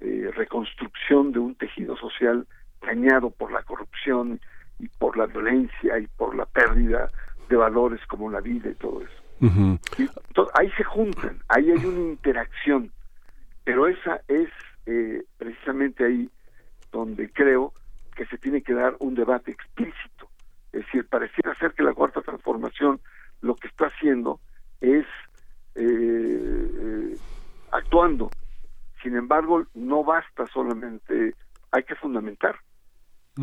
[0.00, 2.46] eh, reconstrucción de un tejido social
[2.80, 4.40] dañado por la corrupción
[4.78, 7.10] y por la violencia y por la pérdida
[7.48, 9.78] de valores como la vida y todo eso.
[10.54, 12.92] Ahí se juntan ahí hay una interacción
[13.64, 14.48] pero esa es
[14.86, 16.30] eh, precisamente ahí
[16.90, 17.72] donde creo
[18.16, 20.11] que se tiene que dar un debate explícito
[20.72, 23.00] es decir, pareciera ser que la cuarta transformación
[23.42, 24.40] lo que está haciendo
[24.80, 25.04] es
[25.74, 27.16] eh, eh,
[27.70, 28.30] actuando.
[29.02, 31.34] Sin embargo, no basta solamente,
[31.70, 32.56] hay que fundamentar,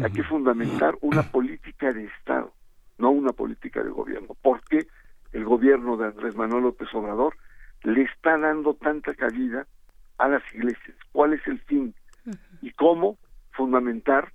[0.04, 2.54] hay que fundamentar una política de Estado,
[2.98, 4.88] no una política de gobierno, porque
[5.32, 7.36] el gobierno de Andrés Manuel López Obrador
[7.84, 9.68] le está dando tanta cabida
[10.18, 10.98] a las iglesias.
[11.12, 11.94] ¿Cuál es el fin?
[12.62, 13.18] ¿Y cómo
[13.52, 14.32] fundamentar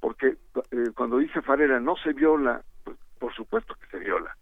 [0.00, 0.36] porque
[0.70, 4.36] eh, cuando dice Farera no se viola, pues, por supuesto que se viola.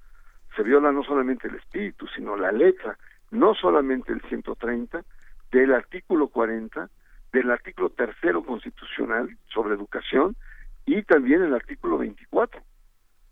[0.57, 2.97] Se viola no solamente el espíritu, sino la letra,
[3.31, 5.05] no solamente el 130,
[5.51, 6.89] del artículo 40,
[7.33, 10.37] del artículo tercero constitucional sobre educación
[10.87, 12.61] y también el artículo 24.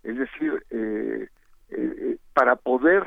[0.03, 1.29] Es decir, eh,
[1.71, 3.07] eh, para poder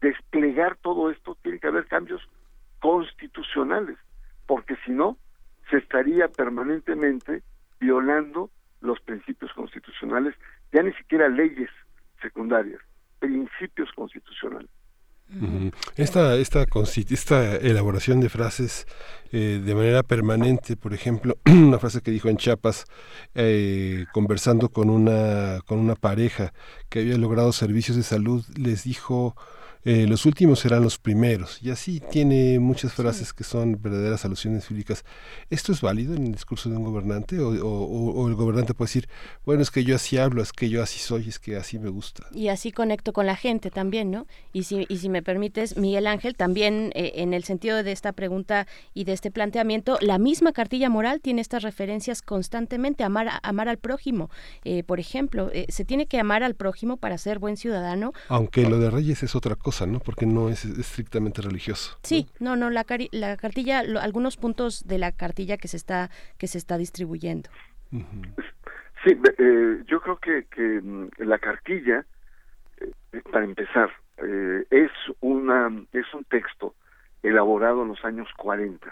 [0.00, 2.22] desplegar todo esto tiene que haber cambios
[2.80, 3.98] constitucionales,
[4.46, 5.16] porque si no,
[5.70, 7.42] se estaría permanentemente
[7.80, 8.50] violando
[8.80, 10.34] los principios constitucionales,
[10.72, 11.70] ya ni siquiera leyes
[12.20, 12.80] secundarias,
[13.18, 14.70] principios constitucionales.
[15.96, 16.64] Esta, esta,
[17.10, 18.86] esta elaboración de frases
[19.30, 22.86] eh, de manera permanente, por ejemplo, una frase que dijo en Chiapas,
[23.34, 26.54] eh, conversando con una, con una pareja
[26.88, 29.36] que había logrado servicios de salud, les dijo
[29.84, 31.62] eh, los últimos serán los primeros.
[31.62, 35.04] Y así tiene muchas frases que son verdaderas alusiones bíblicas.
[35.50, 37.38] ¿Esto es válido en el discurso de un gobernante?
[37.40, 39.08] O, el gobernante puede decir,
[39.44, 41.88] bueno, es que yo así hablo, es que yo así soy, es que así me
[41.88, 42.26] gusta?
[42.32, 44.26] Y así conecto con la gente también, ¿no?
[44.52, 48.12] Y si, y si me permites, Miguel Ángel, también eh, en el sentido de esta
[48.12, 53.68] pregunta y de este planteamiento, la misma cartilla moral tiene estas referencias constantemente, amar, amar
[53.68, 54.30] al prójimo.
[54.64, 58.12] Eh, por ejemplo, se tiene que amar al prójimo para ser buen ciudadano.
[58.28, 60.00] Aunque lo de Reyes es otra cosa ¿no?
[60.00, 61.98] Porque no es estrictamente religioso.
[62.02, 66.46] Sí, no, no, la, la cartilla, algunos puntos de la cartilla que se está que
[66.46, 67.50] se está distribuyendo.
[67.90, 72.04] Sí, eh, yo creo que, que mm, la cartilla,
[72.80, 74.90] eh, para empezar, eh, es
[75.20, 76.74] una es un texto
[77.22, 78.90] elaborado en los años 40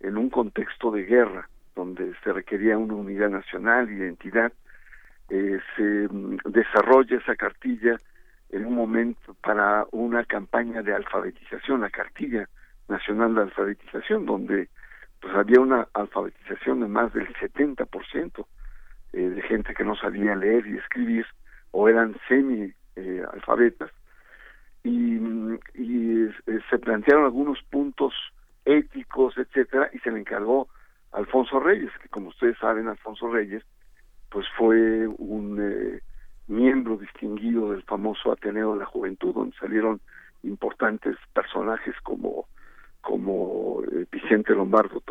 [0.00, 4.52] en un contexto de guerra donde se requería una unidad nacional, identidad,
[5.30, 7.96] eh, se mm, desarrolla esa cartilla
[8.54, 12.48] en un momento para una campaña de alfabetización, la cartilla
[12.88, 14.68] nacional de alfabetización, donde
[15.20, 18.46] pues había una alfabetización de más del 70%
[19.12, 21.26] eh, de gente que no sabía leer y escribir
[21.72, 23.90] o eran semi eh, alfabetas.
[24.84, 25.16] Y,
[25.74, 28.14] y eh, se plantearon algunos puntos
[28.64, 30.68] éticos, etcétera, y se le encargó
[31.10, 33.64] a Alfonso Reyes, que como ustedes saben, Alfonso Reyes,
[34.30, 36.00] pues fue un eh,
[36.46, 40.00] miembro distinguido del famoso Ateneo de la Juventud, donde salieron
[40.42, 42.46] importantes personajes como
[43.04, 45.02] como eh, Vicente Lombardo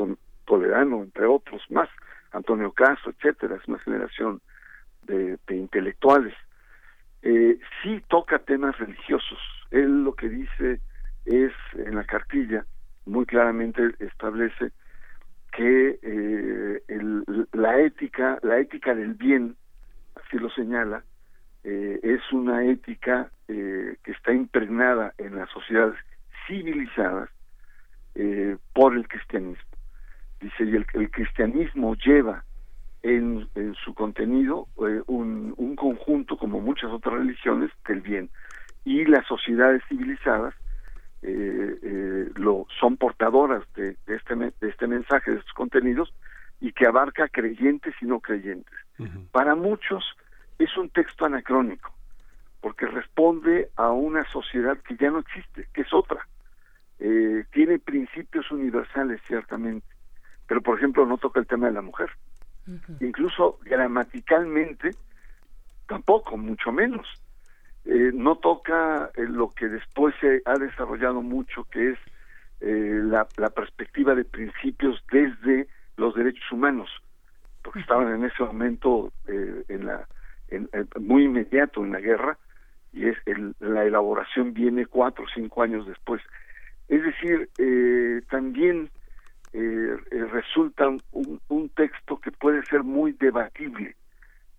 [0.45, 1.87] Toledano, entre otros más,
[2.31, 4.41] Antonio Caso, etcétera, es una generación
[5.03, 6.33] de, de intelectuales.
[7.21, 9.39] Eh, sí toca temas religiosos.
[9.69, 10.81] Él lo que dice
[11.25, 12.65] es en la cartilla,
[13.05, 14.71] muy claramente establece
[15.55, 17.23] que eh, el,
[17.53, 19.55] la ética, la ética del bien,
[20.15, 21.03] así lo señala,
[21.63, 25.97] eh, es una ética eh, que está impregnada en las sociedades
[26.47, 27.29] civilizadas
[28.15, 29.63] eh, por el cristianismo.
[30.39, 32.43] Dice, y el, el cristianismo lleva
[33.01, 38.29] en, en su contenido eh, un, un conjunto, como muchas otras religiones, del bien.
[38.85, 40.53] Y las sociedades civilizadas
[41.21, 46.13] eh, eh, lo son portadoras de, de, este, de este mensaje, de estos contenidos,
[46.59, 48.73] y que abarca creyentes y no creyentes.
[49.31, 50.03] Para muchos
[50.63, 51.93] es un texto anacrónico,
[52.61, 56.27] porque responde a una sociedad que ya no existe, que es otra.
[56.99, 59.87] Eh, tiene principios universales, ciertamente,
[60.47, 62.09] pero por ejemplo no toca el tema de la mujer.
[63.01, 64.91] Incluso gramaticalmente,
[65.87, 67.05] tampoco, mucho menos.
[67.85, 71.99] Eh, no toca eh, lo que después se ha desarrollado mucho, que es
[72.61, 75.67] eh, la, la, perspectiva de principios desde
[75.97, 76.89] los derechos humanos,
[77.61, 80.07] porque estaban en ese momento eh, en la
[80.55, 82.37] en, en, muy inmediato en la guerra
[82.91, 86.21] y es el, la elaboración viene cuatro o cinco años después.
[86.87, 87.49] Es decir,
[88.29, 88.89] también
[89.53, 93.95] resulta un, texto que puede ser muy debatible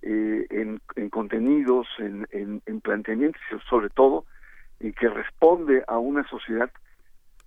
[0.07, 3.41] eh, en, en, contenidos, en, en, en, planteamientos,
[3.71, 4.27] sobre todo,
[4.79, 6.71] y que responde a una sociedad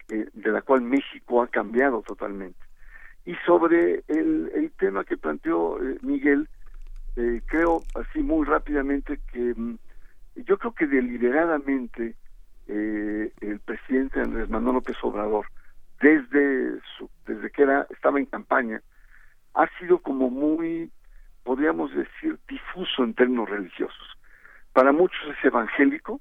[0.09, 2.57] eh, de la cual México ha cambiado totalmente.
[3.25, 6.49] Y sobre el, el tema que planteó eh, Miguel,
[7.17, 9.77] eh, creo así muy rápidamente que mm,
[10.35, 12.15] yo creo que deliberadamente
[12.67, 15.47] eh, el presidente Andrés Manuel López Obrador,
[15.99, 18.81] desde su, desde que era estaba en campaña,
[19.53, 20.91] ha sido como muy
[21.47, 24.17] podríamos decir, difuso en términos religiosos.
[24.73, 26.19] Para muchos es evangélico,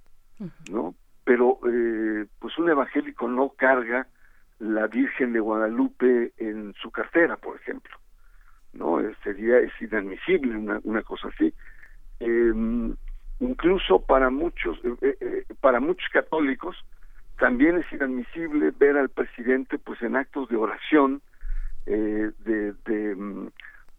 [0.71, 0.95] ¿no?
[1.25, 4.07] Pero eh, pues un evangélico no carga
[4.61, 7.99] la Virgen de Guadalupe en su cartera, por ejemplo,
[8.77, 9.01] ¿no?
[9.01, 11.53] Eh, sería es inadmisible una, una cosa así.
[12.21, 12.95] Eh,
[13.41, 16.77] incluso para muchos eh, eh, para muchos católicos
[17.39, 21.21] también es inadmisible ver al presidente pues en actos de oración
[21.85, 23.49] eh, de, mm,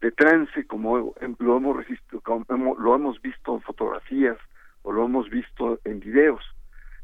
[0.02, 1.86] de trance como lo hemos,
[2.24, 4.38] como lo hemos visto en fotografías
[4.82, 6.42] o lo hemos visto en videos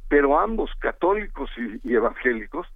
[0.09, 1.51] pero ambos católicos
[1.83, 2.67] y evangélicos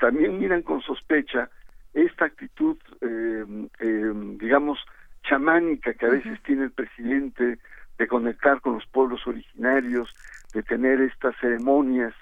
[0.00, 1.50] también miran con sospecha
[1.94, 3.44] esta actitud eh,
[3.80, 4.78] eh, digamos
[5.22, 7.58] chamánica que a veces tiene el presidente
[7.98, 10.14] de conectar con los pueblos originarios
[10.52, 12.12] de tener estas ceremonias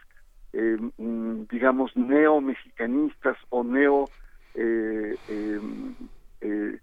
[0.53, 0.77] eh,
[1.51, 4.09] digamos neo mexicanistas o neo
[4.55, 6.79] eh, eh,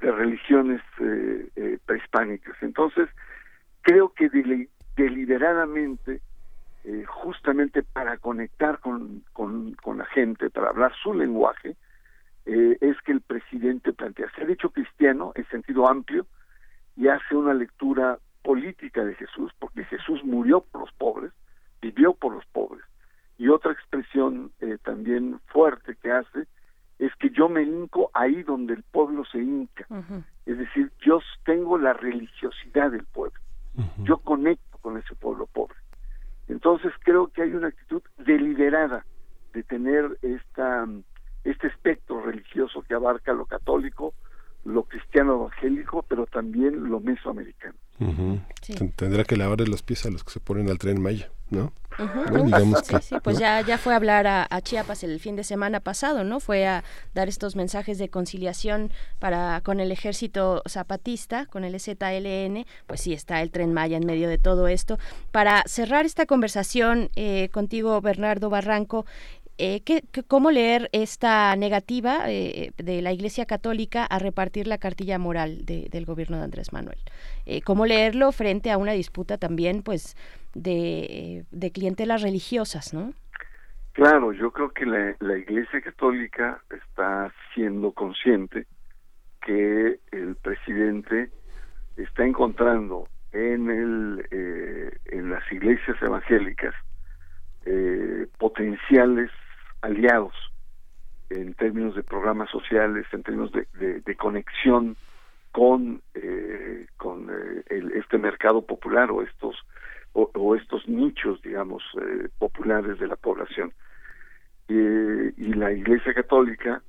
[0.00, 2.56] de religiones eh, eh, prehispánicas.
[2.60, 3.08] Entonces,
[3.82, 4.28] creo que
[4.96, 6.20] deliberadamente,
[6.84, 11.76] eh, justamente para conectar con, con, con, la gente, para hablar su lenguaje,
[12.46, 16.26] eh, es que el presidente plantea ser hecho cristiano en sentido amplio
[16.96, 21.32] y hace una lectura política de Jesús, porque Jesús murió por los pobres,
[21.82, 22.84] vivió por los pobres.
[23.38, 26.46] Y otra expresión eh, también fuerte que hace
[26.98, 29.84] es que yo me hinco ahí donde el pueblo se hinca.
[29.90, 30.24] Uh -huh.
[30.46, 33.38] Es decir, yo tengo la religiosidad del pueblo.
[33.76, 34.04] Uh -huh.
[34.04, 35.76] Yo conecto con ese pueblo pobre.
[36.48, 39.04] Entonces creo que hay una actitud deliberada
[39.52, 40.86] de tener esta
[41.46, 44.14] este espectro religioso que abarca lo católico,
[44.64, 47.74] lo cristiano evangélico, pero también lo mesoamericano.
[47.98, 48.40] Uh -huh.
[48.60, 48.74] sí.
[48.96, 51.72] Tendrá que lavarle los pies a los que se ponen al tren Maya, ¿no?
[51.98, 52.30] Uh -huh.
[52.30, 52.44] ¿No?
[52.44, 53.40] Digamos sí, que, sí, pues ¿no?
[53.40, 56.40] ya, ya fue a hablar a, a, Chiapas el fin de semana pasado, ¿no?
[56.40, 62.66] Fue a dar estos mensajes de conciliación para con el ejército zapatista, con el ZLN,
[62.86, 64.98] pues sí está el tren Maya en medio de todo esto.
[65.30, 69.06] Para cerrar esta conversación eh, contigo, Bernardo Barranco,
[69.58, 75.18] eh, ¿qué, cómo leer esta negativa eh, de la Iglesia Católica a repartir la cartilla
[75.18, 76.98] moral de- del gobierno de Andrés Manuel?
[77.46, 80.16] Eh, ¿Cómo leerlo frente a una disputa también, pues,
[80.54, 83.12] de, de clientelas religiosas, no?
[83.92, 88.66] Claro, yo creo que la, la Iglesia Católica está siendo consciente
[89.40, 91.30] que el presidente
[91.96, 96.74] está encontrando en el eh, en las iglesias evangélicas
[97.64, 99.30] eh, potenciales
[99.86, 100.34] aliados
[101.30, 104.96] en términos de programas sociales, en términos de, de- de conexión
[105.52, 109.56] con eh, con eh, el- este mercado popular o estos
[110.12, 113.72] o, o estos nichos, digamos, eh, populares de la población.
[114.68, 116.82] Eh, y la Iglesia Católica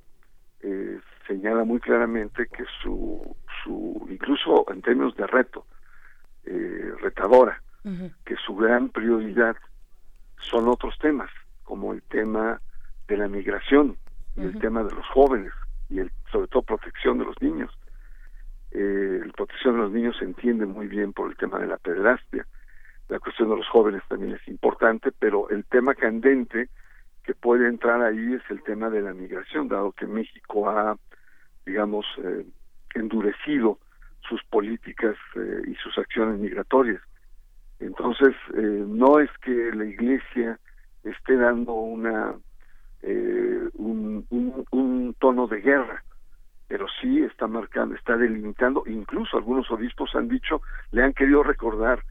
[0.60, 5.66] eh, señala muy claramente que su, su incluso en términos de reto,
[6.44, 7.62] eh, retadora,
[8.24, 9.56] que su gran prioridad
[10.40, 11.30] son otros temas,
[11.62, 12.60] como el tema
[13.08, 13.96] de la migración,
[14.36, 15.52] y el tema de los jóvenes,
[15.88, 17.76] y el, sobre todo protección de los niños.
[18.70, 21.78] Eh, la protección de los niños se entiende muy bien por el tema de la
[21.78, 22.46] pederastia.
[23.08, 26.68] La cuestión de los jóvenes también es importante, pero el tema candente
[27.24, 30.96] que puede entrar ahí es el tema de la migración, dado que México ha,
[31.66, 32.46] digamos, eh,
[32.94, 33.78] endurecido
[34.28, 37.00] sus políticas eh, y sus acciones migratorias.
[37.80, 40.58] Entonces, eh, no es que la Iglesia
[41.04, 42.34] esté dando una
[43.02, 46.02] eh, un, un, un tono de guerra,
[46.66, 50.60] pero sí está marcando, está delimitando, incluso algunos obispos han dicho,
[50.92, 52.02] le han querido recordar,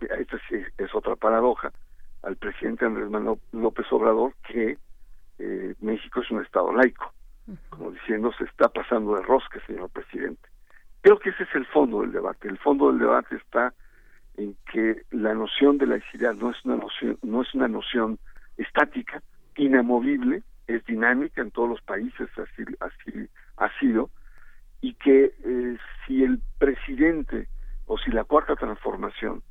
[0.00, 1.72] esta sí es otra paradoja,
[2.22, 4.78] al presidente Andrés Manuel López Obrador que
[5.38, 7.12] eh, México es un estado laico,
[7.70, 10.48] como diciendo se está pasando de rosca, señor presidente.
[11.00, 12.48] Creo que ese es el fondo del debate.
[12.48, 13.72] El fondo del debate está
[14.36, 18.18] en que la noción de laicidad no es una noción, no es una noción
[18.56, 19.22] estática,
[19.58, 24.10] inamovible, es dinámica en todos los países, así, así ha sido,
[24.80, 27.48] y que eh, si el presidente
[27.86, 29.42] o si la cuarta transformación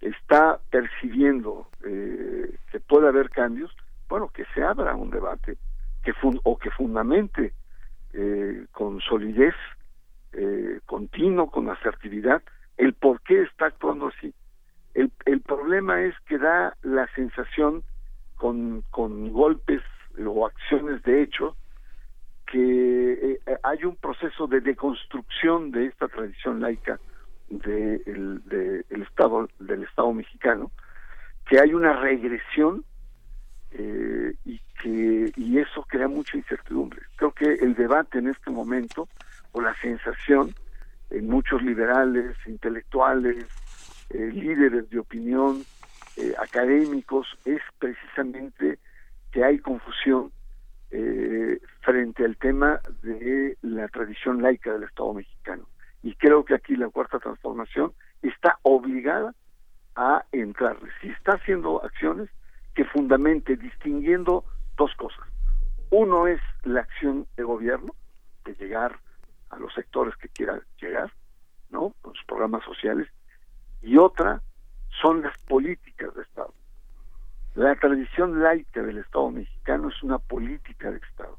[0.00, 3.70] está percibiendo eh, que puede haber cambios,
[4.08, 5.58] bueno, que se abra un debate
[6.02, 7.52] que fun- o que fundamente
[8.12, 9.54] eh, con solidez,
[10.86, 12.42] continuo, con asertividad,
[12.76, 14.32] el por qué está actuando así.
[14.94, 17.82] El, el problema es que da la sensación
[18.40, 19.82] con, con golpes
[20.18, 21.56] o acciones de hecho
[22.46, 26.98] que eh, hay un proceso de deconstrucción de esta tradición laica
[27.50, 30.70] de el, estado del estado mexicano
[31.46, 32.82] que hay una regresión
[33.72, 37.02] eh, y que y eso crea mucha incertidumbre.
[37.16, 39.06] Creo que el debate en este momento
[39.52, 40.54] o la sensación
[41.10, 43.44] en muchos liberales intelectuales
[44.08, 45.62] eh, líderes de opinión
[46.20, 48.78] eh, académicos es precisamente
[49.32, 50.30] que hay confusión
[50.90, 55.64] eh, frente al tema de la tradición laica del Estado mexicano.
[56.02, 59.34] Y creo que aquí la cuarta transformación está obligada
[59.96, 60.90] a entrarle.
[61.00, 62.28] Si está haciendo acciones
[62.74, 64.44] que fundamente distinguiendo
[64.76, 65.26] dos cosas.
[65.90, 67.94] Uno es la acción de gobierno,
[68.44, 68.98] de llegar
[69.48, 71.10] a los sectores que quiera llegar,
[71.70, 71.94] ¿no?
[72.02, 73.08] Con sus programas sociales.
[73.80, 74.42] Y otra
[75.00, 76.54] son las políticas de Estado.
[77.54, 81.36] La tradición laica del Estado mexicano es una política de Estado.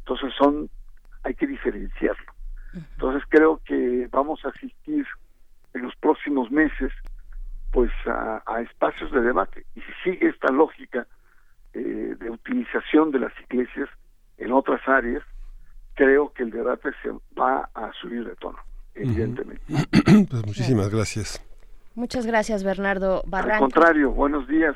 [0.00, 0.68] Entonces son,
[1.22, 2.32] hay que diferenciarlo.
[2.74, 5.06] Entonces creo que vamos a asistir
[5.74, 6.92] en los próximos meses
[7.72, 9.64] pues a, a espacios de debate.
[9.74, 11.06] Y si sigue esta lógica
[11.72, 13.88] eh, de utilización de las iglesias
[14.38, 15.24] en otras áreas,
[15.94, 18.58] creo que el debate se va a subir de tono,
[18.94, 19.62] evidentemente.
[20.30, 21.42] pues muchísimas gracias.
[21.94, 23.64] Muchas gracias, Bernardo Al Barranco.
[23.64, 24.74] contrario, buenos días.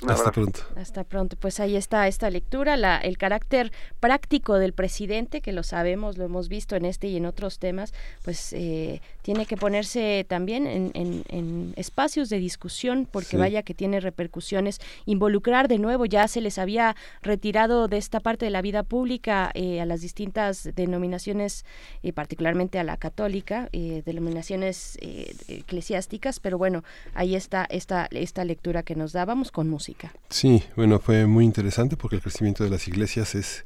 [0.00, 0.60] Un Hasta pronto.
[0.76, 1.36] Hasta pronto.
[1.40, 6.24] Pues ahí está esta lectura, la, el carácter práctico del presidente, que lo sabemos, lo
[6.24, 7.92] hemos visto en este y en otros temas,
[8.22, 13.36] pues eh, tiene que ponerse también en, en- en espacios de discusión, porque Sí.
[13.38, 14.78] vaya que tiene repercusiones.
[15.04, 19.50] Involucrar de nuevo, ya se les había retirado de esta parte de la vida pública
[19.54, 21.64] eh, a las distintas denominaciones,
[22.04, 26.84] eh, particularmente a la católica, eh, denominaciones eh, eclesiásticas, pero bueno,
[27.14, 29.87] ahí está esta, esta lectura que nos dábamos con música.
[30.28, 33.64] Sí, bueno, fue muy interesante porque el crecimiento de las iglesias es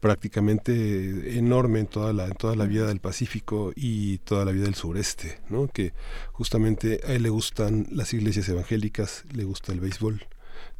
[0.00, 4.64] prácticamente enorme en toda la en toda la vida del Pacífico y toda la vida
[4.64, 5.66] del sureste, ¿no?
[5.68, 5.92] Que
[6.32, 10.26] justamente a él le gustan las iglesias evangélicas, le gusta el béisbol,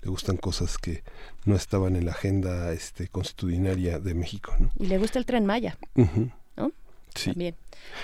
[0.02, 1.02] le gustan cosas que
[1.44, 4.70] no estaban en la agenda este constitucionaria de México, ¿no?
[4.78, 5.78] Y le gusta el tren Maya.
[5.94, 6.72] ¿no?
[7.14, 7.30] Sí.
[7.30, 7.56] También.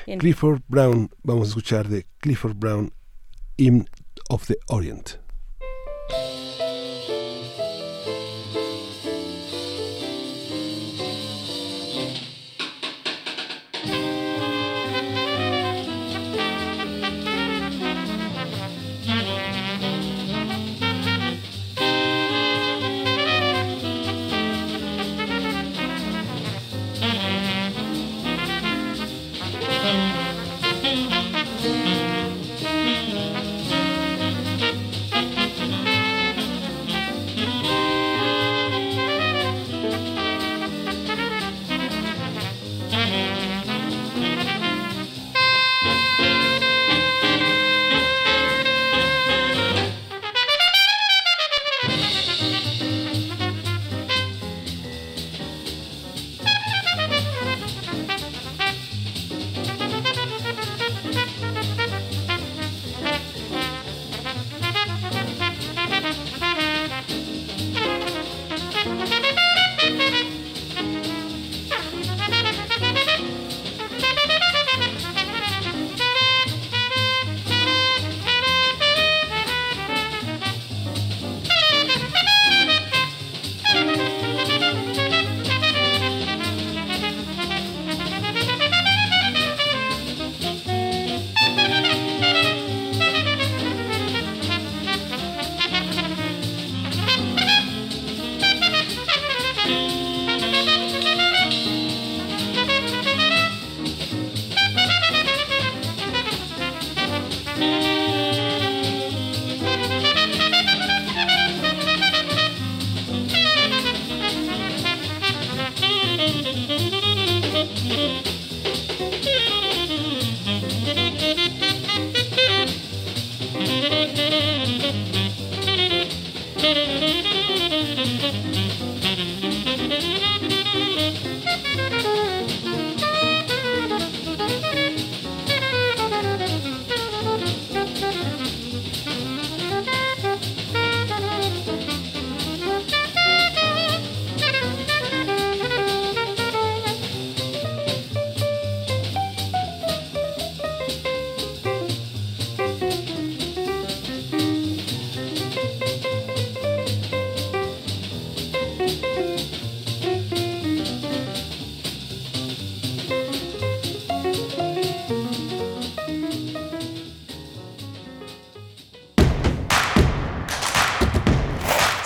[0.06, 0.18] Bien.
[0.18, 2.92] Clifford Brown, vamos a escuchar de Clifford Brown,
[3.56, 3.86] Hymn
[4.28, 5.20] of the Orient.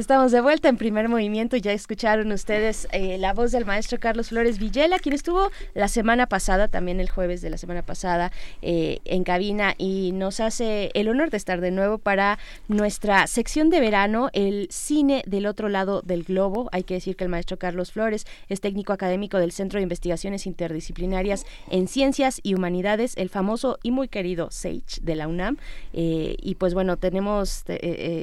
[0.00, 1.58] Estamos de vuelta en primer movimiento.
[1.58, 6.26] Ya escucharon ustedes eh, la voz del maestro Carlos Flores Villela, quien estuvo la semana
[6.26, 8.32] pasada, también el jueves de la semana pasada,
[8.62, 13.68] eh, en cabina y nos hace el honor de estar de nuevo para nuestra sección
[13.68, 16.70] de verano, el cine del otro lado del globo.
[16.72, 20.46] Hay que decir que el maestro Carlos Flores es técnico académico del Centro de Investigaciones
[20.46, 25.58] Interdisciplinarias en Ciencias y Humanidades, el famoso y muy querido SAGE de la UNAM.
[25.92, 27.64] Eh, y pues bueno, tenemos,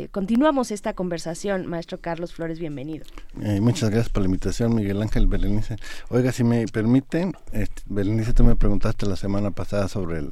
[0.09, 3.05] continuamos esta conversación maestro Carlos Flores, bienvenido.
[3.41, 5.75] Eh, muchas gracias por la invitación, Miguel Ángel Berenice.
[6.09, 10.31] Oiga, si me permiten, este, Berenice, tú me preguntaste la semana pasada sobre el,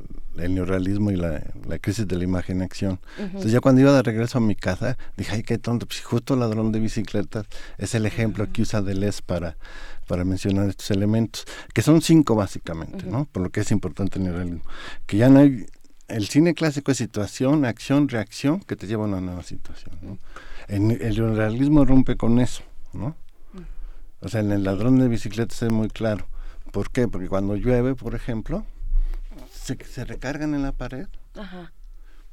[0.53, 1.44] neorrealismo y la,
[1.82, 2.99] crisis de la imagen acción.
[3.18, 6.36] Entonces ya cuando iba de regreso a mi casa, dije, ay, qué tonto, pues justo
[6.36, 7.45] ladrón de bicicletas
[7.78, 9.57] es el ejemplo que usa Deleuze para
[10.07, 13.26] para mencionar estos elementos, que son cinco básicamente, ¿no?
[13.26, 14.62] Por lo que es importante el neorrealismo.
[15.07, 15.66] Que ya no hay
[16.07, 19.98] el cine clásico es situación, acción, reacción que te lleva a una nueva situación.
[20.02, 20.20] ¿no?
[20.67, 22.63] En, el realismo rompe con eso,
[22.93, 23.15] ¿no?
[24.21, 26.27] O sea, en el ladrón de bicicletas es muy claro.
[26.71, 27.07] ¿Por qué?
[27.07, 28.65] Porque cuando llueve, por ejemplo,
[29.51, 31.07] se, se recargan en la pared.
[31.35, 31.71] Ajá.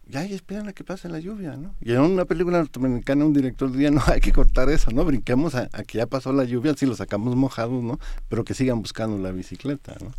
[0.09, 1.75] Y ahí esperan a que pase la lluvia, ¿no?
[1.81, 5.05] Y en una película norteamericana un director diría, no, hay que cortar eso, ¿no?
[5.05, 7.99] Brinquemos a, que ya pasó la lluvia, si lo sacamos mojados, ¿no?
[8.29, 10.13] Pero que sigan buscando la bicicleta, ¿no?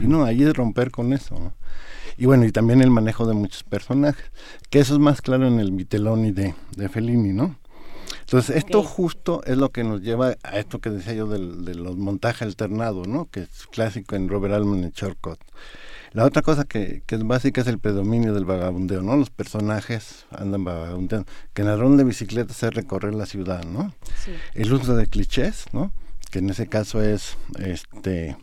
[0.00, 1.54] Y no, ahí es romper con eso, ¿no?
[2.16, 4.30] Y bueno, y también el manejo de muchos personajes,
[4.68, 7.56] que eso es más claro en el Viteloni de, de Fellini, ¿no?
[8.20, 11.74] Entonces, esto justo es lo que nos lleva a esto que decía yo del, de
[11.74, 13.28] los montajes alternados, ¿no?
[13.30, 15.40] Que es clásico en Robert Altman y Shortcut.
[16.12, 19.16] La otra cosa que, que, es básica es el predominio del vagabundeo, ¿no?
[19.16, 21.30] Los personajes andan vagabundeando.
[21.54, 23.94] Que ron de bicicleta es recorrer la ciudad, ¿no?
[24.54, 25.92] El uso de clichés, ¿no?
[26.30, 28.36] Que en ese caso es este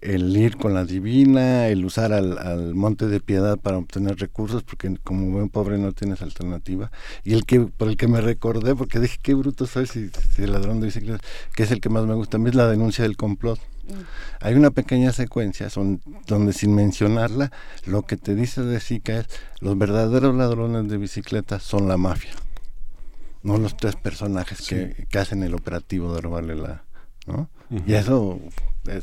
[0.00, 4.94] el ir con la divina, el usar al, monte de piedad para obtener recursos, porque
[5.02, 6.90] como buen pobre no tienes alternativa.
[7.24, 10.52] Y el que por el que me recordé, porque dije, qué bruto soy si, el
[10.52, 13.02] ladrón de bicicletas, que es el que más me gusta, a mí es la denuncia
[13.04, 13.58] del complot.
[14.40, 17.52] Hay una pequeña secuencia son, donde sin mencionarla,
[17.84, 19.26] lo que te dice de Zika es,
[19.60, 22.32] los verdaderos ladrones de bicicletas son la mafia,
[23.42, 26.84] no los tres personajes que, que hacen el operativo de robarle la...
[27.26, 27.48] ¿no?
[27.86, 28.40] Y eso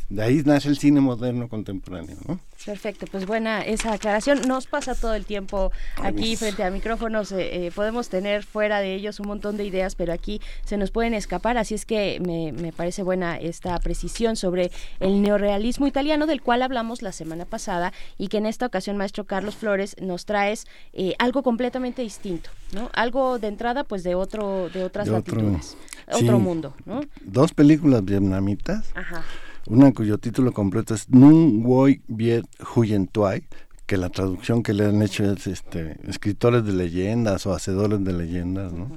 [0.09, 2.39] de ahí nace el cine moderno contemporáneo, ¿no?
[2.65, 4.41] Perfecto, pues buena esa aclaración.
[4.47, 5.71] Nos pasa todo el tiempo
[6.01, 9.95] aquí frente a micrófonos, eh, eh, podemos tener fuera de ellos un montón de ideas,
[9.95, 14.37] pero aquí se nos pueden escapar, así es que me, me parece buena esta precisión
[14.37, 14.71] sobre
[15.01, 19.25] el neorealismo italiano del cual hablamos la semana pasada y que en esta ocasión, maestro
[19.25, 22.89] Carlos Flores, nos traes eh, algo completamente distinto, ¿no?
[22.93, 25.75] Algo de entrada, pues de otro, de otras latitudes,
[26.11, 27.01] otro, mundo, ¿no?
[27.21, 28.52] Dos películas vietnamitas.
[28.95, 29.23] Ajá
[29.67, 33.43] una cuyo título completo es Nun Voi Viet Huyen Tuai,
[33.85, 38.11] que la traducción que le han hecho es este, escritores de leyendas o hacedores de
[38.11, 38.89] leyendas, ¿no?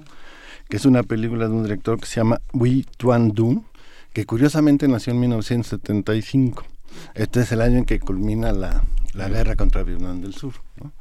[0.68, 3.64] que es una película de un director que se llama Wei Tuan Dun,
[4.12, 6.64] que curiosamente nació en 1975.
[7.14, 8.82] Este es el año en que culmina la,
[9.14, 10.54] la guerra contra Vietnam del Sur.
[10.82, 10.92] ¿no?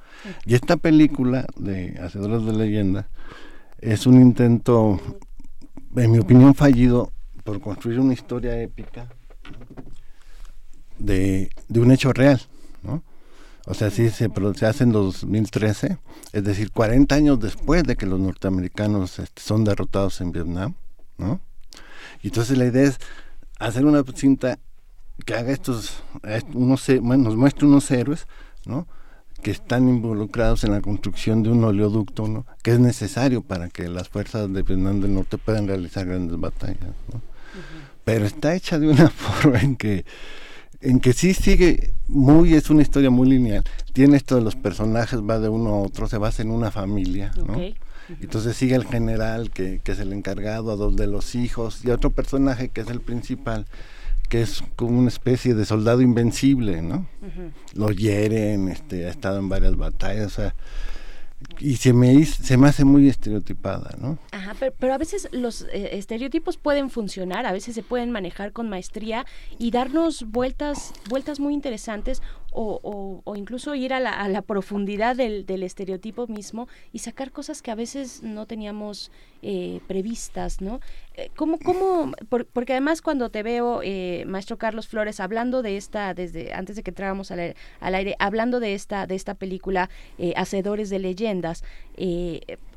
[0.45, 3.07] Y esta película de Hacedores de Leyendas
[3.79, 4.99] es un intento,
[5.95, 7.14] en mi opinión, fallido
[7.45, 9.07] por construir una historia épica
[10.97, 12.41] de, un hecho real,
[12.83, 13.03] ¿no?
[13.67, 15.97] O sea, sí se, se hace en 2013,
[16.33, 20.73] es decir, 40 años después de que los norteamericanos este, son derrotados en Vietnam,
[21.17, 21.39] ¿no?
[22.21, 22.97] Y entonces la idea es
[23.59, 24.59] hacer una cinta
[25.23, 26.03] que haga estos,
[26.53, 28.27] unos, bueno, nos muestre unos héroes,
[28.65, 28.87] ¿no?
[29.43, 32.47] que están involucrados en la construcción de un oleoducto, ¿no?
[32.63, 36.95] que es necesario para que las fuerzas de Vietnam del Norte puedan realizar grandes batallas.
[37.13, 37.34] ¿no?
[38.03, 40.05] Pero está hecha de una forma en que
[40.81, 43.63] en que sí sigue muy es una historia muy lineal.
[43.93, 47.31] Tiene esto de los personajes va de uno a otro se basa en una familia
[47.37, 47.59] ¿no?
[48.21, 51.89] entonces sigue el general que, que, es el encargado a dos de los hijos y
[51.89, 53.65] otro personaje que es el principal
[54.29, 57.07] que es como una especie de soldado invencible no
[57.73, 60.55] lo hieren este ha estado en varias batallas o sea
[61.59, 64.17] y se me, se me hace muy estereotipada, ¿no?
[64.31, 68.69] Ajá, pero, a veces los eh, estereotipos pueden funcionar, a veces se pueden manejar con
[68.69, 69.25] maestría
[69.57, 72.21] y darnos vueltas, vueltas muy interesantes
[72.55, 77.31] o, o, incluso ir a la, a la profundidad del, del, estereotipo mismo y sacar
[77.31, 79.11] cosas que a veces no teníamos
[79.41, 80.79] eh, previstas, ¿no?
[81.15, 86.13] Eh, ¿Cómo, cómo, porque además cuando te veo, eh, maestro Carlos Flores, hablando de esta,
[86.13, 89.89] desde antes de que entráramos al, al aire, hablando de esta, de esta película,
[90.35, 90.99] Hacedores de
[91.45, 91.63] Leyendas,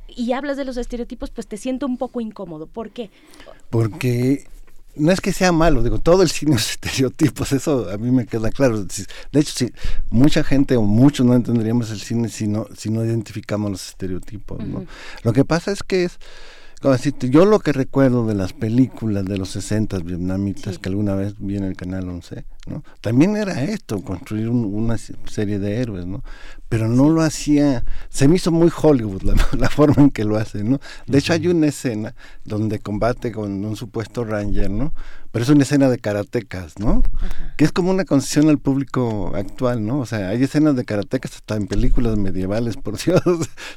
[0.09, 2.67] y hablas de los estereotipos, pues te siento un poco incómodo.
[2.67, 3.11] ¿Por qué?
[3.71, 4.47] Porque
[4.97, 8.27] no es que sea malo, digo, todo el cine es estereotipos, eso a mí me
[8.27, 8.85] queda claro.
[8.85, 9.73] De hecho, sí,
[10.11, 14.65] mucha gente o muchos no entenderíamos el cine si no, si no identificamos los estereotipos.
[14.67, 14.85] ¿no?
[15.23, 16.19] Lo que pasa es que es
[16.81, 21.17] como decirte, yo lo que recuerdo de las películas de los 60 vietnamitas que alguna
[21.17, 22.83] vez vi en el canal 11, ¿no?
[23.01, 26.23] También era esto, construir una serie de héroes, ¿no?
[26.69, 30.37] Pero no lo hacía, se me hizo muy Hollywood la, la forma en que lo
[30.37, 30.81] hace, ¿no?
[31.07, 32.15] De hecho hay una escena
[32.45, 34.93] donde combate con un supuesto ranger, ¿no?
[35.31, 37.03] Pero es una escena de karatecas, ¿no?
[37.59, 40.01] Que es como una concesión al público actual, ¿no?
[40.01, 43.23] O sea, hay escenas de karatecas hasta en películas medievales, por Dios.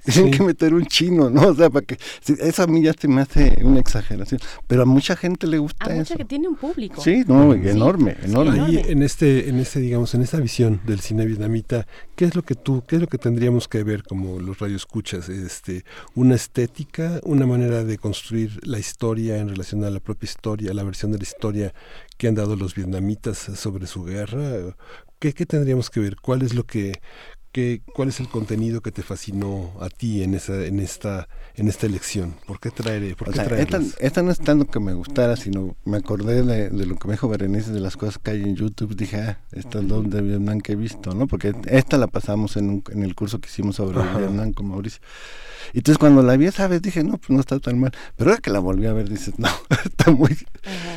[0.05, 1.49] Tienen que meter un chino, ¿no?
[1.49, 1.97] O sea, para que...
[2.25, 4.39] eso a mí ya se me hace una exageración.
[4.67, 5.99] Pero a mucha gente le gusta a eso.
[5.99, 7.01] mucha que tiene un público.
[7.01, 8.80] Sí, no, enorme, enorme.
[8.87, 12.55] En este, en este, digamos, en esta visión del cine vietnamita, ¿qué es lo que
[12.55, 15.29] tú, qué es lo que tendríamos que ver como los radioescuchas?
[15.29, 15.85] Este,
[16.15, 20.83] una estética, una manera de construir la historia en relación a la propia historia, la
[20.83, 21.73] versión de la historia
[22.17, 24.75] que han dado los vietnamitas sobre su guerra?
[25.19, 26.15] ¿Qué, qué tendríamos que ver?
[26.15, 26.93] ¿Cuál es lo que,
[27.51, 31.67] que, cuál es el contenido que te fascinó a ti en esa, en esta, en
[31.67, 32.35] esta elección?
[32.47, 33.83] ¿Por qué traer, por O qué sea, traerlas?
[33.87, 37.07] esta, esta no es tanto que me gustara, sino me acordé de, de lo que
[37.07, 38.95] me dijo Berenice, de las cosas que hay en YouTube.
[38.95, 41.27] Dije, ah, estas dos de Vietnam que he visto, ¿no?
[41.27, 44.17] Porque esta la pasamos en, un- en el curso que hicimos sobre Ajá.
[44.19, 45.01] Vietnam con Mauricio.
[45.73, 47.91] Y entonces cuando la vi esa vez dije, no, pues no está tan mal.
[48.15, 49.47] Pero ahora que la volví a ver, dices, no,
[49.85, 50.35] está muy,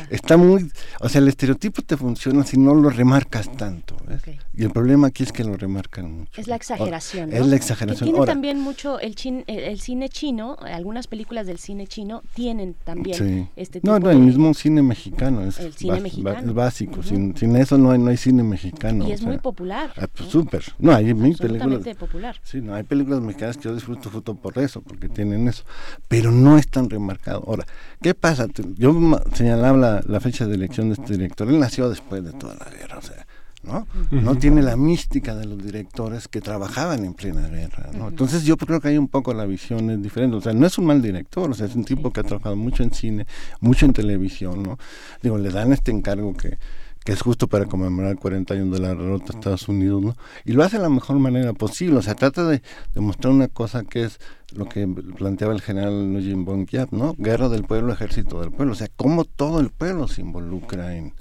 [0.09, 3.95] está muy, o sea, el estereotipo te funciona si no lo remarcas tanto.
[4.07, 4.21] ¿ves?
[4.53, 6.41] Y el problema aquí es que lo remarcan mucho.
[6.45, 7.33] Es la exageración.
[7.33, 7.45] Es ¿no?
[7.45, 8.03] la Que exageración.
[8.05, 12.21] tiene Ahora, también mucho el, chin- el, el cine chino, algunas películas del cine chino
[12.33, 13.47] tienen también Sí.
[13.55, 16.39] este tipo no, no, de- el mismo cine mexicano es, El cine bas- mexicano.
[16.47, 17.03] es básico.
[17.03, 19.07] sin, sin eso no hay, no hay cine mexicano.
[19.07, 19.91] y es sea, muy popular.
[19.97, 20.63] ah, pues, súper.
[20.79, 21.81] No, hay mil películas.
[21.97, 22.35] popular.
[22.43, 25.63] Sí, no, hay películas mexicanas que yo disfruto justo por eso, porque tienen eso.
[26.07, 27.43] Pero no es tan remarcado.
[27.47, 27.65] Ahora,
[28.01, 28.47] ¿qué pasa?
[28.75, 28.95] Yo
[29.33, 31.47] señalaba la, la fecha de elección de este director.
[31.47, 33.24] Él nació después de toda la guerra, o sea,
[33.65, 34.35] ¿no?
[34.35, 38.09] Tiene la mística de los directores que trabajaban en plena guerra, ¿no?
[38.09, 40.37] Entonces yo creo que hay un poco la visión es diferente.
[40.37, 42.55] O sea, no es un mal director, o sea, es un tipo que ha trabajado
[42.55, 43.25] mucho en cine,
[43.59, 44.77] mucho en televisión, ¿no?
[45.21, 46.57] Digo, le dan este encargo que
[47.05, 50.15] que es justo para conmemorar 40 años de la derrota de Estados Unidos, ¿no?
[50.43, 52.63] Y lo hace de la mejor manera posible, o sea, trata de,
[52.95, 54.19] de mostrar una cosa que es
[54.55, 57.13] lo que planteaba el general Nguyen Bong Giap, ¿no?
[57.19, 61.13] Guerra del pueblo, ejército del pueblo, o sea, cómo todo el pueblo se involucra en,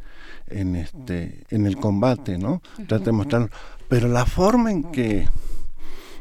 [0.55, 2.63] en este en el combate, ¿no?
[2.87, 3.51] Trata de mostrarlo,
[3.89, 5.29] pero la forma en que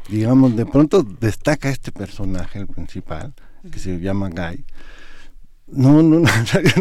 [0.08, 3.34] digamos de pronto destaca este personaje el principal
[3.70, 4.64] que se llama Guy
[5.66, 6.24] no, no, no,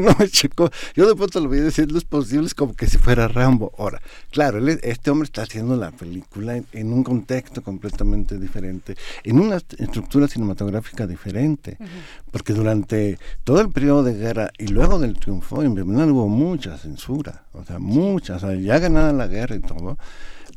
[0.02, 0.70] no me checó.
[0.96, 3.28] Yo de pronto lo voy a decir, no es posible, es como que si fuera
[3.28, 3.72] Rambo.
[3.78, 4.02] Ahora,
[4.32, 9.40] claro, él- este hombre está haciendo la película en, en un contexto completamente diferente, en
[9.40, 11.78] una est- estructura cinematográfica diferente,
[12.32, 16.78] porque durante todo el periodo de guerra y luego del triunfo en Vietnam hubo mucha
[16.78, 19.98] censura, o sea, mucha, o sea, ya ganada la guerra y todo.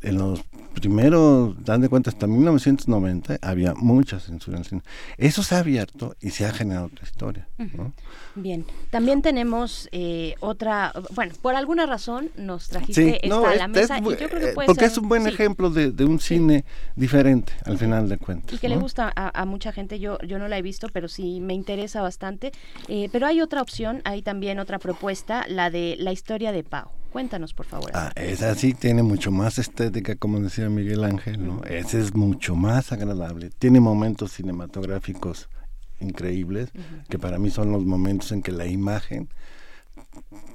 [0.01, 0.41] En los
[0.73, 4.81] primeros, dan de cuenta, hasta 1990 había mucha censura en el cine.
[5.17, 7.47] Eso se ha abierto y se ha generado otra historia.
[7.57, 7.93] ¿no?
[8.35, 13.67] Bien, también tenemos eh, otra, bueno, por alguna razón nos trajiste esta a la este
[13.67, 15.69] mesa es y yo creo que eh, puede porque ser es un buen sí, ejemplo
[15.71, 16.63] de, de un cine
[16.95, 18.53] diferente al final de cuentas.
[18.53, 19.99] y que le gusta a, a mucha gente.
[19.99, 22.51] Yo yo no la he visto, pero sí me interesa bastante.
[22.87, 26.89] Eh, pero hay otra opción, hay también otra propuesta, la de la historia de Pau.
[27.11, 27.91] Cuéntanos, por favor.
[27.93, 31.63] Ah, esa sí tiene mucho más estética, como decía Miguel Ángel, ¿no?
[31.63, 33.49] Ese es mucho más agradable.
[33.57, 35.49] Tiene momentos cinematográficos
[35.99, 36.69] increíbles,
[37.09, 39.29] que para mí son los momentos en que la imagen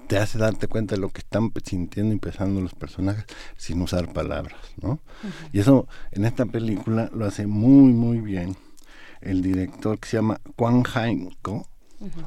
[0.06, 3.24] te hace darte cuenta de lo que están sintiendo y pensando los personajes
[3.56, 5.00] sin usar palabras, ¿no?
[5.52, 8.56] Y eso en esta película lo hace muy, muy bien
[9.20, 10.84] el director que se llama Kwang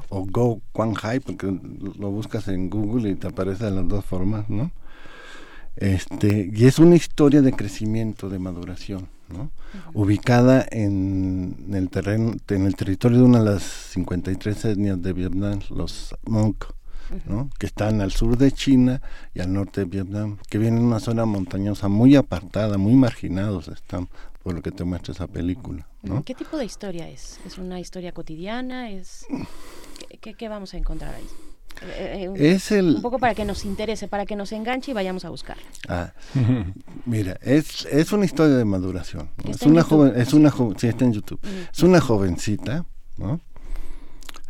[0.08, 4.04] O Go Kwang Hai, porque lo buscas en Google y te aparece de las dos
[4.04, 4.70] formas, ¿no?
[5.76, 9.50] Este, y es una historia de crecimiento, de maduración, ¿no?
[9.92, 15.60] Ubicada en el terreno, en el territorio de una de las 53 etnias de Vietnam,
[15.70, 16.56] los Hmong,
[17.26, 17.50] ¿no?
[17.58, 19.00] que están al sur de China
[19.34, 23.68] y al norte de Vietnam, que vienen de una zona montañosa muy apartada, muy marginados
[23.68, 24.08] están,
[24.42, 26.24] por lo que te muestra esa película, ¿no?
[26.24, 27.38] ¿Qué tipo de historia es?
[27.46, 28.90] ¿Es una historia cotidiana?
[28.90, 29.26] ¿Es
[30.08, 31.26] ¿Qué, qué- qué vamos a encontrar ahí?
[31.82, 34.92] Eh, eh, un- Es el- un poco para que nos interese, para que nos enganche
[34.92, 35.58] y vayamos a buscar.
[35.88, 36.12] Ah,
[37.04, 39.28] mira, es, es una historia de maduración.
[39.44, 39.50] ¿no?
[39.50, 41.40] Es una joven, es una joven, sí, está en YouTube.
[41.72, 42.86] Es una jovencita,
[43.18, 43.40] ¿no?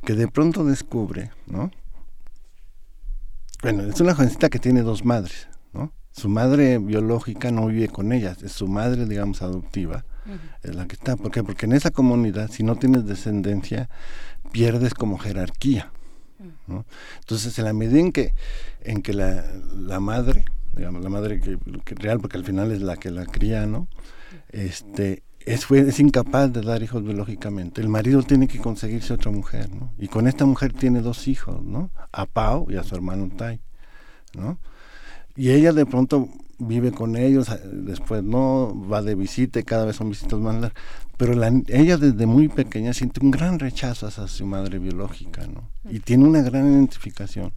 [0.04, 1.72] Que de pronto descubre, ¿no?
[3.62, 5.92] Bueno, es una jovencita que tiene dos madres, ¿no?
[6.12, 10.04] Su madre biológica no vive con ella, es su madre, digamos, adoptiva,
[10.62, 11.16] es la que está.
[11.16, 11.42] ¿Por qué?
[11.42, 13.88] Porque en esa comunidad, si no tienes descendencia,
[14.52, 15.90] pierdes como jerarquía.
[16.66, 16.84] ¿no?
[17.20, 18.34] Entonces, en la medida en que,
[18.82, 19.44] en que la,
[19.74, 20.44] la madre,
[20.74, 23.88] digamos, la madre que, que real, porque al final es la que la cría, ¿no?
[24.50, 27.80] Este, es, fue, es incapaz de dar hijos biológicamente.
[27.80, 29.92] El marido tiene que conseguirse otra mujer, ¿no?
[29.98, 31.90] Y con esta mujer tiene dos hijos, ¿no?
[32.12, 33.60] A Pau y a su hermano Tai,
[34.34, 34.58] ¿no?
[35.36, 36.28] Y ella de pronto
[36.58, 40.54] vive con ellos, a- después no, va de visita y cada vez son visitas más
[40.54, 40.72] largas.
[41.16, 45.68] Pero la- ella desde muy pequeña siente un gran rechazo hacia su madre biológica, ¿no?
[45.90, 47.52] Y tiene una gran identificación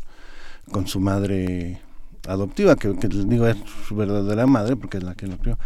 [0.71, 1.81] con su madre
[2.27, 3.57] adoptiva, que, que les digo es
[3.88, 5.57] su verdadera madre porque es la que lo crió.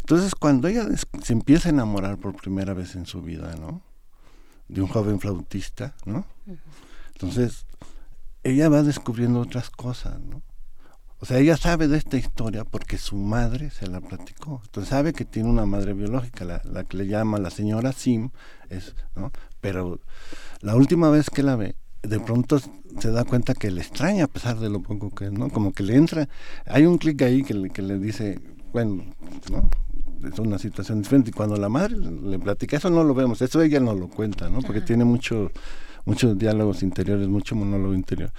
[0.00, 3.82] Entonces cuando ella des- se empieza a enamorar por primera vez en su vida, ¿no?
[4.68, 6.24] De un joven flautista, ¿no?
[7.12, 7.66] Entonces
[8.42, 10.40] ella va descubriendo otras cosas, ¿no?
[11.20, 14.62] O sea, ella sabe de esta historia porque su madre se la platicó.
[14.64, 18.30] Entonces sabe que tiene una madre biológica, la, la que le llama la señora Sim,
[18.70, 19.30] es, ¿no?
[19.60, 20.00] Pero
[20.60, 22.58] la última vez que la ve, de pronto
[22.98, 25.50] se da cuenta que le extraña a pesar de lo poco que es, ¿no?
[25.50, 26.28] Como que le entra,
[26.66, 28.40] hay un clic ahí que le, que le dice,
[28.72, 29.04] bueno,
[29.50, 29.68] ¿no?
[30.26, 31.30] Es una situación diferente.
[31.30, 34.50] Y cuando la madre le platica, eso no lo vemos, eso ella no lo cuenta,
[34.50, 34.60] ¿no?
[34.60, 35.50] Porque tiene mucho,
[36.04, 38.30] muchos diálogos interiores, mucho monólogo interior.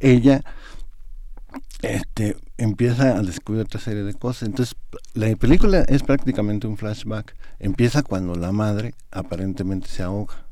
[0.00, 0.42] Ella
[1.82, 4.48] este, empieza a descubrir otra serie de cosas.
[4.48, 4.74] Entonces,
[5.14, 7.34] la película es prácticamente un flashback.
[7.58, 10.46] Empieza cuando la madre aparentemente se ahoga.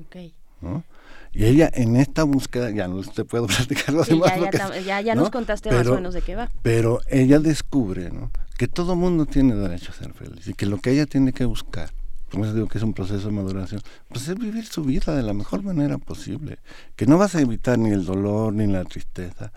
[0.00, 0.16] Ok.
[0.60, 0.84] ¿no?
[1.32, 4.84] Y ella en esta búsqueda, ya no te puedo platicar lo Sí, demás.
[4.84, 5.22] ya, ya ¿no?
[5.22, 6.50] nos contaste más o menos de qué va.
[6.62, 8.30] Pero ella descubre ¿no?
[8.58, 11.44] que todo mundo tiene derecho a ser feliz y que lo que ella tiene que
[11.44, 11.90] buscar,
[12.30, 15.22] por eso digo que es un proceso de maduración, pues es vivir su vida de
[15.22, 16.58] la mejor manera posible.
[16.96, 19.52] Que no vas a evitar ni el dolor ni la tristeza,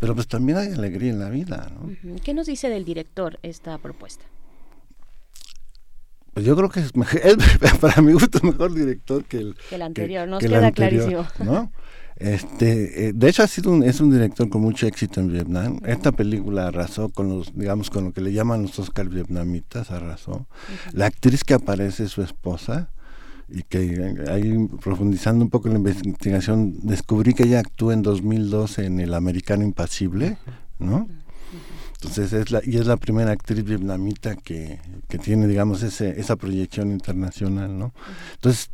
[0.00, 1.70] pero pues también hay alegría en la vida.
[1.74, 2.16] ¿no?
[2.22, 4.24] ¿Qué nos dice del director esta propuesta?
[6.34, 6.92] Pues yo creo que es,
[7.80, 11.26] para mi gusto mejor director que el, Que el anterior, nos queda anterior, clarísimo.
[11.52, 11.72] ¿no?
[12.16, 15.80] Este, eh, de hecho ha sido un, es un director con mucho éxito en Vietnam.
[15.84, 20.46] Esta película arrasó con los, digamos, con lo que le llaman los Oscar vietnamitas, arrasó.
[20.92, 22.90] La actriz que aparece es su esposa
[23.48, 28.02] y que eh, ahí profundizando un poco en la investigación descubrí que ella actuó en
[28.02, 30.38] 2012 en El Americano Impasible,
[30.78, 31.08] ¿no?
[31.94, 36.36] Entonces es la, y es la primera actriz vietnamita que, que tiene, digamos, ese, esa
[36.36, 37.92] proyección internacional, ¿no?
[38.34, 38.70] Entonces,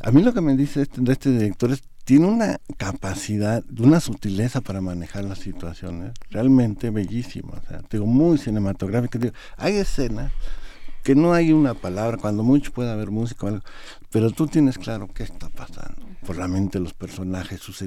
[0.00, 4.00] a mí lo que me dice este, de este director es tiene una capacidad, una
[4.00, 9.18] sutileza para manejar las situaciones realmente bellísima, o sea, digo, muy cinematográfica.
[9.18, 10.32] Digo, hay escenas
[11.02, 13.62] que no hay una palabra, cuando mucho puede haber música o algo,
[14.10, 15.96] pero tú tienes claro qué está pasando
[16.26, 17.82] por la mente de los personajes, sus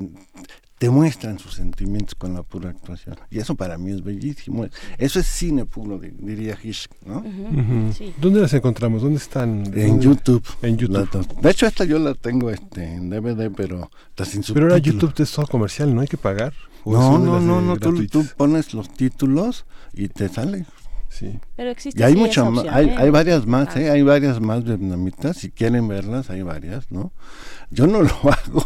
[0.78, 3.16] te muestran sus sentimientos con la pura actuación.
[3.32, 4.68] Y eso para mí es bellísimo.
[4.98, 7.24] Eso es cine puro, di- diría Hitchcock, ¿no?
[8.20, 9.02] ¿Dónde las encontramos?
[9.02, 9.64] ¿Dónde están?
[9.74, 10.02] En.
[10.02, 10.44] YouTube.
[10.62, 11.26] En YouTube.
[11.42, 14.78] De hecho, esta yo la tengo este, en DVD, pero está sin Pero ahora.
[14.80, 16.52] YouTube es todo comercial, ¿no hay que pagar?
[16.84, 20.66] ¿O es No, no, no, no, tú, tú pones los títulos y te sale.
[21.18, 21.40] Sí.
[21.56, 22.96] Pero existe Y hay sí esa opción, hay, ¿eh?
[22.98, 23.80] hay varias más, Ah.
[23.82, 23.90] ¿eh?
[23.90, 27.14] hay varias más vietnamitas, si quieren verlas, hay varias, ¿no?
[27.72, 28.66] Yo no lo hago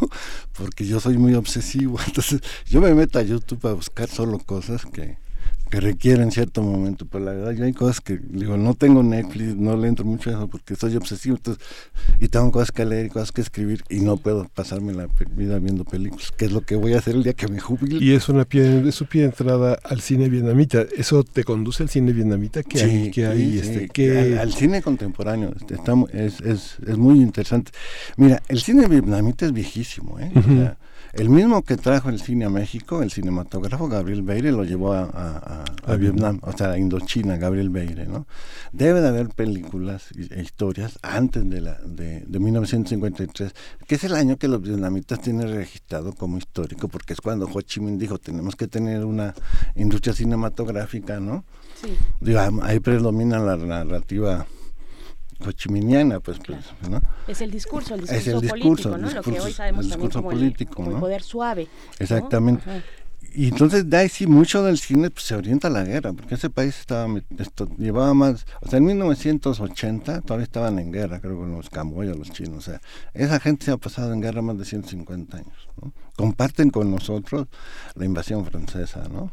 [0.57, 4.83] porque yo soy muy obsesivo, entonces yo me meto a YouTube a buscar solo cosas
[4.87, 5.19] que,
[5.69, 9.55] que requieren cierto momento, pero la verdad yo hay cosas que, digo, no tengo Netflix,
[9.55, 11.63] no le entro mucho a eso porque soy obsesivo, entonces,
[12.19, 15.59] y tengo cosas que leer y cosas que escribir y no puedo pasarme la vida
[15.59, 18.03] viendo películas, que es lo que voy a hacer el día que me jubile.
[18.03, 20.85] Y es una pie, es su pie de entrada al cine vietnamita.
[20.97, 22.63] ¿Eso te conduce al cine vietnamita?
[22.63, 23.11] ¿Qué hay?
[23.11, 23.51] ¿Qué hay?
[23.51, 23.87] sí, este, sí.
[23.93, 27.71] ¿qué- Al, al cine contemporáneo este, está es, es, es muy interesante.
[28.17, 30.19] Mira, el cine vietnamita es viejísimo.
[30.19, 30.31] ¿eh?
[30.35, 30.77] O sea,
[31.13, 35.01] el mismo que trajo el cine a México, el cinematógrafo Gabriel Beire, lo llevó a,
[35.05, 38.05] a- a- a Vietnam, o sea, a Indochina, Gabriel Beire.
[38.05, 38.27] ¿no?
[38.71, 43.53] Debe de haber películas y- e historias antes de, la, de, de 1953,
[43.87, 47.61] que es el año que los vietnamitas tienen registrado como histórico, porque es cuando Ho
[47.61, 49.33] Chi Minh dijo, tenemos que tener una
[49.75, 51.43] industria cinematográfica, ¿no?
[51.81, 51.89] Sí.
[52.21, 54.45] Digo, ahí predomina la narrativa
[55.43, 56.59] cochiminiana, pues, pues,
[56.89, 57.01] ¿no?
[57.27, 58.59] Es el discurso, el discurso, Es el discurso,
[58.91, 59.07] político, el ¿no?
[59.11, 60.99] Lo que discurso- hoy sabemos el también discurso como, el, político, como el ¿no?
[60.99, 61.67] poder suave.
[61.99, 62.63] Exactamente.
[63.31, 66.33] Y entonces de ahí sí mucho del cine pues, se orienta a la guerra, porque
[66.33, 67.07] ese país estaba
[67.37, 72.17] esto, llevaba más, o sea, en 1980 todavía estaban en guerra, creo con los camboyas,
[72.17, 72.81] los chinos, o sea,
[73.13, 75.93] esa gente se ha pasado en guerra más de 150 años, ¿no?
[76.15, 77.47] Comparten con nosotros
[77.95, 79.31] la invasión francesa, ¿no?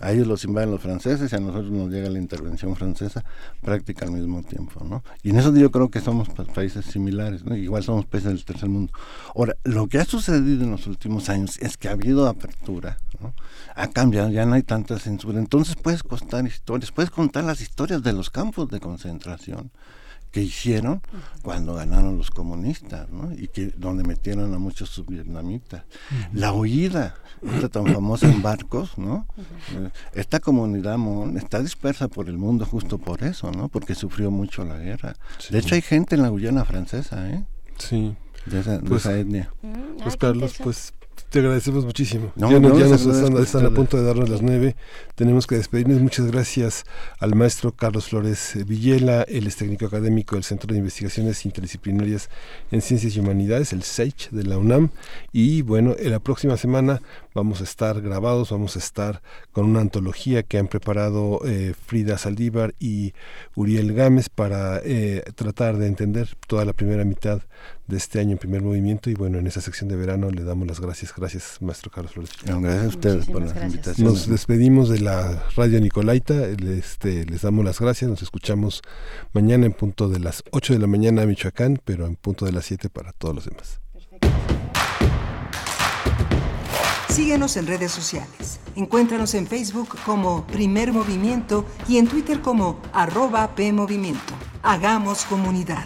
[0.00, 3.24] A ellos los invaden los franceses y a nosotros nos llega la intervención francesa
[3.60, 5.04] práctica al mismo tiempo, ¿no?
[5.22, 7.42] Y en eso yo creo que somos pa- países similares.
[7.54, 8.92] Igual somos países del tercer mundo.
[9.34, 13.34] Ahora, lo que ha sucedido en los últimos años es que ha habido apertura, ¿no?
[13.76, 15.38] Ha cambiado, ya no hay tanta censura.
[15.38, 19.70] Entonces puedes contar historias, puedes contar las historias de los campos de concentración
[20.30, 21.02] que hicieron
[21.42, 23.32] cuando ganaron los comunistas, ¿no?
[23.32, 25.82] Y que donde metieron a muchos subvietnamitas.
[26.32, 29.26] La huida, esta tan famosa en barcos, ¿no?
[29.74, 33.68] Eh, Esta comunidad mon, está dispersa por el mundo justo por eso, ¿no?
[33.68, 35.14] Porque sufrió mucho la guerra.
[35.50, 37.44] De hecho hay gente en la Guyana francesa, ¿eh?
[37.78, 38.14] Sí.
[38.46, 39.52] De esa, de Pues- esa etnia.
[40.02, 40.94] Pues Carlos, pues
[41.30, 42.32] te agradecemos muchísimo.
[42.34, 44.42] No, ya nos, no, ya les nos agradezco están, están a punto de darnos las
[44.42, 44.74] nueve.
[45.14, 46.00] Tenemos que despedirnos.
[46.00, 46.84] Muchas gracias
[47.20, 49.22] al maestro Carlos Flores eh, Villela.
[49.22, 52.30] Él es técnico académico del Centro de Investigaciones Interdisciplinarias
[52.72, 54.90] en Ciencias y Humanidades, el SEICH de la UNAM.
[55.32, 57.00] Y bueno, en la próxima semana
[57.34, 62.18] vamos a estar grabados, vamos a estar con una antología que han preparado eh, Frida
[62.18, 63.12] Saldívar y
[63.54, 67.42] Uriel Gámez para eh, tratar de entender toda la primera mitad
[67.86, 70.66] de este año en primer movimiento y bueno, en esa sección de verano le damos
[70.66, 71.12] las gracias.
[71.14, 72.30] Gracias, maestro Carlos Flores.
[72.46, 74.06] No, gracias a ustedes por la invitación.
[74.06, 78.82] Nos despedimos de la radio Nicolaita, este, les damos las gracias, nos escuchamos
[79.32, 82.52] mañana en punto de las 8 de la mañana a Michoacán, pero en punto de
[82.52, 83.80] las 7 para todos los demás.
[87.20, 88.60] Síguenos en redes sociales.
[88.76, 94.32] Encuéntranos en Facebook como Primer Movimiento y en Twitter como arroba PMovimiento.
[94.62, 95.84] Hagamos comunidad.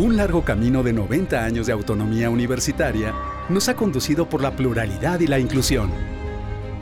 [0.00, 3.14] Un largo camino de 90 años de autonomía universitaria
[3.48, 5.92] nos ha conducido por la pluralidad y la inclusión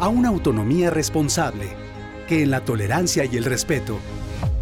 [0.00, 1.68] a una autonomía responsable
[2.26, 3.98] que en la tolerancia y el respeto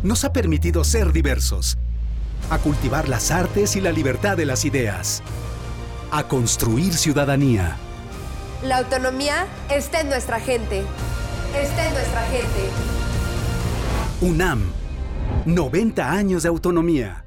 [0.03, 1.79] nos ha permitido ser diversos,
[2.51, 5.23] a cultivar las artes y la libertad de las ideas,
[6.11, 7.77] a construir ciudadanía.
[8.63, 10.85] La autonomía está en nuestra gente.
[11.61, 12.71] Está en nuestra gente.
[14.21, 14.73] UNAM,
[15.45, 17.25] 90 años de autonomía.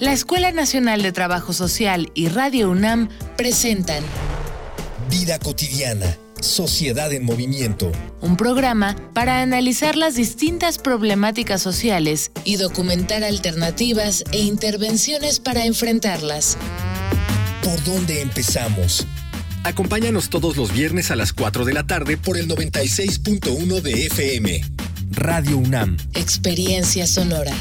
[0.00, 4.02] La Escuela Nacional de Trabajo Social y Radio UNAM presentan
[5.08, 7.90] Vida cotidiana, sociedad en movimiento.
[8.20, 16.56] un programa para analizar las distintas problemáticas sociales y documentar alternativas e intervenciones para enfrentarlas.
[17.62, 19.06] ¿Por dónde empezamos?
[19.64, 24.60] Acompáñanos todos los viernes a las 4 de la tarde por el 96.1 de FM.
[25.10, 25.96] Radio UNAM.
[26.14, 27.52] Experiencia sonora.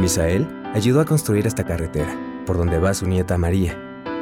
[0.00, 3.78] Misael ayudó a construir esta carretera, por donde va su nieta María,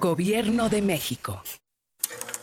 [0.00, 1.42] Gobierno de México.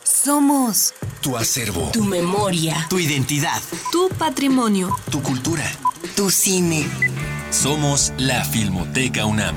[0.04, 1.90] Somos Tu acervo.
[1.92, 3.60] tu memoria, Tu identidad.
[3.90, 5.64] tu patrimonio, Tu cultura.
[6.14, 6.86] tu cine.
[7.50, 9.56] Somos la Filmoteca UNAM.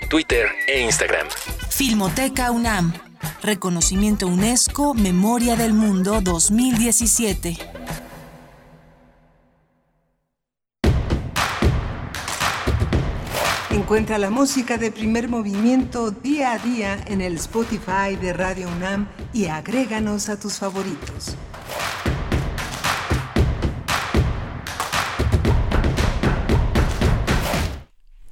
[0.11, 1.25] Twitter e Instagram.
[1.69, 2.91] Filmoteca UNAM.
[3.41, 7.57] Reconocimiento UNESCO Memoria del Mundo 2017.
[13.69, 19.07] Encuentra la música de primer movimiento día a día en el Spotify de Radio UNAM
[19.31, 21.37] y agréganos a tus favoritos.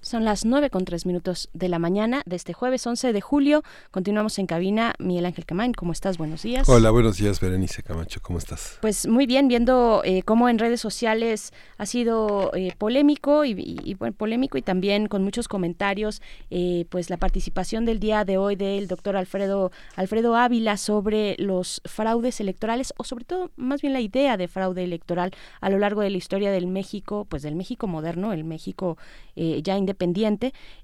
[0.10, 3.62] Son las 9 con 3 minutos de la mañana de este jueves 11 de julio.
[3.92, 4.96] Continuamos en cabina.
[4.98, 6.18] Miguel Ángel Camain, ¿cómo estás?
[6.18, 6.68] Buenos días.
[6.68, 8.20] Hola, buenos días, Berenice Camacho.
[8.20, 8.80] ¿Cómo estás?
[8.82, 14.16] Pues muy bien, viendo eh, cómo en redes sociales ha sido eh, polémico y, bueno,
[14.16, 18.88] polémico y también con muchos comentarios, eh, pues la participación del día de hoy del
[18.88, 24.38] doctor Alfredo, Alfredo Ávila sobre los fraudes electorales o sobre todo más bien la idea
[24.38, 28.34] de fraude electoral a lo largo de la historia del México, pues del México moderno,
[28.34, 28.98] el México
[29.36, 29.99] ya independiente.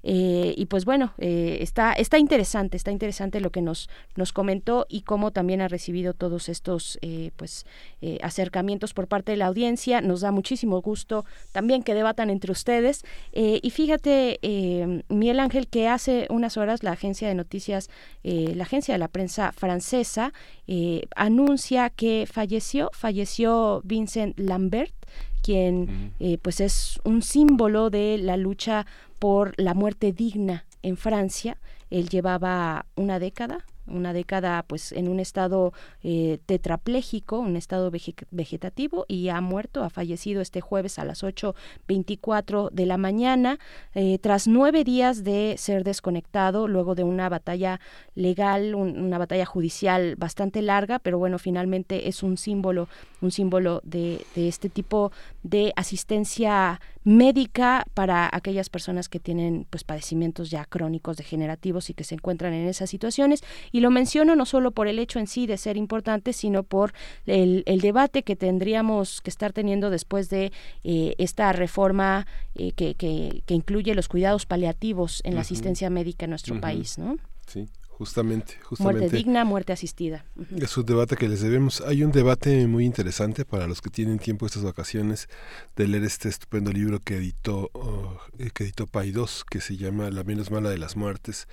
[0.02, 4.86] Eh, y pues bueno, eh, está, está interesante, está interesante lo que nos, nos comentó
[4.88, 7.66] y cómo también ha recibido todos estos eh, pues
[8.22, 10.00] acercamientos por parte de la audiencia.
[10.00, 13.04] Nos da muchísimo gusto también que debatan entre ustedes.
[13.32, 14.38] y fíjate,
[15.08, 17.90] Miguel Ángel, que hace unas horas la agencia de noticias,
[18.22, 20.32] la agencia de la prensa francesa,
[21.16, 24.94] anuncia que falleció, falleció Vincent Lambert,
[25.46, 28.84] quien eh, pues es un símbolo de la lucha
[29.18, 31.58] por la muerte digna en Francia.
[31.90, 35.72] Él llevaba una década una década pues en un estado
[36.02, 37.90] eh, tetrapléjico, un estado
[38.30, 43.58] vegetativo y ha muerto, ha fallecido este jueves a las 8.24 de la mañana
[43.94, 47.80] eh, tras nueve días de ser desconectado luego de una batalla
[48.14, 52.88] legal, una batalla judicial bastante larga, pero bueno, finalmente es un símbolo,
[53.20, 55.12] un símbolo de, de este tipo
[55.46, 62.02] de asistencia médica para aquellas personas que tienen pues padecimientos ya crónicos degenerativos y que
[62.02, 63.44] se encuentran en esas situaciones.
[63.70, 66.92] Y lo menciono no solo por el hecho en sí de ser importante sino por
[67.26, 70.50] el, debate que tendríamos que estar teniendo después de
[70.82, 76.30] eh, esta reforma eh, que, que, incluye los cuidados paliativos en la asistencia médica en
[76.30, 77.16] nuestro país no
[77.46, 77.68] sí
[77.98, 79.00] Justamente, justamente.
[79.00, 80.26] Muerte digna, muerte asistida.
[80.54, 81.80] Es un debate que les debemos.
[81.80, 85.30] Hay un debate muy interesante para los que tienen tiempo estas vacaciones
[85.76, 90.10] de leer este estupendo libro que editó, oh, eh, que editó Paidós, que se llama
[90.10, 91.48] La menos mala de las muertes,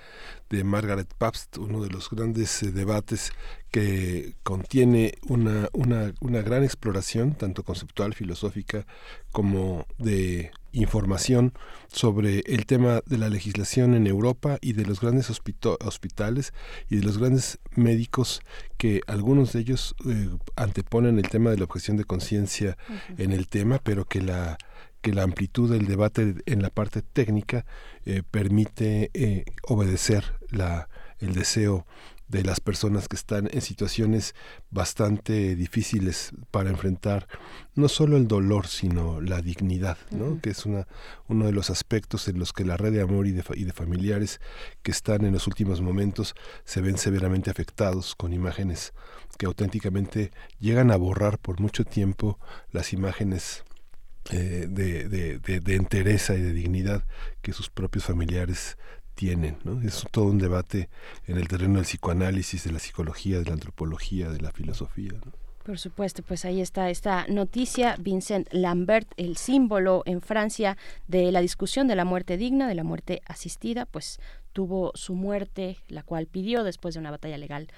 [0.50, 3.32] de Margaret Pabst, uno de los grandes eh, debates
[3.70, 8.86] que contiene una, una, una gran exploración, tanto conceptual, filosófica,
[9.32, 11.52] como de información
[11.88, 16.52] sobre el tema de la legislación en Europa y de los grandes hospitales
[16.90, 18.42] y de los grandes médicos
[18.76, 22.76] que algunos de ellos eh, anteponen el tema de la objeción de conciencia
[23.18, 24.58] en el tema, pero que la
[25.00, 27.66] que la amplitud del debate en la parte técnica
[28.06, 30.88] eh, permite eh, obedecer la,
[31.20, 31.86] el deseo
[32.34, 34.34] de las personas que están en situaciones
[34.68, 37.28] bastante difíciles para enfrentar
[37.76, 40.40] no solo el dolor sino la dignidad ¿no?
[40.40, 40.88] que es una
[41.28, 43.72] uno de los aspectos en los que la red de amor y de, y de
[43.72, 44.40] familiares
[44.82, 46.34] que están en los últimos momentos
[46.64, 48.94] se ven severamente afectados con imágenes
[49.38, 52.40] que auténticamente llegan a borrar por mucho tiempo
[52.72, 53.62] las imágenes
[54.32, 57.04] eh, de, de, de, de entereza y de dignidad
[57.42, 58.76] que sus propios familiares
[59.14, 59.58] tienen.
[59.64, 59.80] ¿no?
[59.82, 60.88] Es todo un debate
[61.26, 65.12] en el terreno del psicoanálisis, de la psicología, de la antropología, de la filosofía.
[65.64, 67.96] Por supuesto, pues ahí está esta noticia.
[67.98, 70.76] Vincent Lambert, el símbolo en Francia
[71.08, 74.20] de la discusión de la muerte digna, de la muerte asistida, pues
[74.52, 77.68] tuvo su muerte, la cual pidió después de una batalla legal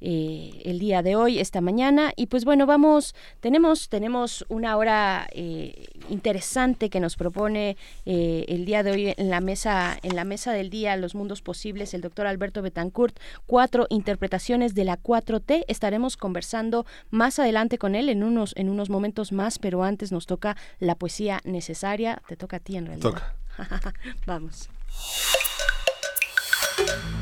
[0.00, 2.12] eh, el día de hoy, esta mañana.
[2.16, 8.64] Y pues bueno, vamos, tenemos, tenemos una hora eh, interesante que nos propone eh, el
[8.64, 12.00] día de hoy en la mesa, en la mesa del día, Los Mundos Posibles, el
[12.00, 15.64] doctor Alberto Betancourt, cuatro interpretaciones de la 4T.
[15.68, 20.26] Estaremos conversando más adelante con él en unos, en unos momentos más, pero antes nos
[20.26, 22.22] toca la poesía necesaria.
[22.28, 23.10] Te toca a ti en realidad.
[23.10, 23.34] Toca.
[24.26, 24.68] Vamos.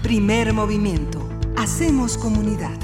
[0.02, 1.28] Primer movimiento.
[1.56, 2.78] Hacemos comunidad.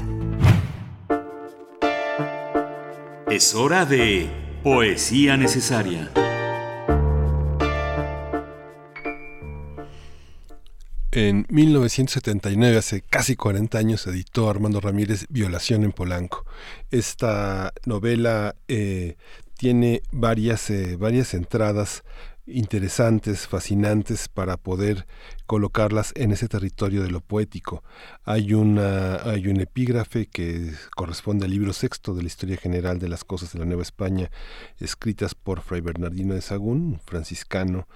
[3.29, 4.29] Es hora de
[4.63, 6.11] poesía necesaria.
[11.11, 16.45] En 1979, hace casi 40 años, editó Armando Ramírez Violación en Polanco.
[16.91, 19.17] Esta novela eh,
[19.57, 22.03] tiene varias, eh, varias entradas
[22.51, 25.07] interesantes, fascinantes para poder
[25.45, 27.83] colocarlas en ese territorio de lo poético.
[28.23, 33.09] Hay, una, hay un epígrafe que corresponde al libro sexto de la Historia General de
[33.09, 34.29] las Cosas de la Nueva España,
[34.79, 37.87] escritas por Fray Bernardino de Sagún, franciscano,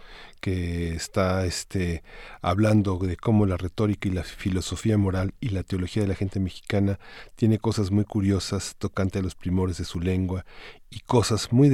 [0.42, 2.04] que está este,
[2.42, 6.40] hablando de cómo la retórica y la filosofía moral y la teología de la gente
[6.40, 7.00] mexicana
[7.36, 10.46] tiene cosas muy curiosas tocante a los primores de su lengua
[10.94, 11.70] y cosas muy,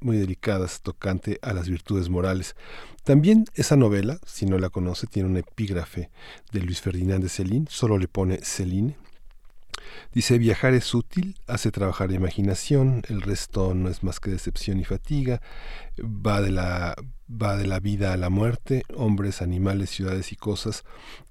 [0.00, 2.54] muy delicadas tocante a las virtudes morales.
[3.02, 6.10] También esa novela, si no la conoce, tiene un epígrafe
[6.52, 8.96] de Luis Ferdinand de Celine, solo le pone Celine,
[10.12, 14.78] Dice, viajar es útil, hace trabajar la imaginación, el resto no es más que decepción
[14.78, 15.40] y fatiga,
[16.00, 16.94] va de la,
[17.30, 20.84] va de la vida a la muerte, hombres, animales, ciudades y cosas,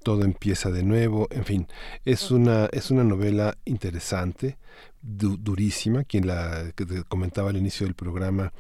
[0.03, 1.67] todo empieza de nuevo, en fin,
[2.03, 4.57] es una, es una novela interesante,
[5.01, 6.71] durísima, quien la
[7.07, 8.53] comentaba al inicio del programa,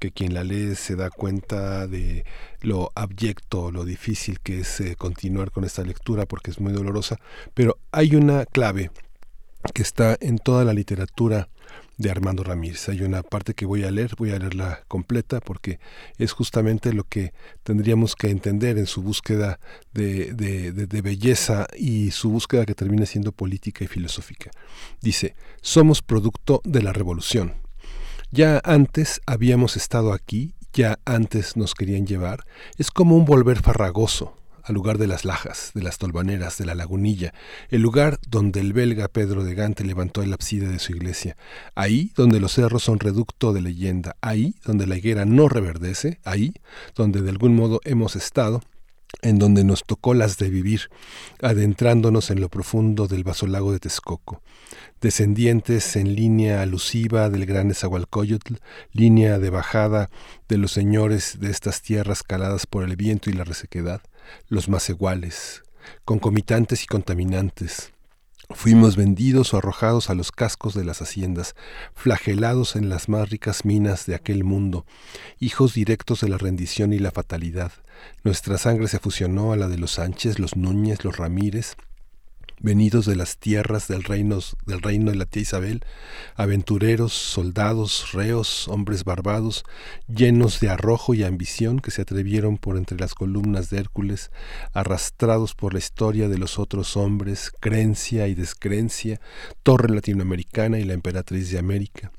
[0.00, 2.24] que quien la lee se da cuenta de
[2.60, 7.18] lo abyecto, lo difícil que es eh, continuar con esta lectura porque es muy dolorosa,
[7.54, 8.90] pero hay una clave
[9.74, 11.48] que está en toda la literatura
[11.98, 12.88] de Armando Ramírez.
[12.88, 15.78] Hay una parte que voy a leer, voy a leerla completa porque
[16.18, 17.32] es justamente lo que
[17.62, 19.60] tendríamos que entender en su búsqueda
[19.92, 24.50] de, de, belleza y su búsqueda que termina siendo política y filosófica.
[25.00, 27.54] Dice, somos producto de la revolución.
[28.30, 32.44] Ya antes habíamos estado aquí, ya antes nos querían llevar,
[32.78, 34.34] es como un volver farragoso,
[34.64, 37.32] al lugar de las lajas, de las tolvaneras, de la lagunilla,
[37.68, 41.36] el lugar donde el belga Pedro de Gante levantó el ábside de su iglesia,
[41.74, 46.54] ahí donde los cerros son reducto de leyenda, ahí donde la higuera no reverdece, ahí
[46.94, 48.62] donde de algún modo hemos estado,
[49.20, 50.88] en donde nos tocó las de vivir,
[51.42, 54.42] adentrándonos en lo profundo del vasolago de Texcoco.
[55.00, 58.54] Descendientes en línea alusiva del gran Esahualcoyotl,
[58.92, 60.08] línea de bajada
[60.48, 64.00] de los señores de estas tierras caladas por el viento y la resequedad,
[64.48, 65.62] los más iguales,
[66.04, 67.92] concomitantes y contaminantes.
[68.50, 71.54] Fuimos vendidos o arrojados a los cascos de las haciendas,
[71.94, 74.84] flagelados en las más ricas minas de aquel mundo,
[75.40, 77.72] hijos directos de la rendición y la fatalidad.
[78.24, 81.76] Nuestra sangre se fusionó a la de los Sánchez, los Núñez, los Ramírez,
[82.62, 85.84] venidos de las tierras del reino, del reino de la tía Isabel,
[86.36, 89.64] aventureros, soldados, reos, hombres barbados,
[90.08, 94.30] llenos de arrojo y ambición que se atrevieron por entre las columnas de Hércules,
[94.72, 99.20] arrastrados por la historia de los otros hombres, creencia y descreencia,
[99.62, 102.12] torre latinoamericana y la emperatriz de América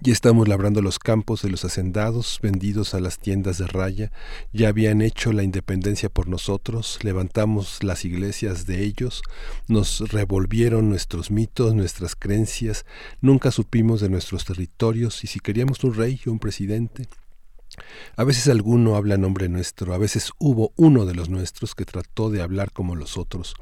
[0.00, 4.12] ya estamos labrando los campos de los hacendados, vendidos a las tiendas de raya,
[4.52, 9.22] ya habían hecho la independencia por nosotros, levantamos las iglesias de ellos,
[9.66, 12.86] nos revolvieron nuestros mitos, nuestras creencias,
[13.20, 17.08] nunca supimos de nuestros territorios y si queríamos un rey o un presidente,
[18.16, 21.84] a veces alguno habla en nombre nuestro, a veces hubo uno de los nuestros que
[21.84, 23.54] trató de hablar como los otros.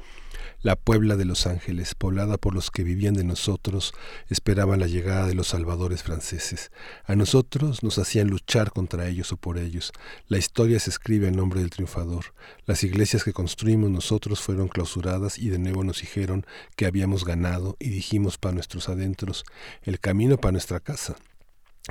[0.63, 3.93] La Puebla de los Ángeles, poblada por los que vivían de nosotros,
[4.27, 6.71] esperaban la llegada de los salvadores franceses.
[7.05, 9.91] A nosotros nos hacían luchar contra ellos o por ellos.
[10.27, 12.33] La historia se escribe en nombre del triunfador.
[12.65, 16.43] Las iglesias que construimos nosotros fueron clausuradas y de nuevo nos dijeron
[16.75, 19.45] que habíamos ganado y dijimos para nuestros adentros
[19.83, 21.17] el camino para nuestra casa.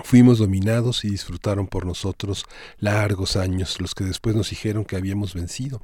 [0.04, 2.44] Fuimos dominados y disfrutaron por nosotros
[2.78, 5.80] largos años, los que después nos dijeron que habíamos vencido.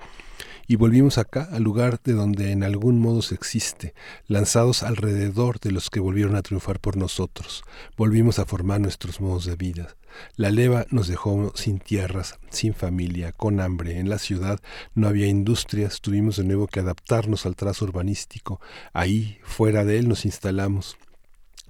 [0.69, 3.95] Y volvimos acá, al lugar de donde en algún modo se existe,
[4.27, 7.65] lanzados alrededor de los que volvieron a triunfar por nosotros.
[7.97, 9.97] Volvimos a formar nuestros modos de vida.
[10.37, 13.99] La leva nos dejó sin tierras, sin familia, con hambre.
[13.99, 14.61] En la ciudad
[14.95, 18.61] no había industrias, tuvimos de nuevo que adaptarnos al trazo urbanístico.
[18.93, 20.97] Ahí, fuera de él, nos instalamos.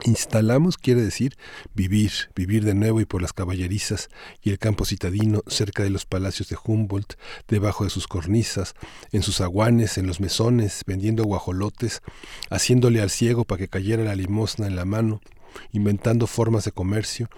[0.04, 1.36] Instalamos quiere decir
[1.74, 4.08] vivir, vivir de nuevo y por las caballerizas
[4.42, 7.14] y el campo citadino cerca de los palacios de Humboldt,
[7.46, 8.74] debajo de sus cornisas,
[9.12, 12.02] en sus aguanes, en los mesones, vendiendo guajolotes,
[12.50, 15.20] haciéndole al ciego para que cayera la limosna en la mano,
[15.72, 17.28] inventando formas de comercio,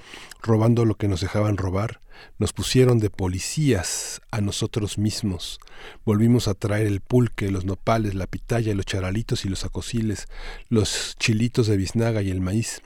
[0.43, 2.01] robando lo que nos dejaban robar,
[2.39, 5.61] nos pusieron de policías a nosotros mismos,
[6.05, 10.29] volvimos a traer el pulque, los nopales, la pitaya, los charalitos y los acosiles,
[10.69, 12.83] los chilitos de biznaga y el maíz.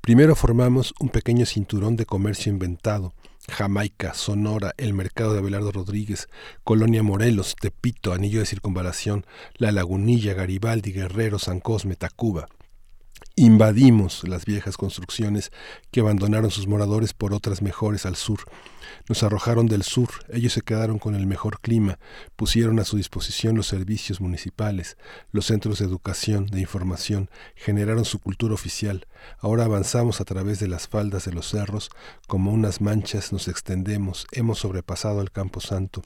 [0.00, 3.14] Primero formamos un pequeño cinturón de comercio inventado,
[3.48, 6.28] Jamaica, Sonora, el mercado de Abelardo Rodríguez,
[6.64, 9.26] Colonia Morelos, Tepito, Anillo de Circunvalación,
[9.56, 12.48] La Lagunilla, Garibaldi, Guerrero, San Cosme, Tacuba.
[13.34, 15.52] Invadimos las viejas construcciones
[15.90, 18.40] que abandonaron sus moradores por otras mejores al sur.
[19.08, 21.98] Nos arrojaron del sur, ellos se quedaron con el mejor clima,
[22.36, 24.98] pusieron a su disposición los servicios municipales,
[25.30, 29.06] los centros de educación, de información, generaron su cultura oficial.
[29.38, 31.90] Ahora avanzamos a través de las faldas de los cerros,
[32.26, 36.02] como unas manchas nos extendemos, hemos sobrepasado el Campo Santo.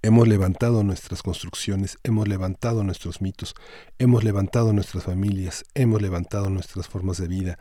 [0.00, 3.54] Hemos levantado nuestras construcciones, hemos levantado nuestros mitos,
[3.98, 7.58] hemos levantado nuestras familias, hemos levantado nuestras formas de vida,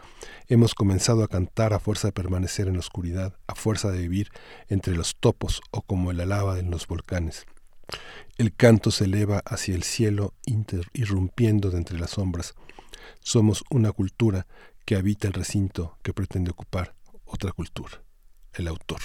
[0.47, 4.29] hemos comenzado a cantar a fuerza de permanecer en la oscuridad, a fuerza de vivir
[4.67, 7.47] entre los topos o como la lava en los volcanes.
[8.37, 10.35] El canto se eleva hacia el cielo,
[10.93, 12.53] irrumpiendo de entre las sombras.
[13.19, 14.45] Somos una cultura
[14.85, 16.93] que habita el recinto que pretende ocupar
[17.25, 18.03] otra cultura.
[18.53, 18.99] El autor.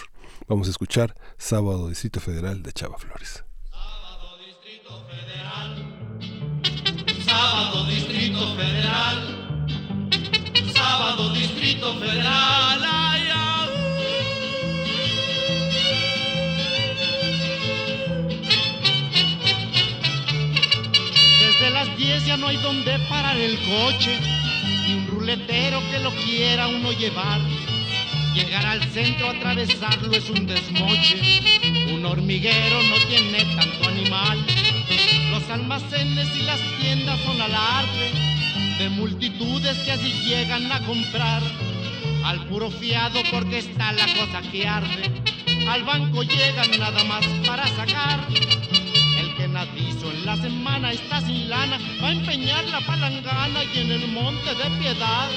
[0.48, 3.44] Vamos a escuchar Sábado Distrito Federal de Chava Flores.
[3.70, 5.76] Sábado Distrito Federal.
[7.24, 9.18] Sábado Distrito Federal.
[10.74, 12.82] Sábado Distrito Federal.
[12.84, 13.68] Ay, ay.
[21.40, 24.18] Desde las 10 ya no hay donde parar el coche,
[24.86, 27.40] ni un ruletero que lo quiera uno llevar.
[28.34, 31.40] Llegar al centro, atravesarlo es un desmoche.
[31.92, 34.38] Un hormiguero no tiene tanto animal.
[35.30, 38.10] Los almacenes y las tiendas son alarde
[38.78, 41.42] de multitudes que así llegan a comprar.
[42.24, 45.10] Al puro fiado porque está la cosa que arde.
[45.68, 48.26] Al banco llegan nada más para sacar.
[49.36, 53.90] Que nadizo en la semana está sin lana, va a empeñar la palangana y en
[53.90, 55.28] el monte de piedad.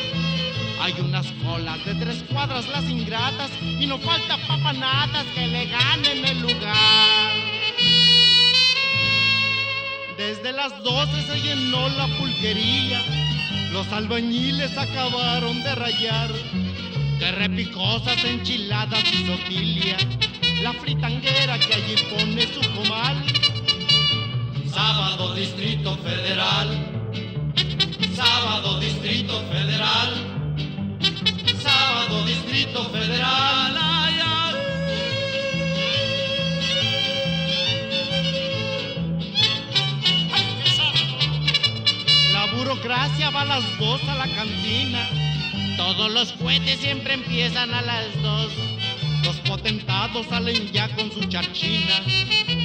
[0.82, 3.50] Hay unas colas de tres cuadras las ingratas
[3.80, 7.32] y no falta papanatas que le ganen el lugar.
[10.18, 13.02] Desde las 12 se llenó la pulquería,
[13.72, 16.32] los albañiles acabaron de rayar.
[17.20, 19.98] De repicosas enchiladas y sotilia,
[20.62, 23.24] la fritanguera que allí pone su comal.
[24.76, 26.68] Sábado Distrito Federal.
[28.14, 30.10] Sábado Distrito Federal.
[31.64, 33.78] Sábado Distrito Federal.
[33.80, 34.56] Ay, ay.
[42.34, 45.08] La burocracia va a las dos a la cantina.
[45.78, 48.52] Todos los cohetes siempre empiezan a las dos.
[49.26, 51.96] Los potentados salen ya con su charchina.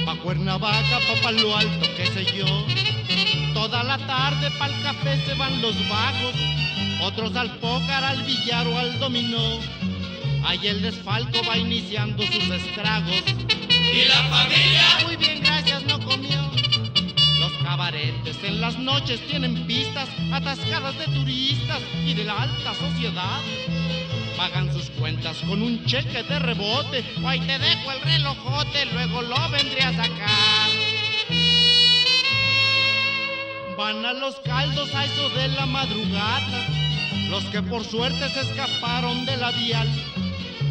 [0.05, 2.45] Pa' Cuernavaca, pa' Palo Alto, qué sé yo.
[3.55, 6.35] Toda la tarde pa'l café se van los vagos.
[7.01, 9.59] Otros al pócar, al billar o al dominó.
[10.45, 13.23] Ahí el desfalco va iniciando sus estragos.
[13.69, 14.83] ¿Y la familia?
[15.05, 16.41] Muy bien, gracias, no comió.
[17.39, 23.41] Los cabaretes en las noches tienen pistas atascadas de turistas y de la alta sociedad.
[24.41, 27.05] Pagan sus cuentas con un cheque de rebote.
[27.23, 30.69] Ahí te dejo el relojote, luego lo vendré a sacar.
[33.77, 36.67] Van a los caldos a eso de la madrugada.
[37.29, 39.87] Los que por suerte se escaparon de la vial.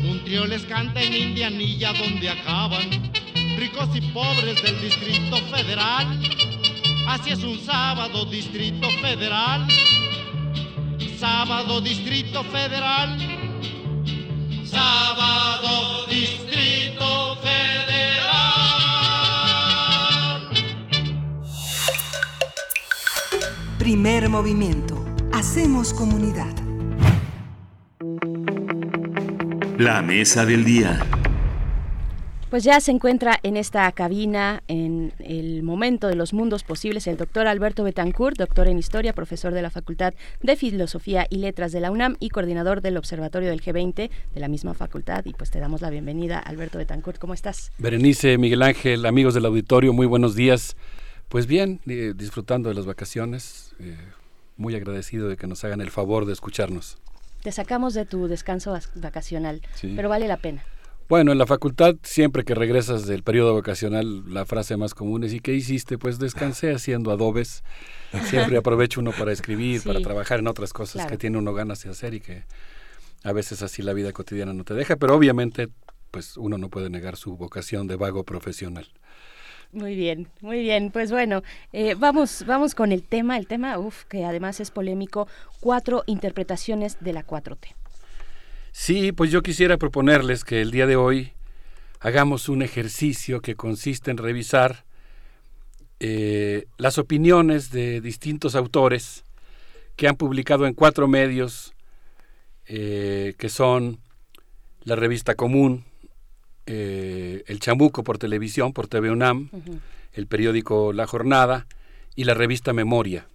[0.02, 3.12] Un trío les canta en Indianilla donde acaban.
[3.56, 6.20] Ricos y pobres del Distrito Federal.
[7.06, 9.64] Así es un sábado, Distrito Federal.
[11.20, 13.49] Sábado, Distrito Federal.
[14.70, 18.30] Sábado Distrito Federal.
[23.78, 25.04] Primer movimiento.
[25.32, 26.54] Hacemos comunidad.
[29.76, 31.00] La mesa del día.
[32.50, 37.16] Pues ya se encuentra en esta cabina, en el momento de los mundos posibles, el
[37.16, 41.78] doctor Alberto Betancourt, doctor en Historia, profesor de la Facultad de Filosofía y Letras de
[41.78, 45.24] la UNAM y coordinador del Observatorio del G20 de la misma facultad.
[45.26, 47.20] Y pues te damos la bienvenida, Alberto Betancourt.
[47.20, 47.70] ¿Cómo estás?
[47.78, 50.76] Berenice, Miguel Ángel, amigos del auditorio, muy buenos días.
[51.28, 53.96] Pues bien, eh, disfrutando de las vacaciones, eh,
[54.56, 56.98] muy agradecido de que nos hagan el favor de escucharnos.
[57.44, 59.92] Te sacamos de tu descanso vacacional, sí.
[59.94, 60.64] pero vale la pena.
[61.10, 65.32] Bueno, en la facultad, siempre que regresas del periodo vacacional, la frase más común es
[65.32, 65.98] ¿y qué hiciste?
[65.98, 67.64] Pues descansé haciendo adobes.
[68.26, 69.88] Siempre aprovecho uno para escribir, sí.
[69.88, 71.10] para trabajar en otras cosas claro.
[71.10, 72.44] que tiene uno ganas de hacer y que
[73.24, 75.66] a veces así la vida cotidiana no te deja, pero obviamente
[76.12, 78.86] pues uno no puede negar su vocación de vago profesional.
[79.72, 80.92] Muy bien, muy bien.
[80.92, 81.42] Pues bueno,
[81.72, 85.26] eh, vamos, vamos con el tema, el tema, uf, que además es polémico,
[85.58, 87.74] cuatro interpretaciones de la 4T.
[88.72, 91.32] Sí, pues yo quisiera proponerles que el día de hoy
[92.00, 94.84] hagamos un ejercicio que consiste en revisar
[95.98, 99.24] eh, las opiniones de distintos autores
[99.96, 101.74] que han publicado en cuatro medios,
[102.66, 103.98] eh, que son
[104.82, 105.84] la revista Común,
[106.66, 109.80] eh, El Chamuco por televisión, por TV UNAM, uh -huh.
[110.14, 111.66] el periódico La Jornada
[112.14, 113.26] y la revista Memoria.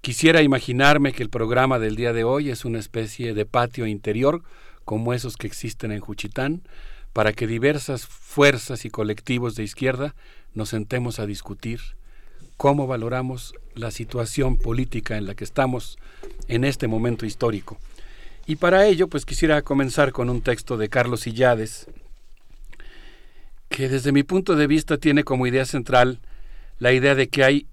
[0.00, 4.42] Quisiera imaginarme que el programa del día de hoy es una especie de patio interior
[4.84, 6.62] como esos que existen en Juchitán,
[7.12, 10.14] para que diversas fuerzas y colectivos de izquierda
[10.54, 11.80] nos sentemos a discutir
[12.56, 15.98] cómo valoramos la situación política en la que estamos
[16.46, 17.78] en este momento histórico.
[18.46, 21.86] Y para ello, pues quisiera comenzar con un texto de Carlos Illades,
[23.68, 26.20] que desde mi punto de vista tiene como idea central
[26.78, 27.66] la idea de que hay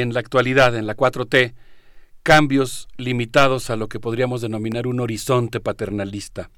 [0.00, 1.54] en la actualidad, en la 4T,
[2.22, 6.50] cambios limitados a lo que podríamos denominar un horizonte paternalista.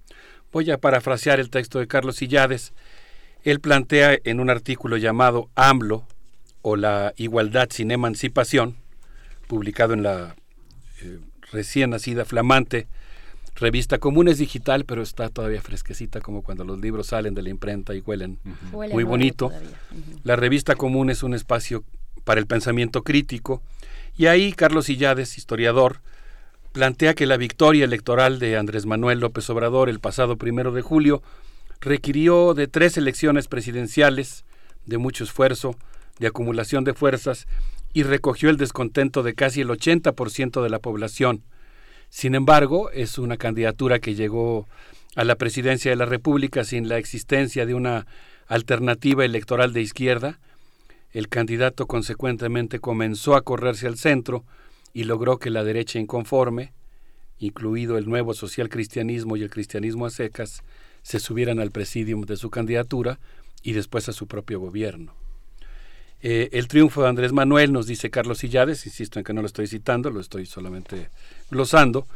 [0.52, 2.72] Voy a parafrasear el texto de Carlos Illades.
[3.42, 6.06] Él plantea en un artículo llamado AMLO
[6.62, 8.76] o la igualdad sin emancipación,
[9.48, 10.34] publicado en la
[11.02, 11.18] eh,
[11.52, 12.88] recién nacida, flamante
[13.56, 17.50] revista común es digital, pero está todavía fresquecita como cuando los libros salen de la
[17.50, 18.38] imprenta y huelen
[18.72, 19.50] muy bonito.
[20.22, 21.84] La revista común es un espacio
[22.26, 23.62] para el pensamiento crítico
[24.18, 26.00] y ahí Carlos Illades, historiador,
[26.72, 31.22] plantea que la victoria electoral de Andrés Manuel López Obrador el pasado primero de julio
[31.80, 34.44] requirió de tres elecciones presidenciales,
[34.84, 35.76] de mucho esfuerzo,
[36.18, 37.46] de acumulación de fuerzas
[37.94, 41.42] y recogió el descontento de casi el 80% de la población
[42.08, 44.66] sin embargo, es una candidatura que llegó
[45.14, 48.06] a la presidencia de la República sin la existencia de una
[48.46, 50.38] alternativa electoral de izquierda.
[51.16, 54.44] El candidato consecuentemente comenzó a correrse al centro
[54.92, 56.74] y logró que la derecha inconforme,
[57.38, 60.62] incluido el nuevo social cristianismo y el cristianismo a secas,
[61.00, 63.18] se subieran al presidium de su candidatura
[63.62, 65.14] y después a su propio gobierno.
[66.20, 69.46] Eh, el triunfo de Andrés Manuel, nos dice Carlos Sillades, insisto en que no lo
[69.46, 71.08] estoy citando, lo estoy solamente
[71.50, 72.06] glosando,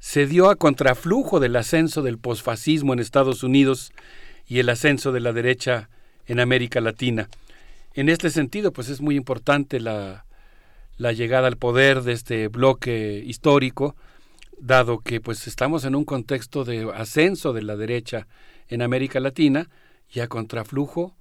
[0.00, 3.92] se dio a contraflujo del ascenso del posfascismo en Estados Unidos
[4.48, 5.90] y el ascenso de la derecha
[6.26, 7.28] en América Latina.
[7.96, 10.26] En este sentido, pues es muy importante la,
[10.98, 13.96] llegada al poder de este bloque histórico,
[14.58, 18.26] dado que pues estamos en un contexto de ascenso de la derecha
[18.68, 19.70] en América Latina
[20.12, 21.16] y a contraflujo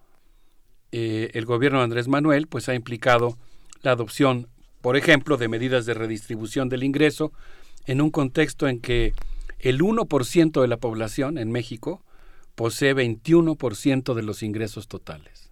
[0.91, 3.37] eh, el gobierno de Andrés Manuel pues ha implicado
[3.81, 4.49] la adopción,
[4.81, 7.31] por ejemplo, de medidas de redistribución del ingreso
[7.85, 9.13] en un contexto en que
[9.59, 12.03] el 1% de la población en México
[12.55, 15.44] posee 21% de los ingresos totales.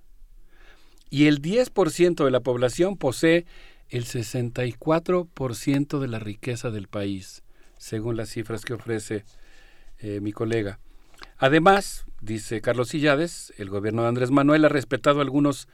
[1.14, 3.46] Y el 10% de la población posee
[3.90, 7.44] el 64% de la riqueza del país,
[7.78, 9.24] según las cifras que ofrece
[10.00, 10.80] eh, mi colega.
[11.38, 15.68] Además, dice Carlos Sillades, el gobierno de Andrés Manuel ha respetado algunos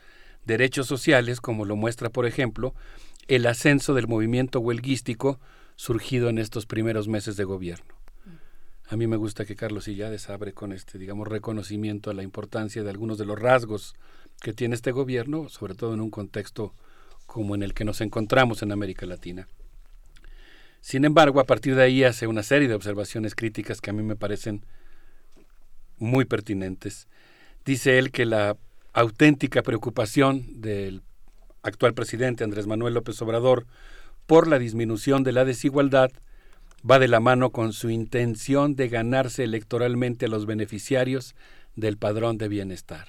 [0.44, 2.74] derechos sociales, como lo muestra, por ejemplo,
[3.26, 5.40] el ascenso del movimiento huelguístico
[5.74, 7.94] surgido en estos primeros meses de gobierno.
[8.90, 12.82] A mí me gusta que Carlos Sillades abre con este, digamos, reconocimiento a la importancia
[12.82, 13.94] de algunos de los rasgos
[14.40, 16.74] que tiene este gobierno, sobre todo en un contexto
[17.26, 19.46] como en el que nos encontramos en América Latina.
[20.80, 24.02] Sin embargo, a partir de ahí hace una serie de observaciones críticas que a mí
[24.02, 24.64] me parecen
[25.98, 27.06] muy pertinentes.
[27.64, 28.56] Dice él que la
[28.92, 31.02] auténtica preocupación del
[31.62, 33.66] actual presidente Andrés Manuel López Obrador
[34.26, 36.10] por la disminución de la desigualdad
[36.88, 41.34] va de la mano con su intención de ganarse electoralmente a los beneficiarios
[41.76, 43.06] del padrón de bienestar.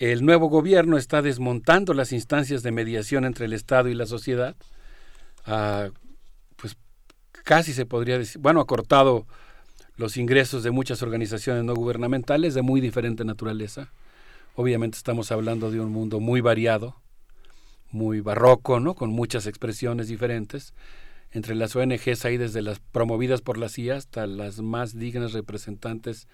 [0.00, 4.56] El nuevo gobierno está desmontando las instancias de mediación entre el Estado y la sociedad.
[5.44, 5.90] Ah,
[6.56, 6.78] pues
[7.44, 9.26] casi se podría decir, bueno, ha cortado
[9.96, 13.92] los ingresos de muchas organizaciones no gubernamentales de muy diferente naturaleza.
[14.54, 16.96] Obviamente estamos hablando de un mundo muy variado,
[17.90, 18.94] muy barroco, ¿no?
[18.94, 20.72] con muchas expresiones diferentes.
[21.30, 26.26] Entre las ONGs hay desde las promovidas por la CIA hasta las más dignas representantes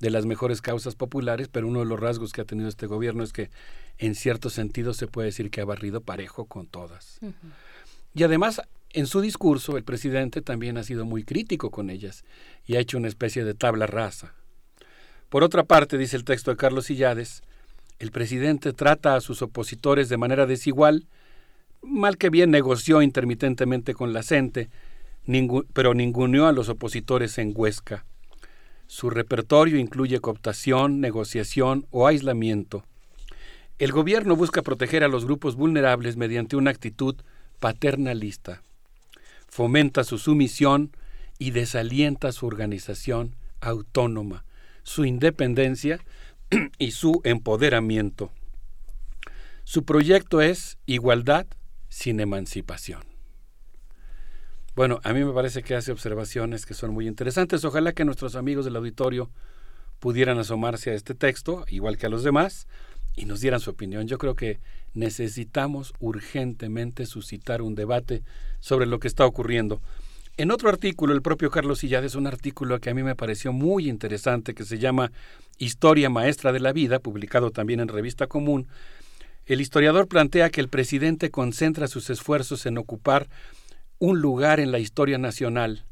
[0.00, 3.24] de las mejores causas populares, pero uno de los rasgos que ha tenido este gobierno
[3.24, 3.50] es que
[3.98, 7.18] en cierto sentido se puede decir que ha barrido parejo con todas.
[8.14, 8.62] Y además
[8.92, 12.24] en su discurso, el presidente también ha sido muy crítico con ellas
[12.66, 14.32] y ha hecho una especie de tabla rasa.
[15.28, 17.42] Por otra parte, dice el texto de Carlos Sillades,
[17.98, 21.06] el presidente trata a sus opositores de manera desigual,
[21.82, 24.70] mal que bien negoció intermitentemente con la gente,
[25.74, 28.06] pero ninguneó a los opositores en Huesca.
[28.88, 32.84] Su repertorio incluye cooptación, negociación o aislamiento.
[33.78, 37.14] El gobierno busca proteger a los grupos vulnerables mediante una actitud
[37.60, 38.62] paternalista
[39.48, 40.92] fomenta su sumisión
[41.38, 44.44] y desalienta su organización autónoma,
[44.82, 45.98] su independencia
[46.78, 48.30] y su empoderamiento.
[49.64, 51.46] Su proyecto es igualdad
[51.88, 53.02] sin emancipación.
[54.78, 57.64] Bueno, a mí me parece que hace observaciones que son muy interesantes.
[57.64, 59.28] Ojalá que nuestros amigos del auditorio
[59.98, 62.68] pudieran asomarse a este texto, igual que a los demás,
[63.16, 64.06] y nos dieran su opinión.
[64.06, 64.60] Yo creo que
[64.94, 68.22] necesitamos urgentemente suscitar un debate
[68.60, 69.80] sobre lo que está ocurriendo.
[70.36, 73.88] En otro artículo, el propio Carlos Sillades, un artículo que a mí me pareció muy
[73.88, 75.10] interesante, que se llama
[75.58, 78.68] Historia Maestra de la Vida, publicado también en Revista Común,
[79.46, 83.26] el historiador plantea que el presidente concentra sus esfuerzos en ocupar
[83.98, 85.84] un lugar en la historia nacional,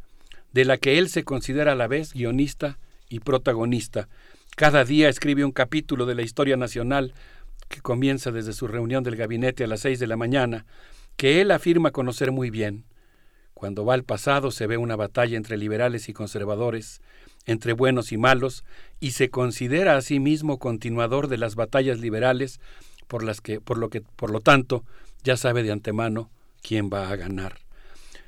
[0.53, 2.79] de la que él se considera a la vez guionista
[3.09, 4.09] y protagonista,
[4.57, 7.13] cada día escribe un capítulo de la historia nacional
[7.69, 10.65] que comienza desde su reunión del gabinete a las seis de la mañana,
[11.17, 12.85] que él afirma conocer muy bien.
[13.55, 17.01] Cuando va al pasado se ve una batalla entre liberales y conservadores,
[17.45, 18.65] entre buenos y malos,
[19.01, 22.61] y se considera a sí mismo continuador de las batallas liberales,
[23.09, 24.85] por las que, por lo que, por lo tanto,
[25.23, 26.31] ya sabe de antemano
[26.63, 27.66] quién va a ganar.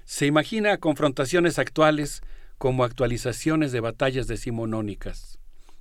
[0.09, 2.23] Se imagina confrontaciones actuales
[2.57, 5.39] como actualizaciones de batallas decimonónicas.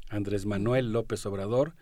[0.10, 1.76] Andrés Manuel López Obrador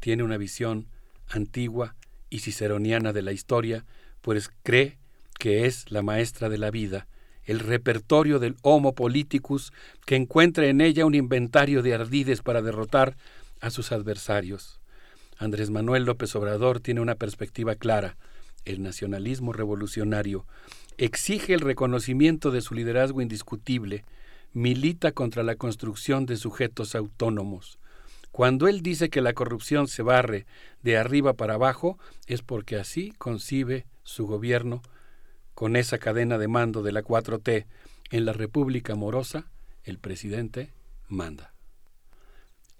[0.00, 0.88] tiene una visión
[1.28, 1.94] antigua
[2.28, 3.84] y ciceroniana de la historia,
[4.20, 4.98] pues cree
[5.38, 7.06] que es la maestra de la vida,
[7.44, 9.72] el repertorio del Homo politicus
[10.04, 13.16] que encuentra en ella un inventario de ardides para derrotar
[13.60, 14.80] a sus adversarios.
[15.38, 18.16] Andrés Manuel López Obrador tiene una perspectiva clara.
[18.64, 20.46] El nacionalismo revolucionario
[20.98, 24.04] exige el reconocimiento de su liderazgo indiscutible,
[24.52, 27.78] milita contra la construcción de sujetos autónomos.
[28.30, 30.46] Cuando él dice que la corrupción se barre
[30.82, 34.82] de arriba para abajo, es porque así concibe su gobierno
[35.54, 37.66] con esa cadena de mando de la 4T.
[38.10, 39.50] En la República Morosa,
[39.84, 40.72] el presidente
[41.08, 41.51] manda.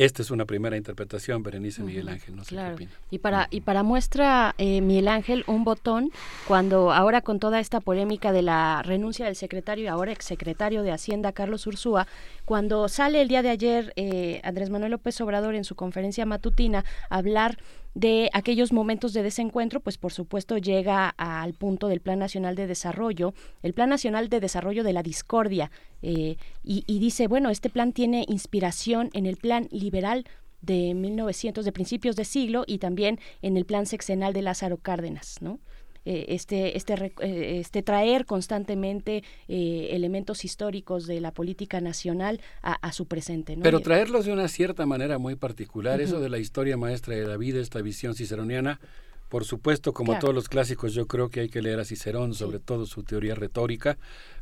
[0.03, 2.91] Esta es una primera interpretación, Berenice Miguel Ángel, no sé qué opina.
[3.13, 6.11] Y para, y para muestra, eh, Miguel Ángel, un botón,
[6.49, 10.91] cuando ahora con toda esta polémica de la renuncia del secretario y ahora exsecretario de
[10.91, 12.09] Hacienda, Carlos Ursúa,
[12.45, 16.85] cuando sale el día de ayer eh, Andrés Manuel López Obrador en su conferencia matutina
[17.09, 17.59] a hablar
[17.95, 22.67] de aquellos momentos de desencuentro, pues por supuesto llega al punto del Plan Nacional de
[22.67, 27.93] Desarrollo, el Plan Nacional de Desarrollo de la Discordia, eh, y, dice, bueno, este plan
[27.93, 30.25] tiene inspiración en el Plan Liberal
[30.61, 35.43] de 1900, de principios de siglo, y también en el Plan Sexenal de Lázaro Cárdenas,
[35.43, 35.59] ¿no?
[36.05, 42.93] Eh, este, este, eh, este traer constantemente eh, elementos históricos de la política nacional a,
[42.93, 43.57] su presente.
[43.63, 47.37] Pero traerlos de una cierta manera muy particular, eso de la historia maestra de la
[47.37, 48.81] vida, esta visión ciceroniana,
[49.29, 52.59] por supuesto, como todos los clásicos, yo creo que hay que leer a Cicerón, sobre
[52.59, 53.97] todo su teoría retórica,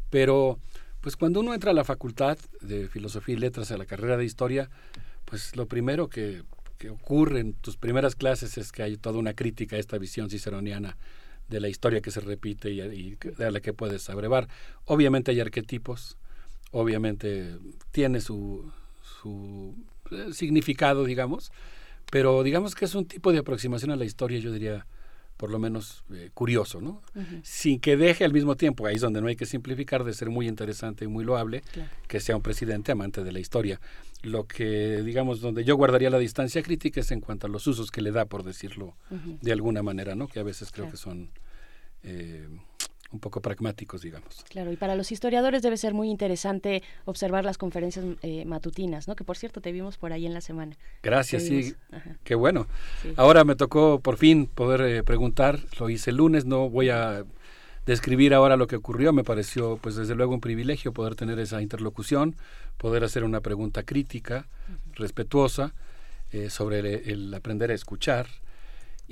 [0.08, 0.58] pero
[1.00, 4.24] pues cuando uno entra a la facultad de filosofía y letras, a la carrera de
[4.24, 4.68] historia,
[5.26, 6.42] pues lo primero que,
[6.78, 10.28] que ocurre en tus primeras clases es que hay toda una crítica a esta visión
[10.28, 10.96] ciceroniana
[11.50, 14.48] de la historia que se repite y, de la que puedes abrevar.
[14.86, 16.16] Obviamente hay arquetipos,
[16.70, 17.58] obviamente
[17.90, 18.72] tiene su,
[19.20, 19.74] su
[20.10, 21.52] eh, significado, digamos,
[22.10, 24.86] pero digamos que es un tipo de aproximación a la historia, yo diría,
[25.40, 27.00] por lo menos eh, curioso, ¿no?
[27.42, 30.28] Sin que deje al mismo tiempo, ahí es donde no hay que simplificar, de ser
[30.28, 31.62] muy interesante y muy loable,
[32.08, 33.80] que sea un presidente amante de la historia.
[34.20, 37.90] Lo que, digamos, donde yo guardaría la distancia crítica es en cuanto a los usos
[37.90, 38.96] que le da, por decirlo
[39.40, 40.28] de alguna manera, ¿no?
[40.28, 41.30] Que a veces creo que son
[42.02, 42.46] eh,
[43.12, 44.44] un poco pragmáticos, digamos.
[44.48, 49.16] Claro, y para los historiadores debe ser muy interesante observar las conferencias eh, matutinas, ¿no?
[49.16, 50.76] Que por cierto te vimos por ahí en la semana.
[51.02, 51.74] Gracias, sí.
[52.24, 52.66] Qué bueno.
[53.16, 57.24] Ahora me tocó por fin poder eh, preguntar, lo hice el lunes, no voy a
[57.86, 61.60] describir ahora lo que ocurrió, me pareció pues desde luego un privilegio poder tener esa
[61.60, 62.36] interlocución,
[62.76, 64.46] poder hacer una pregunta crítica,
[64.94, 65.74] respetuosa,
[66.48, 68.28] sobre el aprender a escuchar,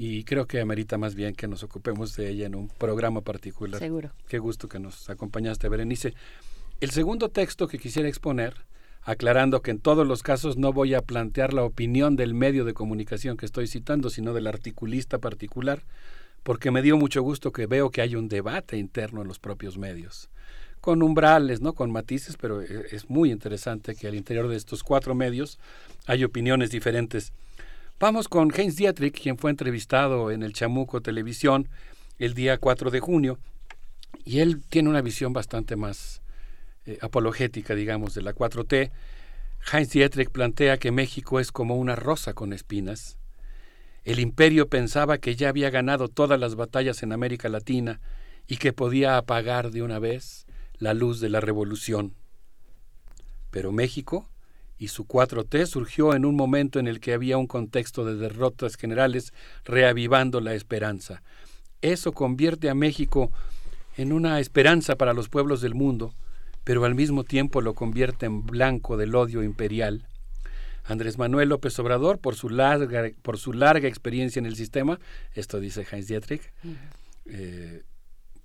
[0.01, 3.81] y creo que amerita más bien que nos ocupemos de ella en un programa particular.
[3.81, 4.13] Seguro.
[4.29, 6.15] Qué gusto que nos acompañaste, Berenice.
[6.81, 8.55] El segundo texto que quisiera exponer,
[9.03, 12.75] aclarando que en todos los casos no voy a plantear la opinión del medio de
[12.75, 15.83] comunicación que estoy citando, sino del articulista particular,
[16.45, 19.79] porque me dio mucho gusto que veo que hay un debate interno en los propios
[19.79, 20.31] medios,
[20.81, 21.73] con umbrales, ¿no?
[21.73, 25.59] con matices, pero eh, es muy interesante que al interior de estos cuatro medios
[26.07, 27.33] hay opiniones diferentes
[28.01, 31.69] Vamos con Heinz Dietrich, quien fue entrevistado en el Chamuco Televisión
[32.21, 33.41] el día 4 de junio,
[34.25, 36.23] y él tiene una visión bastante más
[36.87, 38.93] eh, apologética, digamos, de la 4T.
[39.73, 43.19] Heinz Dietrich plantea que México es como una rosa con espinas.
[44.05, 48.01] El imperio pensaba que ya había ganado todas las batallas en América Latina
[48.47, 50.47] y que podía apagar de una vez
[50.79, 52.15] la luz de la revolución.
[53.51, 54.31] Pero México
[54.79, 58.77] y su 4T surgió en un momento en el que había un contexto de derrotas
[58.77, 59.33] generales
[59.65, 61.23] reavivando la esperanza.
[61.83, 63.31] Eso convierte a México
[63.97, 66.15] en una esperanza para los pueblos del mundo,
[66.65, 70.07] pero al mismo tiempo lo convierte en blanco del odio imperial.
[70.85, 74.99] Andrés Manuel López Obrador, por su larga, por su larga experiencia en el sistema,
[75.35, 76.43] esto dice Heinz Dietrich,
[77.27, 77.83] eh,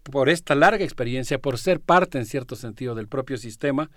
[0.03, 3.90] por esta larga experiencia, por ser parte en cierto sentido del propio sistema,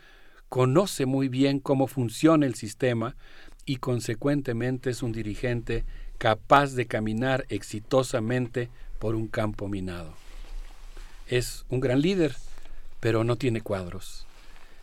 [0.49, 3.17] conoce muy bien cómo funciona el sistema
[3.65, 5.85] y consecuentemente es un dirigente
[6.19, 10.15] capaz de caminar exitosamente por un campo minado.
[11.27, 12.37] Es un gran líder,
[13.01, 14.27] pero no tiene cuadros.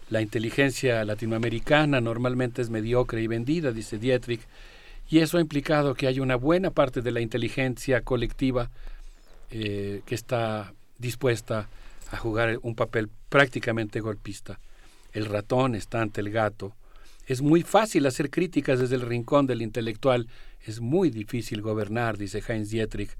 [0.09, 4.41] La inteligencia latinoamericana normalmente es mediocre y vendida, dice Dietrich,
[5.09, 8.69] y eso ha implicado que hay una buena parte de la inteligencia colectiva
[9.49, 11.69] eh, que está dispuesta
[12.11, 14.59] a jugar un papel prácticamente golpista
[15.13, 16.75] el ratón está ante el gato.
[17.25, 20.27] Es muy fácil hacer críticas desde el rincón del intelectual,
[20.65, 23.15] es muy difícil gobernar, dice Heinz Dietrich.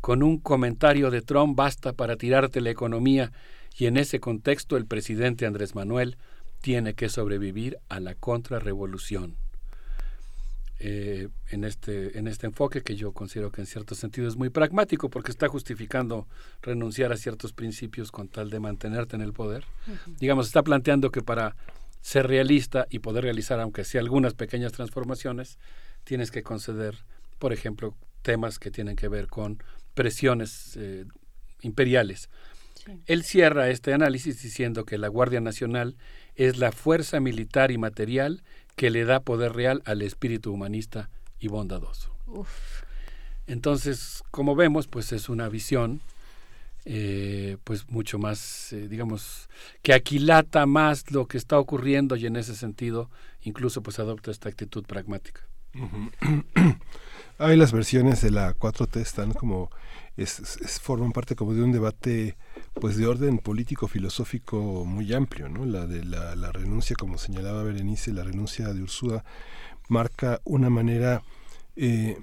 [0.00, 3.32] con un comentario de Trump basta para tirarte la economía
[3.76, 6.16] y en ese contexto el presidente Andrés Manuel
[6.60, 9.36] tiene que sobrevivir a la contrarrevolución.
[10.80, 14.48] Eh, en, este, en este enfoque que yo considero que en cierto sentido es muy
[14.48, 16.28] pragmático porque está justificando
[16.62, 19.64] renunciar a ciertos principios con tal de mantenerte en el poder.
[20.20, 21.56] Digamos, está planteando que para
[22.00, 25.58] ser realista y poder realizar, aunque sea algunas pequeñas transformaciones,
[26.04, 26.96] tienes que conceder,
[27.40, 29.60] por ejemplo, temas que tienen que ver con
[29.94, 31.06] presiones eh,
[31.62, 32.28] imperiales.
[33.06, 35.96] Él cierra este análisis diciendo que la Guardia Nacional
[36.36, 38.42] es la fuerza militar y material
[38.78, 42.14] que le da poder real al espíritu humanista y bondadoso.
[43.48, 46.00] Entonces, como vemos, pues es una visión
[46.84, 49.50] eh, pues mucho más, eh, digamos,
[49.82, 53.10] que aquilata más lo que está ocurriendo y en ese sentido
[53.42, 55.42] incluso pues adopta esta actitud pragmática.
[57.38, 59.70] Hay las versiones de la 4T están como
[60.18, 62.36] es, forman parte como de un debate
[62.74, 67.62] pues de orden político filosófico muy amplio no la de la, la renuncia como señalaba
[67.62, 69.24] Berenice la renuncia de Ursúa
[69.88, 71.22] marca una manera
[71.76, 72.18] eh,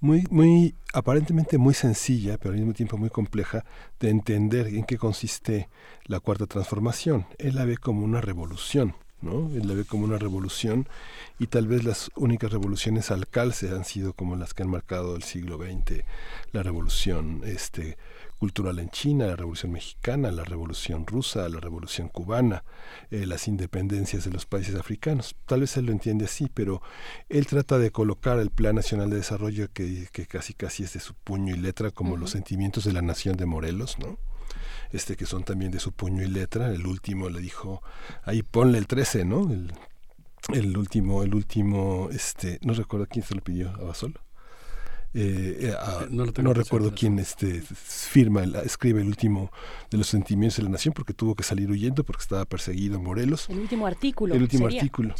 [0.00, 3.64] muy muy aparentemente muy sencilla pero al mismo tiempo muy compleja
[4.00, 5.68] de entender en qué consiste
[6.04, 7.26] la cuarta transformación.
[7.38, 9.50] Él la ve como una revolución ¿no?
[9.54, 10.88] Él la ve como una revolución
[11.38, 15.16] y tal vez las únicas revoluciones al calce han sido como las que han marcado
[15.16, 16.04] el siglo XX,
[16.52, 17.96] la revolución este,
[18.38, 22.64] cultural en China, la revolución mexicana, la revolución rusa, la revolución cubana,
[23.10, 25.36] eh, las independencias de los países africanos.
[25.46, 26.80] Tal vez él lo entiende así, pero
[27.28, 31.00] él trata de colocar el Plan Nacional de Desarrollo que, que casi casi es de
[31.00, 34.18] su puño y letra, como los sentimientos de la nación de Morelos, ¿no?
[34.92, 36.72] Este que son también de su puño y letra.
[36.72, 37.82] El último le dijo,
[38.24, 39.50] ahí ponle el 13, ¿no?
[39.50, 39.72] El,
[40.52, 44.20] el último, el último, este, no recuerdo quién se lo pidió, a Basolo.
[45.14, 49.50] Eh, eh, no, recuerdo quién este firma escribe el último
[49.90, 53.04] de los sentimientos de la nación porque tuvo que salir huyendo porque estaba perseguido en
[53.04, 55.14] Morelos el último artículo el último artículo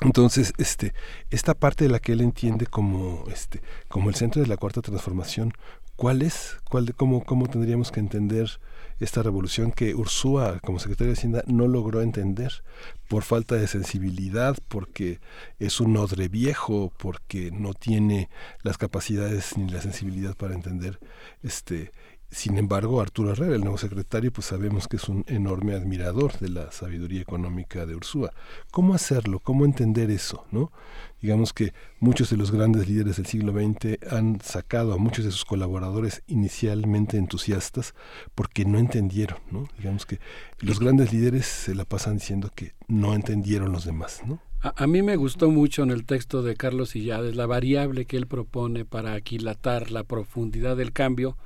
[0.00, 0.94] entonces este
[1.30, 4.80] esta parte de la que él entiende como este como el centro de la cuarta
[4.80, 5.52] transformación
[5.96, 8.60] cuál es cuál cómo cómo tendríamos que entender
[9.02, 12.62] esta revolución que Ursúa, como secretario de Hacienda, no logró entender
[13.08, 15.20] por falta de sensibilidad, porque
[15.58, 18.30] es un odre viejo, porque no tiene
[18.62, 21.00] las capacidades ni la sensibilidad para entender
[21.42, 21.90] este
[22.32, 26.48] sin embargo, Arturo Herrera, el nuevo secretario, pues sabemos que es un enorme admirador de
[26.48, 28.32] la sabiduría económica de Ursúa.
[28.70, 29.38] ¿Cómo hacerlo?
[29.38, 30.46] ¿Cómo entender eso?
[30.50, 30.72] ¿no?
[31.20, 35.30] Digamos que muchos de los grandes líderes del siglo XX han sacado a muchos de
[35.30, 37.94] sus colaboradores inicialmente entusiastas
[38.34, 39.38] porque no entendieron.
[39.50, 39.68] ¿no?
[39.76, 40.18] Digamos que
[40.58, 44.22] los grandes líderes se la pasan diciendo que no entendieron los demás.
[44.26, 44.40] ¿no?
[44.62, 48.26] A, mí me gustó mucho en el texto de Carlos Illades la variable que él
[48.26, 51.36] propone para aquilatar la profundidad del cambio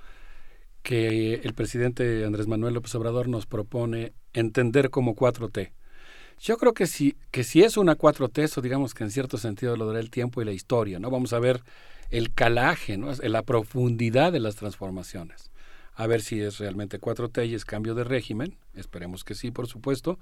[0.86, 5.72] que el presidente Andrés Manuel López Obrador nos propone entender como 4T.
[6.38, 9.76] Yo creo que si, que si es una 4T, eso digamos que en cierto sentido
[9.76, 11.10] lo dará el tiempo y la historia, ¿no?
[11.10, 11.64] Vamos a ver
[12.12, 13.10] el calaje, ¿no?
[13.20, 15.50] la profundidad de las transformaciones.
[15.96, 19.66] A ver si es realmente 4T y es cambio de régimen, esperemos que sí, por
[19.66, 20.20] supuesto,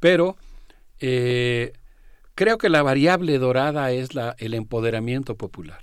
[0.00, 0.36] pero
[0.98, 1.74] eh,
[2.34, 5.82] creo que la variable dorada es la, el empoderamiento popular,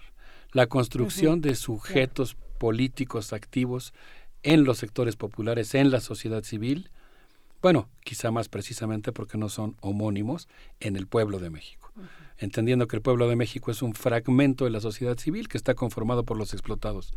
[0.51, 3.93] la construcción de sujetos políticos activos
[4.43, 6.91] en los sectores populares, en la sociedad civil,
[7.61, 10.47] bueno, quizá más precisamente porque no son homónimos
[10.79, 11.91] en el pueblo de México,
[12.37, 15.73] entendiendo que el pueblo de México es un fragmento de la sociedad civil que está
[15.73, 17.13] conformado por los explotados,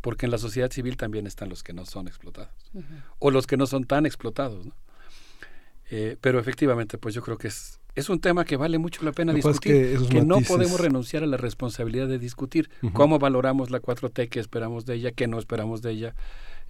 [0.00, 2.72] porque en la sociedad civil también están los que no son explotados,
[3.20, 4.66] o los que no son tan explotados.
[5.90, 9.12] Eh, pero efectivamente, pues yo creo que es es un tema que vale mucho la
[9.12, 12.70] pena discutir, que, no podemos renunciar a la responsabilidad de discutir.
[12.92, 16.14] Cómo valoramos la 4T, qué esperamos de ella, qué no esperamos de ella,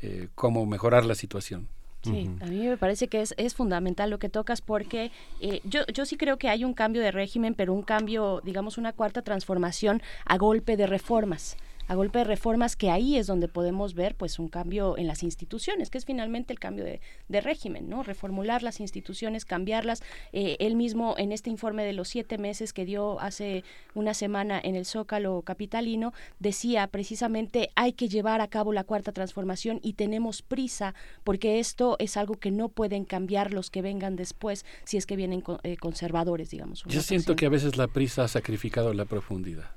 [0.02, 1.68] eh, cómo mejorar la situación.
[2.02, 5.86] Sí, a mí me parece que es, es fundamental lo que tocas porque eh, yo,
[5.86, 9.22] yo sí creo que hay un cambio de régimen, pero un cambio, digamos, una cuarta
[9.22, 11.56] transformación a golpe de reformas
[11.88, 15.22] a golpe de reformas que ahí es donde podemos ver pues un cambio en las
[15.22, 17.00] instituciones, que es finalmente el cambio de,
[17.40, 18.02] régimen, ¿no?
[18.02, 20.02] Reformular las instituciones, cambiarlas.
[20.32, 23.64] Eh, él mismo en este informe de los siete meses que dio hace
[23.94, 29.12] una semana en el Zócalo Capitalino, decía precisamente hay que llevar a cabo la cuarta
[29.12, 34.16] transformación y tenemos prisa porque esto es algo que no pueden cambiar los que vengan
[34.16, 36.84] después si es que vienen eh, conservadores, digamos.
[36.86, 39.70] Yo siento que a veces la prisa ha sacrificado la profundidad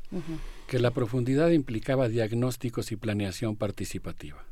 [0.68, 4.44] que la profundidad implicaba diagnósticos y planeación participativa.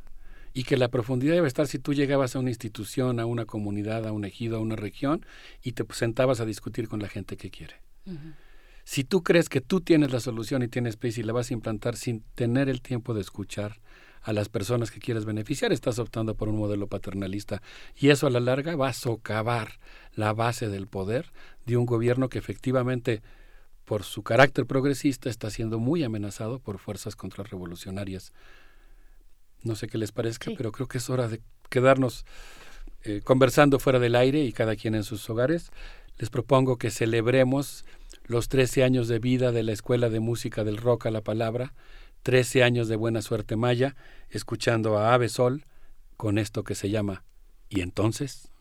[0.54, 4.08] Y que la profundidad debe estar si tú llegabas a una institución, a una comunidad,
[4.08, 5.26] a un ejido, a una región
[5.62, 7.76] y te sentabas a discutir con la gente que quiere.
[8.86, 11.54] Si tú crees que tú tienes la solución y tienes prisa y la vas a
[11.54, 13.82] implantar sin tener el tiempo de escuchar
[14.22, 17.62] a las personas que quieres beneficiar, estás optando por un modelo paternalista
[17.96, 19.80] y eso a la larga va a socavar
[20.14, 21.32] la base del poder
[21.66, 23.22] de un gobierno que efectivamente
[23.86, 28.34] por su carácter progresista está siendo muy amenazado por fuerzas contrarrevolucionarias.
[29.64, 32.26] No sé qué les parezca, pero creo que es hora de quedarnos
[33.04, 35.72] eh, conversando fuera del aire y cada quien en sus hogares.
[36.18, 37.86] Les propongo que celebremos
[38.26, 41.74] los 13 años de vida de la Escuela de Música del Rock a la Palabra,
[42.24, 43.96] 13 años de buena suerte maya,
[44.30, 45.66] escuchando a Ave Sol
[46.18, 47.24] con esto que se llama
[47.70, 48.52] ¿Y entonces?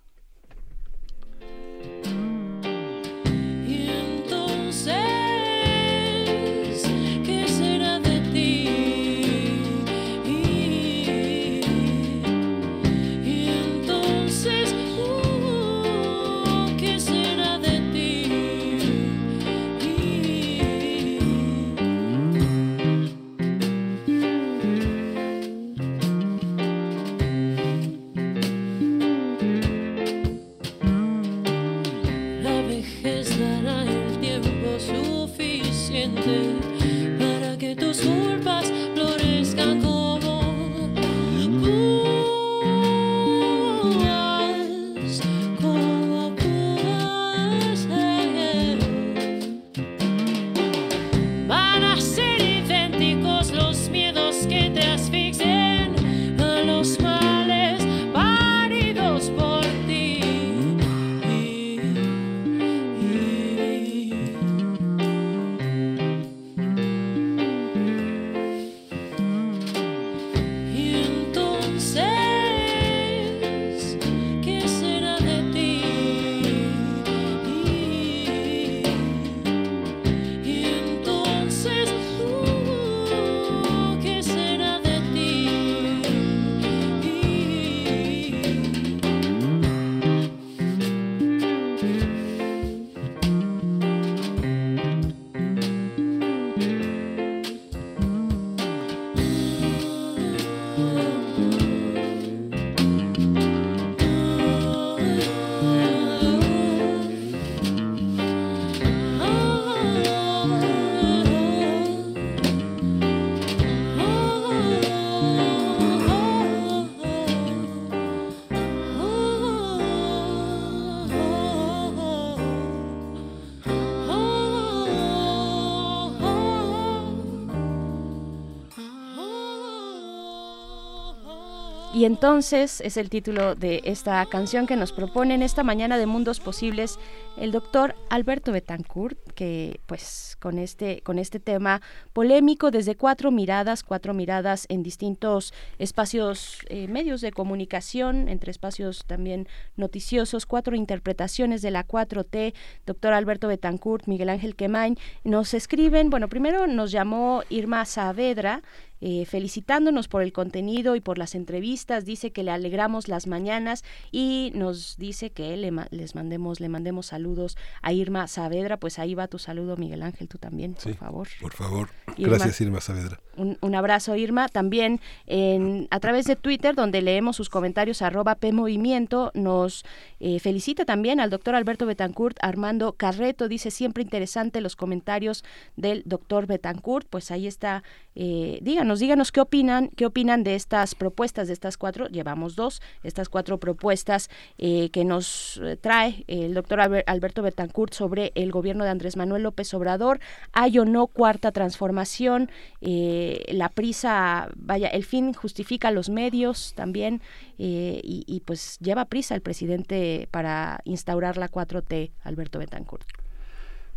[132.04, 136.04] Y entonces es el título de esta canción que nos propone en esta mañana de
[136.04, 136.98] Mundos Posibles
[137.38, 141.80] el doctor Alberto Betancourt, que pues con este, con este tema
[142.12, 149.06] polémico desde cuatro miradas, cuatro miradas en distintos espacios, eh, medios de comunicación, entre espacios
[149.06, 152.52] también noticiosos, cuatro interpretaciones de la 4T,
[152.84, 158.62] doctor Alberto Betancourt, Miguel Ángel Quemain, nos escriben, bueno, primero nos llamó Irma Saavedra,
[159.00, 162.04] eh, felicitándonos por el contenido y por las entrevistas.
[162.04, 167.06] Dice que le alegramos las mañanas y nos dice que le les mandemos, le mandemos
[167.06, 168.78] saludos a Irma Saavedra.
[168.78, 171.28] Pues ahí va tu saludo, Miguel Ángel, tú también, por favor.
[171.40, 171.88] Por favor.
[172.16, 173.20] Gracias, Irma Saavedra.
[173.36, 174.48] Un, abrazo, Irma.
[174.48, 179.84] También en, a través de Twitter, donde leemos sus comentarios, arroba PMovimiento, nos
[180.26, 185.44] eh, felicita también al doctor Alberto Betancourt, Armando Carreto, dice siempre interesante los comentarios
[185.76, 187.06] del doctor Betancourt.
[187.10, 187.82] Pues ahí está,
[188.14, 192.80] eh, díganos, díganos qué opinan, qué opinan de estas propuestas, de estas cuatro, llevamos dos,
[193.02, 198.90] estas cuatro propuestas eh, que nos trae el doctor Alberto Betancourt sobre el gobierno de
[198.90, 200.20] Andrés Manuel López Obrador.
[200.52, 202.50] Hay o no cuarta transformación.
[202.80, 207.20] Eh, la prisa, vaya, el fin justifica los medios también
[207.58, 213.06] eh, y, pues lleva prisa el presidente para instaurar la 4T, Alberto Betancourt.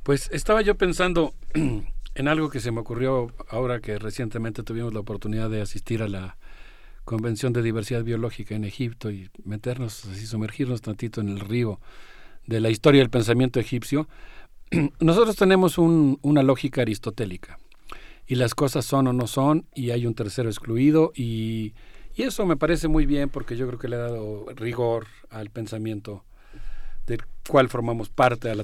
[0.04, 1.34] Pues estaba yo pensando
[2.16, 6.08] en algo que se me ocurrió ahora que recientemente tuvimos la oportunidad de asistir a
[6.08, 6.38] la
[7.04, 11.80] Convención de Diversidad Biológica en Egipto y meternos, así sumergirnos tantito en el río
[12.46, 14.08] de la historia del pensamiento egipcio.
[15.00, 17.58] Nosotros tenemos una lógica aristotélica
[18.28, 21.74] y las cosas son o no son y hay un tercero excluido y,
[22.24, 26.24] eso me parece muy bien porque yo creo que le ha dado rigor al pensamiento
[27.06, 28.64] del cual formamos parte, a la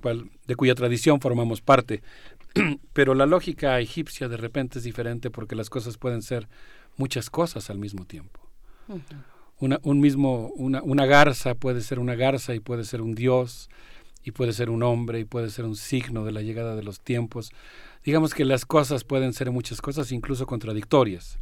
[0.00, 2.02] cual, de cuya tradición formamos parte.
[2.92, 6.48] Pero la lógica egipcia de repente es diferente porque las cosas pueden ser
[6.96, 8.40] muchas cosas al mismo tiempo.
[9.58, 13.70] una, un mismo, una, una garza puede ser una garza y puede ser un dios
[14.22, 17.00] y puede ser un hombre y puede ser un signo de la llegada de los
[17.00, 17.52] tiempos
[18.04, 21.38] digamos que las cosas pueden ser muchas cosas, incluso contradictorias.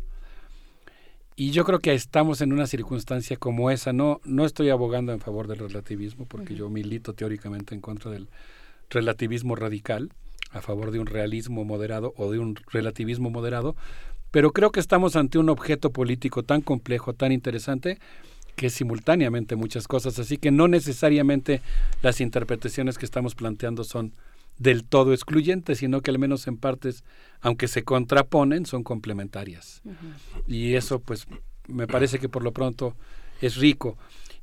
[1.41, 3.93] Y yo creo que estamos en una circunstancia como esa.
[3.93, 8.27] No, no estoy abogando en favor del relativismo, porque yo milito teóricamente en contra del
[8.91, 10.11] relativismo radical,
[10.51, 13.77] a favor de un realismo moderado o de un relativismo moderado,
[14.33, 18.01] pero creo que estamos ante un objeto político tan complejo, tan interesante,
[18.57, 21.63] que es simultáneamente muchas cosas, así que no necesariamente
[22.03, 24.13] las interpretaciones que estamos planteando son
[24.59, 27.05] del todo excluyentes, sino que al menos en partes,
[27.41, 29.83] aunque se contraponen, son complementarias.
[30.47, 31.27] Y eso pues
[31.69, 32.97] me parece que por lo pronto
[33.41, 33.97] es rico.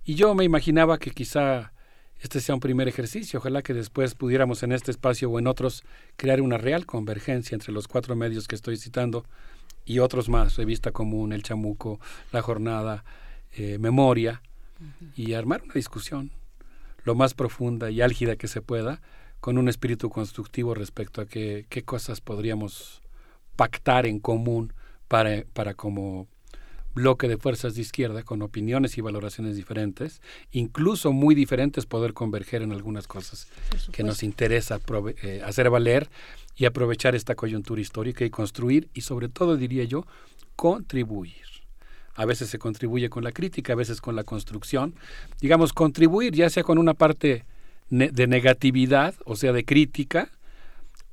[0.05, 1.73] Y yo me imaginaba que quizá
[2.19, 5.83] este sea un primer ejercicio, ojalá que después pudiéramos en este espacio o en otros
[6.15, 9.25] crear una real convergencia entre los cuatro medios que estoy citando
[9.83, 11.99] y otros más, Revista Común, El Chamuco,
[12.31, 13.03] La Jornada,
[13.55, 14.41] eh, Memoria,
[15.15, 16.31] y armar una discusión
[17.03, 19.01] lo más profunda y álgida que se pueda,
[19.45, 23.03] con un espíritu constructivo respecto a qué, qué cosas podríamos
[23.55, 24.73] pactar en común
[25.07, 26.27] para, para como
[26.95, 30.19] bloque de fuerzas de izquierda con opiniones y valoraciones diferentes,
[30.51, 33.47] incluso muy diferentes, poder converger en algunas cosas
[33.91, 34.79] que nos interesa
[35.21, 36.09] eh, hacer valer
[36.55, 40.07] y aprovechar esta coyuntura histórica y construir y sobre todo, diría yo,
[40.55, 41.45] contribuir.
[42.15, 44.95] A veces se contribuye con la crítica, a veces con la construcción.
[45.39, 47.45] Digamos, contribuir ya sea con una parte
[47.89, 50.31] de negatividad, o sea, de crítica,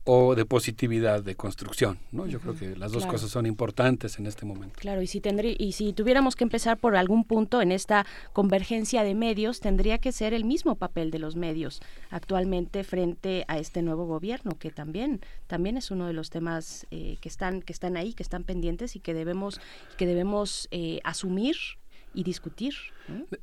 [0.05, 2.27] o de positividad de construcción, ¿no?
[2.27, 4.75] Yo creo que las dos cosas son importantes en este momento.
[4.81, 9.05] Claro, y si tendrí, y si tuviéramos que empezar por algún punto en esta convergencia
[9.05, 13.83] de medios, tendría que ser el mismo papel de los medios actualmente frente a este
[13.83, 17.97] nuevo gobierno, que también también es uno de los temas eh, que están que están
[17.97, 19.61] ahí, que están pendientes y que debemos
[19.99, 21.57] que debemos eh, asumir
[22.15, 22.75] y discutir.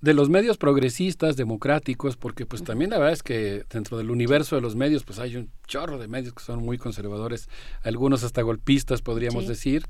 [0.01, 4.56] De los medios progresistas, democráticos, porque pues también la verdad es que dentro del universo
[4.56, 7.49] de los medios pues hay un chorro de medios que son muy conservadores,
[7.83, 9.83] algunos hasta golpistas podríamos decir.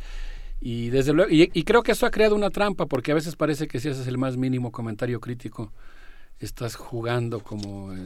[0.61, 3.67] Y desde luego, y, creo que eso ha creado una trampa, porque a veces parece
[3.67, 5.71] que si haces el más mínimo comentario crítico,
[6.39, 7.97] estás jugando como eh,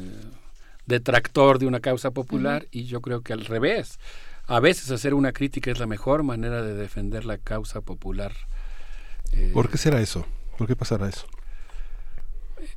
[0.86, 4.00] detractor de una causa popular, y yo creo que al revés.
[4.46, 8.34] A veces hacer una crítica es la mejor manera de defender la causa popular.
[9.54, 10.28] ¿Por qué será eso?
[10.58, 11.26] ¿Por qué pasará eso?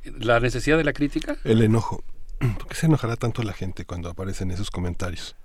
[0.03, 1.37] ¿La necesidad de la crítica?
[1.43, 2.03] El enojo.
[2.39, 5.35] ¿Por qué se enojará tanto la gente cuando aparecen esos comentarios?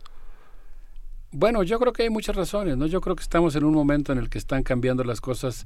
[1.31, 2.86] Bueno, yo creo que hay muchas razones, ¿no?
[2.86, 5.65] Yo creo que estamos en un momento en el que están cambiando las cosas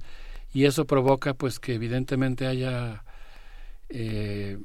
[0.54, 3.02] y eso provoca, pues, que evidentemente haya,
[3.88, 4.58] eh,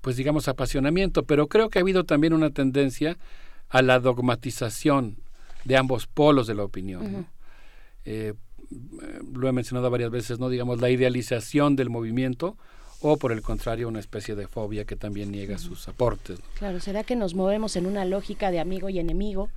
[0.00, 1.22] pues, digamos, apasionamiento.
[1.22, 3.16] Pero creo que ha habido también una tendencia
[3.68, 5.18] a la dogmatización
[5.64, 7.28] de ambos polos de la opinión.
[8.04, 8.34] Eh,
[9.32, 12.56] lo he mencionado varias veces, no digamos la idealización del movimiento
[13.00, 16.40] o por el contrario una especie de fobia que también niega sus aportes.
[16.58, 19.50] Claro, ¿será que nos movemos en una lógica de amigo y enemigo?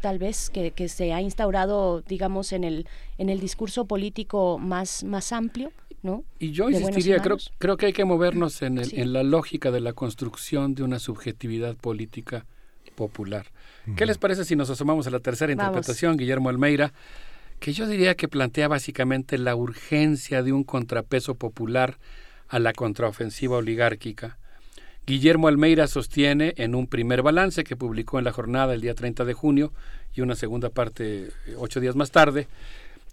[0.00, 2.86] Tal vez que, que se ha instaurado, digamos, en el,
[3.18, 5.72] en el discurso político más, más amplio.
[6.02, 6.24] ¿No?
[6.38, 9.92] Y yo insistiría, creo, creo que hay que movernos en, en la lógica de la
[9.92, 12.46] construcción de una subjetividad política
[12.94, 13.48] popular.
[13.96, 16.94] ¿Qué les parece si nos asomamos a la tercera interpretación, Guillermo Almeida?
[17.60, 21.98] Que yo diría que plantea básicamente la urgencia de un contrapeso popular
[22.48, 24.38] a la contraofensiva oligárquica.
[25.06, 29.24] Guillermo Almeida sostiene en un primer balance que publicó en la jornada el día 30
[29.24, 29.72] de junio
[30.14, 32.48] y una segunda parte eh, ocho días más tarde,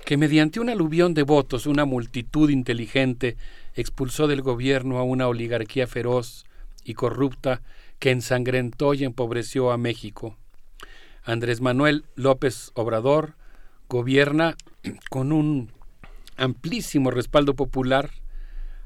[0.06, 3.36] que mediante un aluvión de votos una multitud inteligente
[3.76, 6.46] expulsó del gobierno a una oligarquía feroz
[6.86, 7.62] y corrupta
[8.00, 10.38] que ensangrentó y empobreció a México.
[11.24, 13.34] Andrés Manuel López Obrador,
[13.90, 14.56] gobierna
[15.10, 15.72] con un
[16.36, 18.12] amplísimo respaldo popular,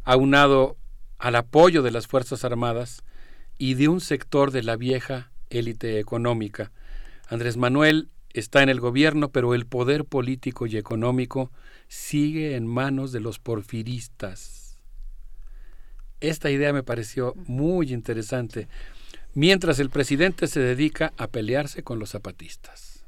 [0.04, 0.78] aunado
[1.20, 3.04] al apoyo de las Fuerzas Armadas
[3.58, 6.72] y de un sector de la vieja élite económica.
[7.28, 11.52] Andrés Manuel está en el gobierno, pero el poder político y económico
[11.88, 14.78] sigue en manos de los porfiristas.
[16.22, 18.68] Esta idea me pareció muy interesante,
[19.34, 23.06] mientras el presidente se dedica a pelearse con los zapatistas.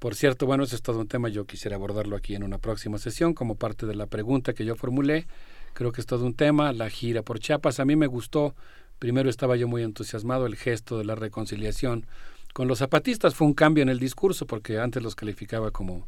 [0.00, 2.96] Por cierto, bueno, ese es todo un tema, yo quisiera abordarlo aquí en una próxima
[2.96, 5.26] sesión como parte de la pregunta que yo formulé.
[5.74, 7.80] Creo que es todo un tema, la gira por Chiapas.
[7.80, 8.54] A mí me gustó,
[8.98, 12.06] primero estaba yo muy entusiasmado, el gesto de la reconciliación
[12.54, 13.34] con los zapatistas.
[13.34, 16.06] Fue un cambio en el discurso porque antes los calificaba como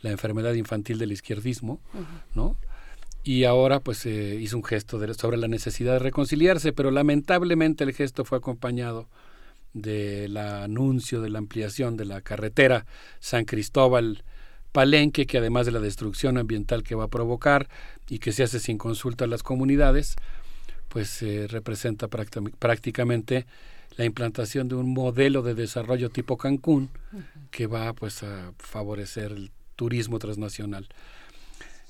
[0.00, 1.80] la enfermedad infantil del izquierdismo,
[2.36, 2.56] ¿no?
[3.24, 7.92] Y ahora pues eh, hizo un gesto sobre la necesidad de reconciliarse, pero lamentablemente el
[7.92, 9.08] gesto fue acompañado
[9.80, 12.86] del anuncio de la ampliación de la carretera
[13.20, 14.24] San Cristóbal
[14.72, 17.68] Palenque, que además de la destrucción ambiental que va a provocar
[18.08, 20.16] y que se hace sin consulta a las comunidades,
[20.88, 23.46] pues eh, representa prácticamente
[23.96, 26.90] la implantación de un modelo de desarrollo tipo Cancún
[27.50, 30.88] que va pues a favorecer el turismo transnacional.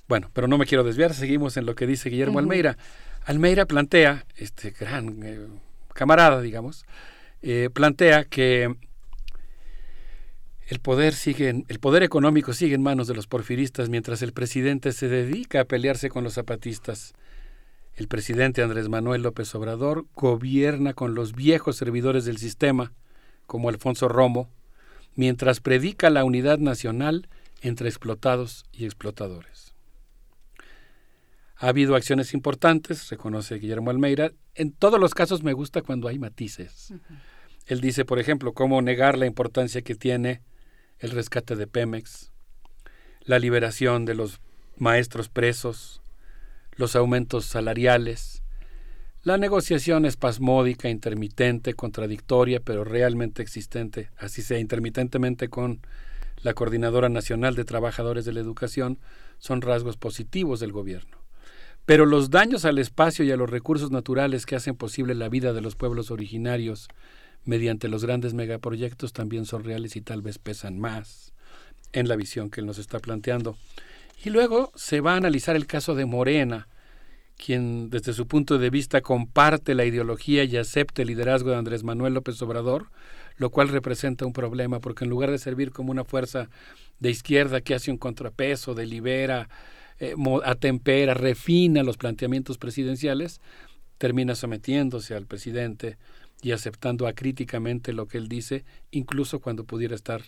[0.09, 2.79] Bueno, pero no me quiero desviar, seguimos en lo que dice Guillermo Almeida.
[3.27, 5.47] Almeida plantea, este gran eh,
[5.93, 6.87] camarada, digamos,
[7.43, 8.75] eh, plantea que
[10.69, 14.93] el poder sigue, el poder económico sigue en manos de los porfiristas mientras el presidente
[14.93, 17.15] se dedica a pelearse con los zapatistas.
[17.95, 22.93] El presidente Andrés Manuel López Obrador gobierna con los viejos servidores del sistema,
[23.47, 24.51] como Alfonso Romo,
[25.15, 27.29] mientras predica la unidad nacional
[27.63, 29.75] entre explotados y explotadores.
[31.57, 34.31] Ha habido acciones importantes, reconoce Guillermo Almeida.
[34.55, 36.93] En todos los casos me gusta cuando hay matices.
[37.69, 40.41] Él dice, por ejemplo, cómo negar la importancia que tiene
[41.01, 42.33] el rescate de Pemex,
[43.21, 44.41] la liberación de los
[44.79, 46.01] maestros presos,
[46.77, 48.43] los aumentos salariales,
[49.23, 55.83] la negociación espasmódica, intermitente, contradictoria, pero realmente existente, así sea intermitentemente con
[56.43, 58.99] la Coordinadora Nacional de Trabajadores de la Educación,
[59.39, 61.19] son rasgos positivos del gobierno.
[61.85, 65.53] Pero los daños al espacio y a los recursos naturales que hacen posible la vida
[65.53, 66.89] de los pueblos originarios
[67.49, 71.33] mediante los grandes megaproyectos también son reales y tal vez pesan más
[71.95, 73.57] en la visión que él nos está planteando.
[74.23, 76.69] Y luego se va a analizar el caso de Morena,
[77.39, 81.85] quien desde su punto de vista comparte la ideología y acepta el liderazgo de Andrés
[81.85, 82.91] Manuel López Obrador,
[83.39, 86.51] lo cual representa un problema, porque en lugar de servir como una fuerza
[87.01, 89.49] de izquierda que hace un contrapeso, delibera,
[90.01, 93.41] eh, atempera, refina los planteamientos presidenciales,
[93.97, 95.97] termina sometiéndose al presidente
[96.43, 100.23] y aceptando acríticamente lo que él dice, incluso cuando pudiera estar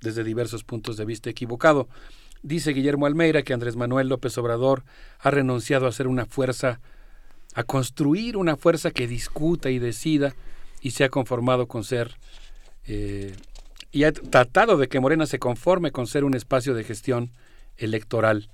[0.00, 1.88] desde diversos puntos de vista equivocado.
[2.42, 4.84] Dice Guillermo Almeida que Andrés Manuel López Obrador
[5.18, 6.80] ha renunciado a ser una fuerza,
[7.54, 10.34] a construir una fuerza que discuta y decida,
[10.80, 12.16] y se ha conformado con ser,
[12.86, 13.34] eh,
[13.92, 17.30] y ha tratado de que Morena se conforme con ser un espacio de gestión
[17.76, 18.48] electoral.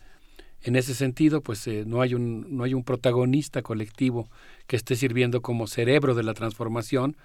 [0.66, 4.28] En ese sentido, pues eh, no, hay un, no hay un protagonista colectivo
[4.66, 7.16] que esté sirviendo como cerebro de la transformación,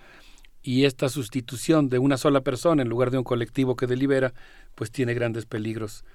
[0.61, 4.31] y esta sustitución de una sola persona en lugar de un colectivo que delibera,
[4.75, 6.05] pues tiene grandes peligros.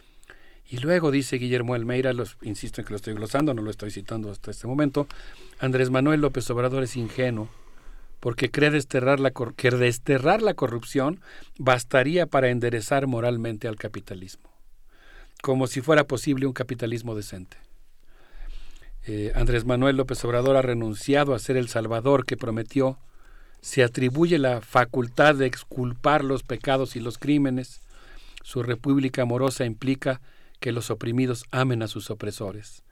[0.68, 3.90] Y luego dice Guillermo Almeida, los, insisto en que lo estoy glosando, no lo estoy
[3.90, 5.08] citando hasta este momento,
[5.58, 7.48] Andrés Manuel López Obrador es ingenuo,
[8.20, 11.20] porque cree desterrar la, que desterrar la corrupción
[11.58, 14.48] bastaría para enderezar moralmente al capitalismo,
[15.42, 17.56] como si fuera posible un capitalismo decente.
[19.06, 22.98] Eh, Andrés Manuel López Obrador ha renunciado a ser el salvador que prometió,
[23.60, 27.80] se atribuye la facultad de exculpar los pecados y los crímenes,
[28.42, 30.20] su república amorosa implica
[30.60, 32.82] que los oprimidos amen a sus opresores.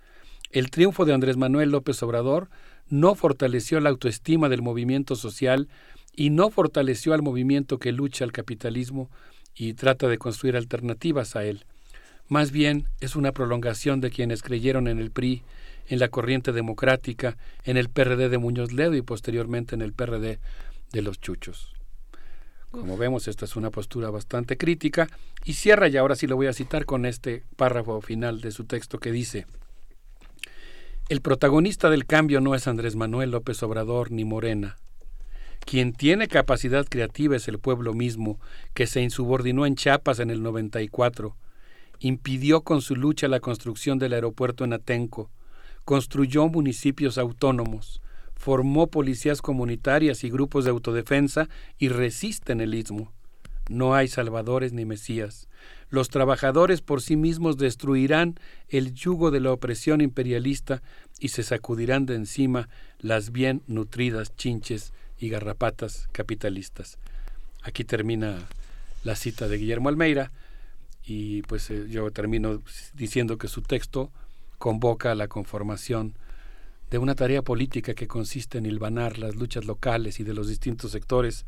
[0.51, 2.49] El triunfo de Andrés Manuel López Obrador
[2.89, 5.69] no fortaleció la autoestima del movimiento social
[6.15, 9.11] y no fortaleció al movimiento que lucha al capitalismo
[9.55, 11.65] y trata de construir alternativas a él.
[12.29, 15.43] Más bien es una prolongación de quienes creyeron en el PRI,
[15.89, 20.39] en la corriente democrática, en el PRD de Muñoz Ledo y posteriormente en el PRD
[20.93, 21.75] de los Chuchos.
[22.71, 25.09] Como vemos, esta es una postura bastante crítica
[25.45, 28.65] y cierra, y ahora sí lo voy a citar con este párrafo final de su
[28.65, 29.47] texto que dice,
[31.11, 34.77] el protagonista del cambio no es Andrés Manuel López Obrador ni Morena.
[35.65, 38.41] Quien tiene capacidad creativa es el pueblo mismo,
[38.73, 41.37] que se insubordinó en Chiapas en el 94,
[42.01, 45.31] impidió con su lucha la construcción del aeropuerto en Atenco,
[45.85, 48.01] construyó municipios autónomos,
[48.35, 51.49] formó policías comunitarias y grupos de autodefensa
[51.79, 53.13] y resisten el istmo.
[53.69, 55.49] No hay salvadores ni mesías.
[55.89, 60.83] Los trabajadores por sí mismos destruirán el yugo de la opresión imperialista
[61.19, 66.99] y se sacudirán de encima las bien nutridas chinches y garrapatas capitalistas.
[67.63, 68.41] Aquí termina
[69.05, 70.33] la cita de Guillermo Almeida
[71.07, 72.63] y pues eh, yo termino
[72.95, 74.11] diciendo que su texto
[74.59, 76.17] convoca a la conformación
[76.91, 80.93] de una tarea política que consiste en hilvanar las luchas locales y de los distintos
[80.93, 81.45] sectores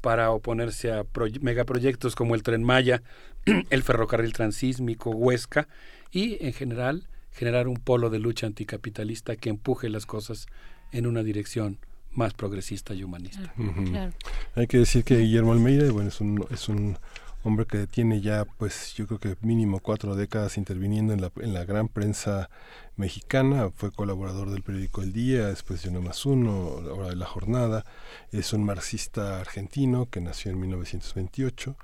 [0.00, 1.04] para oponerse a
[1.40, 3.02] megaproyectos como el Tren Maya,
[3.70, 5.68] el ferrocarril transísmico, Huesca
[6.10, 10.46] y en general generar un polo de lucha anticapitalista que empuje las cosas
[10.92, 11.78] en una dirección
[12.12, 13.52] más progresista y humanista.
[14.54, 16.96] Hay que decir que Guillermo Almeida bueno, es un, es un
[17.46, 21.54] hombre que tiene ya, pues yo creo que mínimo cuatro décadas interviniendo en la, en
[21.54, 22.50] la gran prensa
[22.96, 27.26] mexicana, fue colaborador del periódico El Día, después de Uno más Uno, ahora de La
[27.26, 27.84] Jornada,
[28.32, 31.76] es un marxista argentino que nació en 1928,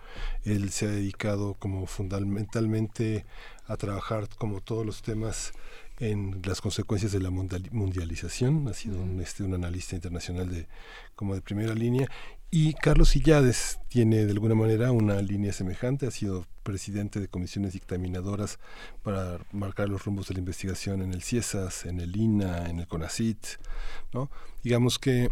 [0.44, 3.24] él se ha dedicado como fundamentalmente
[3.66, 5.52] a trabajar como todos los temas
[6.02, 10.66] en las consecuencias de la mundialización, ha sido un, este, un analista internacional de
[11.14, 12.08] como de primera línea
[12.50, 17.74] y Carlos Illades tiene de alguna manera una línea semejante, ha sido presidente de comisiones
[17.74, 18.58] dictaminadoras
[19.05, 22.89] para marcar los rumbos de la investigación en el CIESAS, en el INA, en el
[22.89, 23.47] CONACIT,
[24.12, 24.28] ¿no?
[24.64, 25.31] Digamos que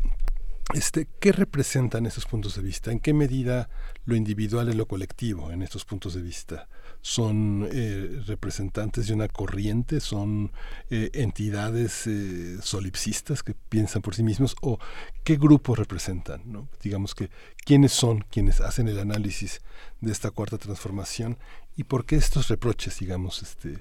[0.72, 2.92] este, ¿Qué representan esos puntos de vista?
[2.92, 3.68] ¿En qué medida
[4.04, 6.68] lo individual y lo colectivo en estos puntos de vista?
[7.02, 10.00] ¿Son eh, representantes de una corriente?
[10.00, 10.52] ¿Son
[10.90, 14.54] eh, entidades eh, solipsistas que piensan por sí mismos?
[14.60, 14.78] ¿O
[15.24, 16.42] qué grupos representan?
[16.44, 16.68] ¿no?
[16.82, 17.30] Digamos que,
[17.64, 19.60] ¿quiénes son quienes hacen el análisis
[20.00, 21.38] de esta cuarta transformación?
[21.76, 23.78] ¿Y por qué estos reproches, digamos, este,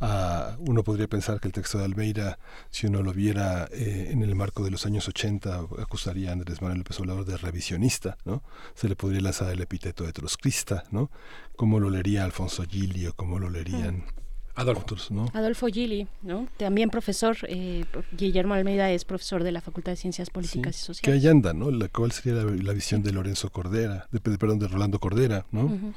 [0.00, 2.38] uno podría pensar que el texto de Almeida,
[2.70, 6.62] si uno lo viera eh, en el marco de los años 80, acusaría a Andrés
[6.62, 8.42] Manuel López Obrador de revisionista, ¿no?
[8.74, 11.10] Se le podría lanzar el epíteto de trotskista, ¿no?
[11.56, 13.98] ¿Cómo lo leería Alfonso Gili o cómo lo leerían...
[13.98, 14.20] Mm.
[14.56, 14.82] Adolfo.
[14.82, 15.30] Otros, ¿no?
[15.32, 16.48] Adolfo Gili, ¿no?
[16.58, 21.02] También profesor, eh, Guillermo Almeida es profesor de la Facultad de Ciencias Políticas y Sociales.
[21.02, 21.70] Que ahí anda, ¿no?
[21.70, 25.94] La, ¿Cuál sería la, visión de Lorenzo Cordera, de, perdón, de Rolando Cordera, ¿no?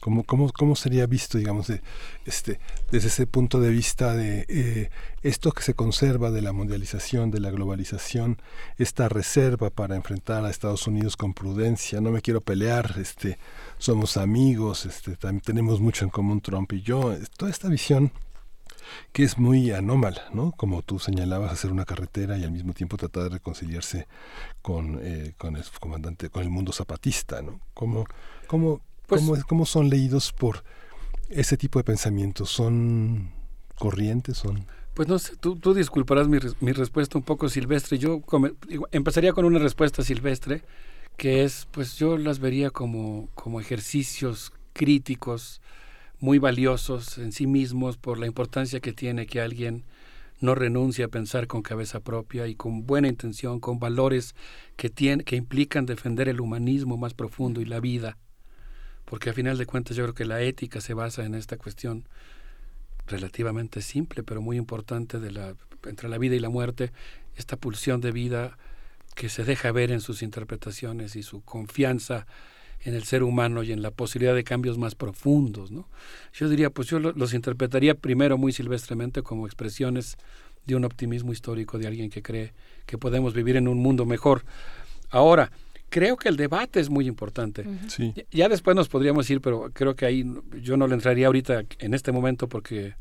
[0.00, 1.70] ¿Cómo, cómo, cómo sería visto, digamos,
[2.24, 2.58] este,
[2.90, 4.90] desde ese punto de vista de eh,
[5.22, 8.40] esto que se conserva de la mundialización, de la globalización,
[8.78, 12.00] esta reserva para enfrentar a Estados Unidos con prudencia?
[12.00, 13.38] No me quiero pelear, este,
[13.76, 17.14] somos amigos, este, también tenemos mucho en común Trump y yo.
[17.36, 18.10] Toda esta visión
[19.12, 20.52] que es muy anómala, ¿no?
[20.52, 24.06] Como tú señalabas, hacer una carretera y al mismo tiempo tratar de reconciliarse
[24.62, 27.60] con, eh, con el comandante, con el mundo zapatista, ¿no?
[27.74, 28.06] ¿Cómo,
[28.46, 28.80] cómo,
[29.10, 30.62] pues ¿Cómo, son leídos por
[31.28, 32.50] ese tipo de pensamientos?
[32.50, 33.30] ¿Son
[33.76, 34.38] corrientes?
[34.38, 34.64] ¿Son...?
[34.94, 37.98] Pues no sé, tú, tú disculparás mi, mi, respuesta un poco silvestre.
[37.98, 38.22] Yo
[38.92, 40.62] empezaría con una respuesta silvestre,
[41.16, 45.60] que es, pues yo las vería como, como ejercicios críticos
[46.20, 49.84] muy valiosos en sí mismos por la importancia que tiene que alguien
[50.40, 54.34] no renuncie a pensar con cabeza propia y con buena intención, con valores
[54.76, 58.16] que, tiene, que implican defender el humanismo más profundo y la vida
[59.10, 62.04] porque a final de cuentas yo creo que la ética se basa en esta cuestión
[63.08, 66.92] relativamente simple, pero muy importante de la entre la vida y la muerte,
[67.36, 68.56] esta pulsión de vida
[69.16, 72.28] que se deja ver en sus interpretaciones y su confianza
[72.82, 75.88] en el ser humano y en la posibilidad de cambios más profundos, ¿no?
[76.32, 80.18] Yo diría, pues yo los interpretaría primero muy silvestremente como expresiones
[80.66, 82.52] de un optimismo histórico de alguien que cree
[82.86, 84.44] que podemos vivir en un mundo mejor.
[85.10, 85.50] Ahora,
[85.90, 87.66] creo que el debate es muy importante.
[88.30, 90.24] Ya después nos podríamos ir, pero creo que ahí
[90.62, 92.94] yo no le entraría ahorita en este momento porque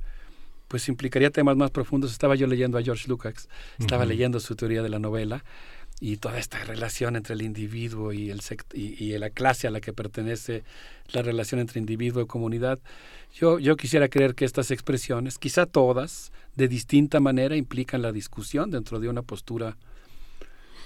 [0.67, 2.11] pues implicaría temas más profundos.
[2.11, 3.47] Estaba yo leyendo a George Lukács,
[3.79, 5.43] estaba leyendo su teoría de la novela
[5.99, 8.41] y toda esta relación entre el individuo y, el
[8.73, 10.63] y, la clase a la que pertenece,
[11.11, 12.79] la relación entre individuo y comunidad.
[13.33, 18.71] Yo, yo quisiera creer que estas expresiones, quizá todas, de distinta manera, implican la discusión
[18.71, 19.77] dentro de una postura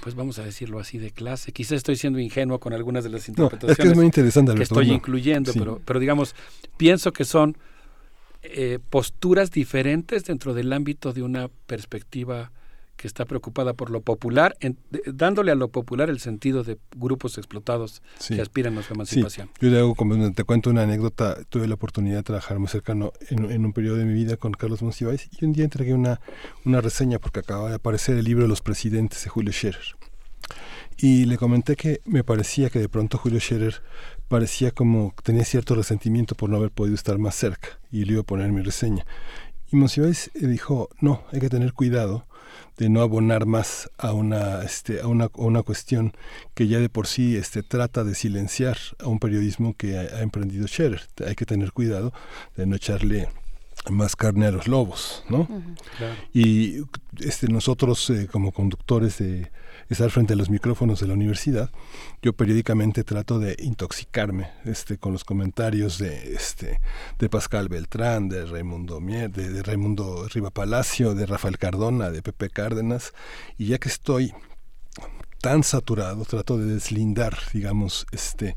[0.04, 1.54] pues vamos a decirlo así, de clase.
[1.54, 4.64] Quizá estoy siendo ingenuo con algunas de las interpretaciones es que, es muy interesante, que
[4.64, 6.36] estoy incluyendo, pero, pero digamos,
[6.76, 7.58] pienso que son
[8.42, 12.52] eh, posturas diferentes dentro del ámbito de una perspectiva
[13.04, 14.56] que está preocupada por lo popular,
[15.08, 19.50] dándole a lo popular el sentido de grupos explotados que aspiran a su emancipación.
[19.60, 19.94] Yo le hago
[20.34, 24.06] te cuento una anécdota, tuve la oportunidad de trabajar muy cercano en, un periodo de
[24.06, 26.22] mi vida con Carlos Monsiváis y un día entregué una,
[26.64, 29.98] una reseña porque acababa de aparecer el libro de los presidentes de Julio Scherer.
[30.98, 33.82] Y le comenté que me parecía que de pronto Julio Scherer
[34.30, 38.22] parecía como tenía cierto resentimiento por no haber podido estar más cerca y le iba
[38.22, 39.06] a poner mi reseña.
[39.70, 42.28] Y Monsiváis dijo, no, hay que tener cuidado
[42.78, 46.14] de no abonar más a una, este, a una, una cuestión
[46.54, 50.68] que ya de por sí este, trata de silenciar a un periodismo que ha, emprendido
[50.68, 51.02] Scherer.
[51.26, 52.14] Hay que tener cuidado
[52.56, 53.30] de no echarle
[53.90, 55.48] más carne a los lobos, ¿no?
[56.34, 56.84] Y
[57.20, 59.52] este, nosotros eh, como conductores de
[59.90, 61.70] estar frente a los micrófonos de la universidad,
[62.22, 66.80] yo periódicamente trato de intoxicarme este, con los comentarios de, este,
[67.20, 72.50] de Pascal Beltrán, de Raimundo Mier, de, de Riva Palacio, de Rafael Cardona, de Pepe
[72.50, 73.14] Cárdenas,
[73.58, 74.34] y ya que estoy
[75.42, 78.56] tan saturado, trato de deslindar, digamos, este,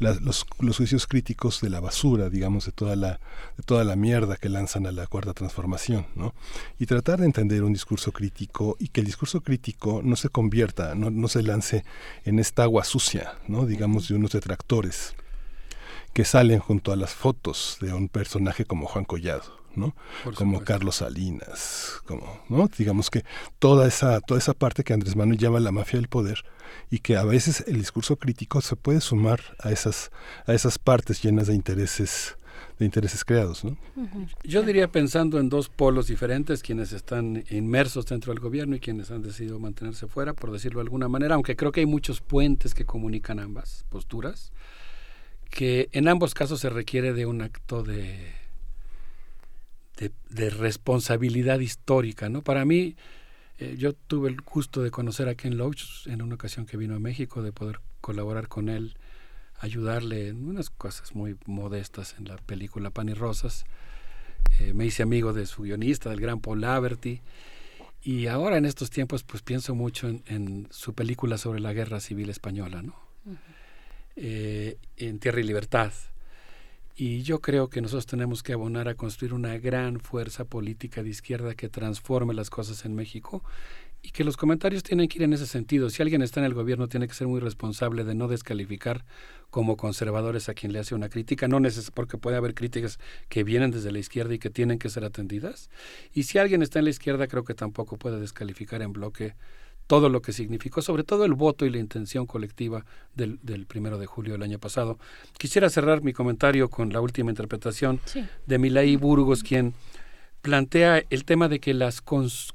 [0.00, 3.20] los, los, juicios críticos de la basura, digamos, de toda la,
[3.56, 6.34] de toda la mierda que lanzan a la cuarta transformación, ¿no?
[6.78, 10.94] Y tratar de entender un discurso crítico y que el discurso crítico no se convierta,
[10.94, 11.84] no, no se lance
[12.24, 13.66] en esta agua sucia, ¿no?
[13.66, 15.14] Digamos, de unos detractores
[16.12, 19.59] que salen junto a las fotos de un personaje como Juan Collado.
[19.76, 19.94] ¿No?
[20.34, 22.68] como Carlos Salinas, como, ¿no?
[22.76, 23.24] Digamos que
[23.58, 26.44] toda esa, toda esa parte que Andrés Manuel llama la mafia del poder,
[26.90, 30.10] y que a veces el discurso crítico se puede sumar a esas,
[30.46, 32.36] a esas partes llenas de intereses
[32.78, 33.62] de intereses creados.
[33.62, 33.76] ¿no?
[34.42, 39.10] Yo diría pensando en dos polos diferentes, quienes están inmersos dentro del gobierno y quienes
[39.10, 42.74] han decidido mantenerse fuera, por decirlo de alguna manera, aunque creo que hay muchos puentes
[42.74, 44.52] que comunican ambas posturas,
[45.50, 48.32] que en ambos casos se requiere de un acto de,
[50.28, 52.28] de, responsabilidad histórica.
[52.28, 52.42] ¿no?
[52.42, 52.96] Para mí,
[53.58, 56.94] eh, yo tuve el gusto de conocer a Ken Loach en una ocasión que vino
[56.94, 58.96] a México, de poder colaborar con él
[59.60, 63.64] ayudarle en unas cosas muy modestas en la película Pan y Rosas.
[64.58, 67.20] Eh, me hice amigo de su guionista, del gran Paul Laverty.
[68.02, 72.30] Y ahora en estos tiempos pues pienso mucho en, su película sobre la guerra civil
[72.30, 72.94] española, ¿no?
[74.16, 75.92] Eh, en Tierra y Libertad.
[77.02, 81.08] Y yo creo que nosotros tenemos que abonar a construir una gran fuerza política de
[81.08, 83.42] izquierda que transforme las cosas en México
[84.02, 85.88] y que los comentarios tienen que ir en ese sentido.
[85.88, 89.06] Si alguien está en el gobierno, tiene que ser muy responsable de no descalificar
[89.48, 92.98] como conservadores a quien le hace una crítica, no necesariamente porque puede haber críticas
[93.30, 95.70] que vienen desde la izquierda y que tienen que ser atendidas.
[96.12, 99.36] Y si alguien está en la izquierda, creo que tampoco puede descalificar en bloque
[99.90, 102.86] todo lo que significó, sobre todo el voto y la intención colectiva
[103.16, 105.00] del, del primero de julio del año pasado.
[105.36, 107.98] Quisiera cerrar mi comentario con la última interpretación
[108.46, 109.74] de Milay Burgos, quien
[110.42, 112.04] plantea el tema de que las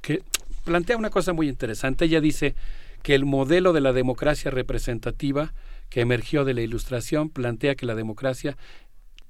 [0.00, 0.22] que
[0.64, 2.06] plantea una cosa muy interesante.
[2.06, 2.54] Ella dice
[3.02, 5.52] que el modelo de la democracia representativa
[5.90, 8.56] que emergió de la Ilustración plantea que la democracia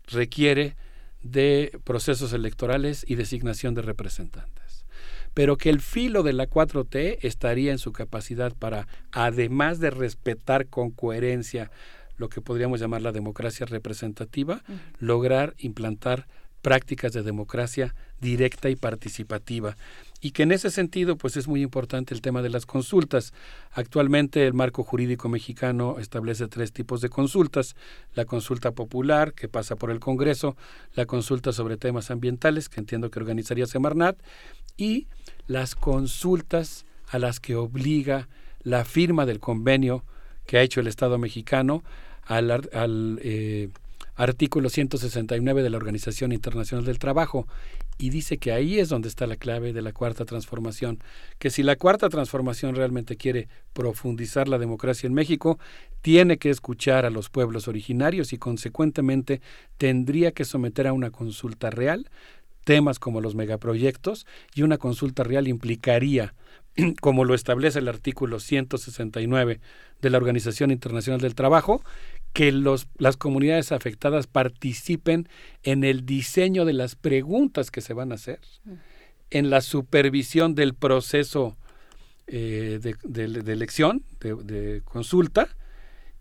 [0.07, 0.77] requiere
[1.25, 4.66] de procesos electorales y designación de representantes.
[5.37, 10.69] Pero que el filo de la 4T estaría en su capacidad para, además de respetar
[10.69, 11.71] con coherencia
[12.17, 14.63] lo que podríamos llamar la democracia representativa,
[14.99, 16.27] lograr implantar
[16.67, 19.77] prácticas de democracia directa y participativa.
[20.21, 23.33] Y que en ese sentido pues es muy importante el tema de las consultas.
[23.71, 27.77] Actualmente el marco jurídico mexicano establece tres tipos de consultas,
[28.15, 30.57] la consulta popular que pasa por el Congreso,
[30.95, 34.19] la consulta sobre temas ambientales que entiendo que organizaría Semarnat.
[34.77, 35.07] Y
[35.47, 38.29] las consultas a las que obliga
[38.65, 40.03] la firma del convenio
[40.47, 41.85] que ha hecho el Estado mexicano
[42.25, 43.69] al, al eh,
[44.17, 47.47] artículo 169 de la Organización Internacional del Trabajo
[47.99, 50.99] y dice que ahí es donde está la clave de la cuarta transformación,
[51.39, 55.59] que si la cuarta transformación realmente quiere profundizar la democracia en México,
[56.03, 59.41] tiene que escuchar a los pueblos originarios y consecuentemente
[59.79, 62.09] tendría que someter a una consulta real
[62.67, 66.35] temas como los megaproyectos y una consulta real implicaría,
[67.01, 69.61] como lo establece el artículo 169
[70.03, 71.83] de la Organización Internacional del Trabajo,
[72.37, 75.27] que los, las comunidades afectadas participen
[75.63, 78.41] en el diseño de las preguntas que se van a hacer,
[79.31, 81.57] en la supervisión del proceso
[82.27, 85.49] eh, de, elección, de, consulta,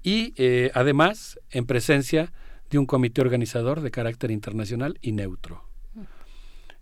[0.03, 2.31] y eh, además en presencia
[2.69, 5.65] de un comité organizador de carácter internacional y neutro.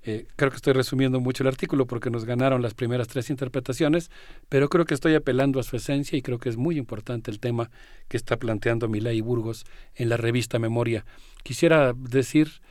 [0.05, 4.11] Eh, creo que estoy resumiendo mucho el artículo porque nos ganaron las primeras tres interpretaciones,
[4.49, 7.39] pero creo que estoy apelando a su esencia y creo que es muy importante el
[7.39, 7.71] tema
[8.09, 9.65] que está planteando Milay Burgos
[9.95, 11.05] en la revista Memoria.
[11.43, 12.61] Quisiera decir,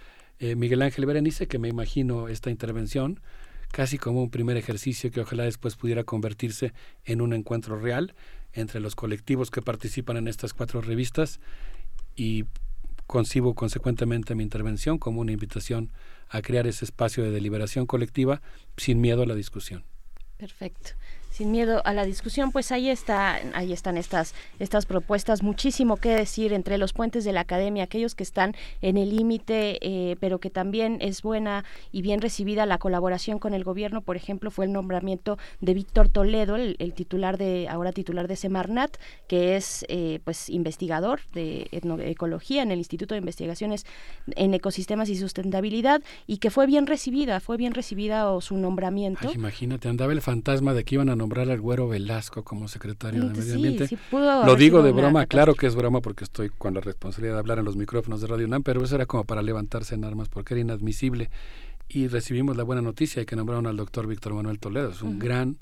[0.40, 3.20] eh, Miguel Ángel Berenice, que me imagino esta intervención
[3.70, 8.14] casi como un primer ejercicio que ojalá después pudiera convertirse en un encuentro real
[8.52, 11.40] entre los colectivos que participan en estas cuatro revistas
[12.14, 12.44] y
[13.12, 15.92] concibo consecuentemente mi intervención como una invitación
[16.30, 18.40] a crear ese espacio de deliberación colectiva
[18.78, 19.84] sin miedo a la discusión.
[20.38, 20.92] Perfecto
[21.32, 26.10] sin miedo a la discusión, pues ahí está, ahí están estas, estas propuestas, muchísimo que
[26.10, 30.38] decir entre los puentes de la academia, aquellos que están en el límite, eh, pero
[30.38, 34.66] que también es buena y bien recibida la colaboración con el gobierno, por ejemplo, fue
[34.66, 40.20] el nombramiento de Víctor Toledo, el, titular de, ahora titular de Semarnat, que es eh,
[40.24, 41.68] pues investigador de
[42.04, 43.86] ecología en el Instituto de Investigaciones
[44.36, 49.32] en Ecosistemas y Sustentabilidad, y que fue bien recibida, fue bien recibida su nombramiento.
[49.32, 53.38] imagínate, andaba el fantasma de que iban a nombrar al Güero Velasco como secretario de
[53.38, 53.96] Medio Ambiente.
[54.10, 57.60] Lo digo de broma, claro que es broma porque estoy con la responsabilidad de hablar
[57.60, 60.54] en los micrófonos de Radio UNAM, pero eso era como para levantarse en armas porque
[60.54, 61.30] era inadmisible.
[61.88, 64.90] Y recibimos la buena noticia de que nombraron al doctor Víctor Manuel Toledo.
[64.90, 65.58] Es un gran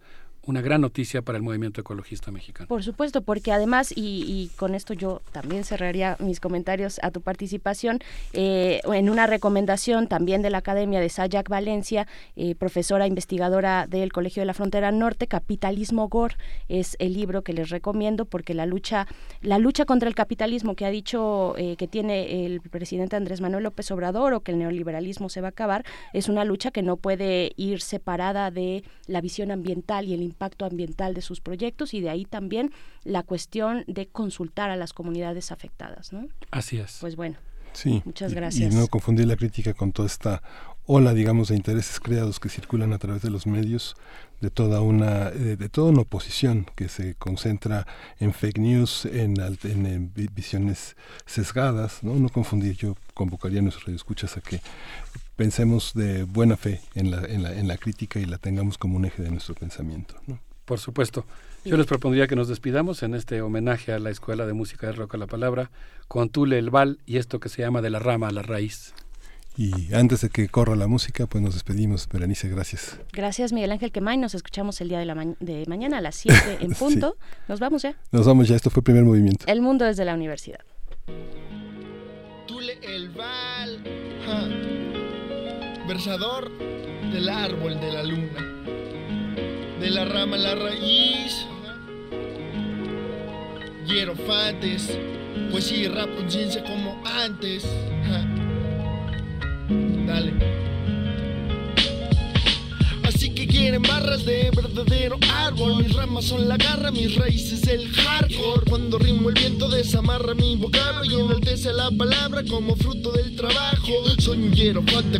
[0.46, 2.68] una gran noticia para el movimiento ecologista mexicano.
[2.68, 8.00] Por supuesto, porque además, y, con esto yo también cerraría mis comentarios a tu participación,
[8.32, 14.12] eh, en una recomendación también de la Academia de Sayak Valencia, eh, profesora investigadora del
[14.12, 16.36] Colegio de la Frontera Norte, Capitalismo GOR,
[16.68, 19.06] es el libro que les recomiendo porque la lucha,
[19.42, 23.64] la lucha contra el capitalismo que ha dicho eh, que tiene el presidente Andrés Manuel
[23.64, 26.96] López Obrador o que el neoliberalismo se va a acabar, es una lucha que no
[26.96, 32.00] puede ir separada de la visión ambiental y el impacto ambiental de sus proyectos y
[32.00, 32.72] de ahí también
[33.04, 36.28] la cuestión de consultar a las comunidades afectadas, ¿no?
[36.50, 36.98] Así es.
[37.00, 37.36] Pues bueno,
[37.72, 38.02] Sí.
[38.04, 38.72] Muchas gracias.
[38.72, 40.42] Y, no confundir la crítica con toda esta
[40.86, 43.94] ola, digamos, de intereses creados que circulan a través de los medios,
[44.40, 47.86] de toda una, eh, de, toda una oposición que se concentra
[48.18, 52.14] en fake news, en, en, visiones sesgadas, ¿no?
[52.14, 54.60] No confundir, yo convocaría a nuestros radioescuchas a que
[55.40, 58.98] pensemos de buena fe en la, en la, en la crítica y la tengamos como
[58.98, 60.38] un eje de nuestro pensamiento, ¿no?
[60.66, 61.24] Por supuesto.
[61.64, 64.92] Yo les propondría que nos despidamos en este homenaje a la Escuela de Música de
[64.92, 65.70] Rock a la Palabra
[66.08, 68.92] con Tule el Val y esto que se llama De la Rama a la Raíz.
[69.56, 72.06] Y antes de que corra la música, pues nos despedimos.
[72.06, 72.98] Berenice, gracias.
[73.10, 74.18] Gracias, Miguel Ángel Quemay.
[74.18, 77.16] Nos escuchamos el día de, la de mañana a las 7 en punto.
[77.48, 77.96] Nos vamos ya.
[78.12, 78.56] Nos vamos ya.
[78.56, 79.46] Esto fue el primer movimiento.
[79.48, 80.60] El mundo desde la universidad.
[82.46, 83.82] Tule el Val,
[87.12, 88.50] del árbol de la luna
[89.80, 91.46] de la rama a la raíz.
[93.86, 94.96] Hierofantes,
[95.50, 96.10] poesía y rap
[96.66, 97.64] como antes.
[100.06, 100.69] Dale.
[103.60, 105.84] Quieren barras de verdadero árbol.
[105.84, 108.64] Mis ramas son la garra, mis raíces el hardcore.
[108.66, 113.92] Cuando rimo el viento desamarra mi vocablo y enaltece la palabra como fruto del trabajo.
[114.18, 114.54] Soy un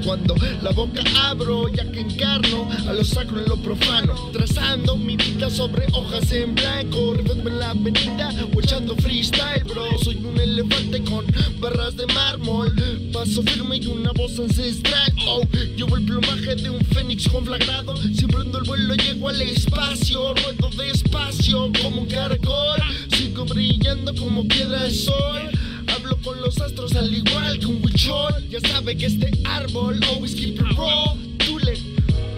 [0.02, 4.14] cuando la boca abro, ya que encarno a lo sacro en lo profano.
[4.32, 7.16] Trazando mi vida sobre hojas en blanco.
[7.16, 9.84] En la avenida o echando freestyle, bro.
[10.02, 11.26] Soy un elefante con
[11.60, 12.72] barras de mármol.
[13.12, 15.12] Paso firme y una voz ancestral.
[15.26, 15.42] Oh,
[15.76, 17.94] llevo el plumaje de un fénix conflagrado
[18.30, 22.80] prendo el vuelo llego al espacio Ruedo despacio como un caracol
[23.16, 25.50] Sigo brillando como piedra de sol.
[25.88, 28.48] Hablo con los astros al igual que un huichol.
[28.48, 31.74] Ya sabe que este árbol always keep it raw Tule,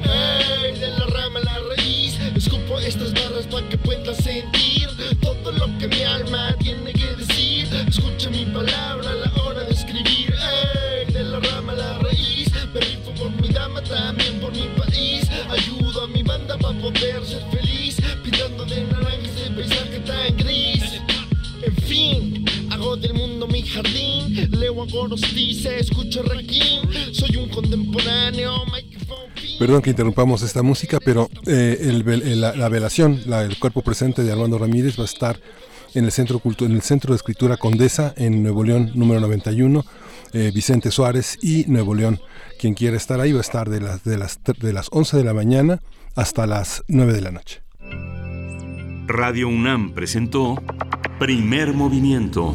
[0.03, 4.89] hey, de la rama a la raíz Escupo estas barras para que puedas sentir.
[5.21, 9.42] Todo lo que mi alma tiene que decir Escucha mi palabra la
[23.47, 24.87] mi jardín Leo a
[25.35, 28.65] dice, escucho requiem Soy un contemporáneo,
[29.59, 34.33] Perdón que interrumpamos esta música, pero eh, el, la, velación, la, el cuerpo presente de
[34.33, 35.39] Armando Ramírez va a estar
[35.95, 39.85] en el Centro, en el Centro de Escritura Condesa en Nuevo León número 91
[40.33, 42.21] eh, Vicente Suárez y Nuevo León.
[42.59, 45.25] Quien quiera estar ahí va a estar de las, de, las, de las 11 de
[45.25, 45.81] la mañana
[46.17, 47.63] hasta las 9 de la noche.
[49.07, 50.63] Radio UNAM presentó
[51.19, 52.55] Primer Movimiento.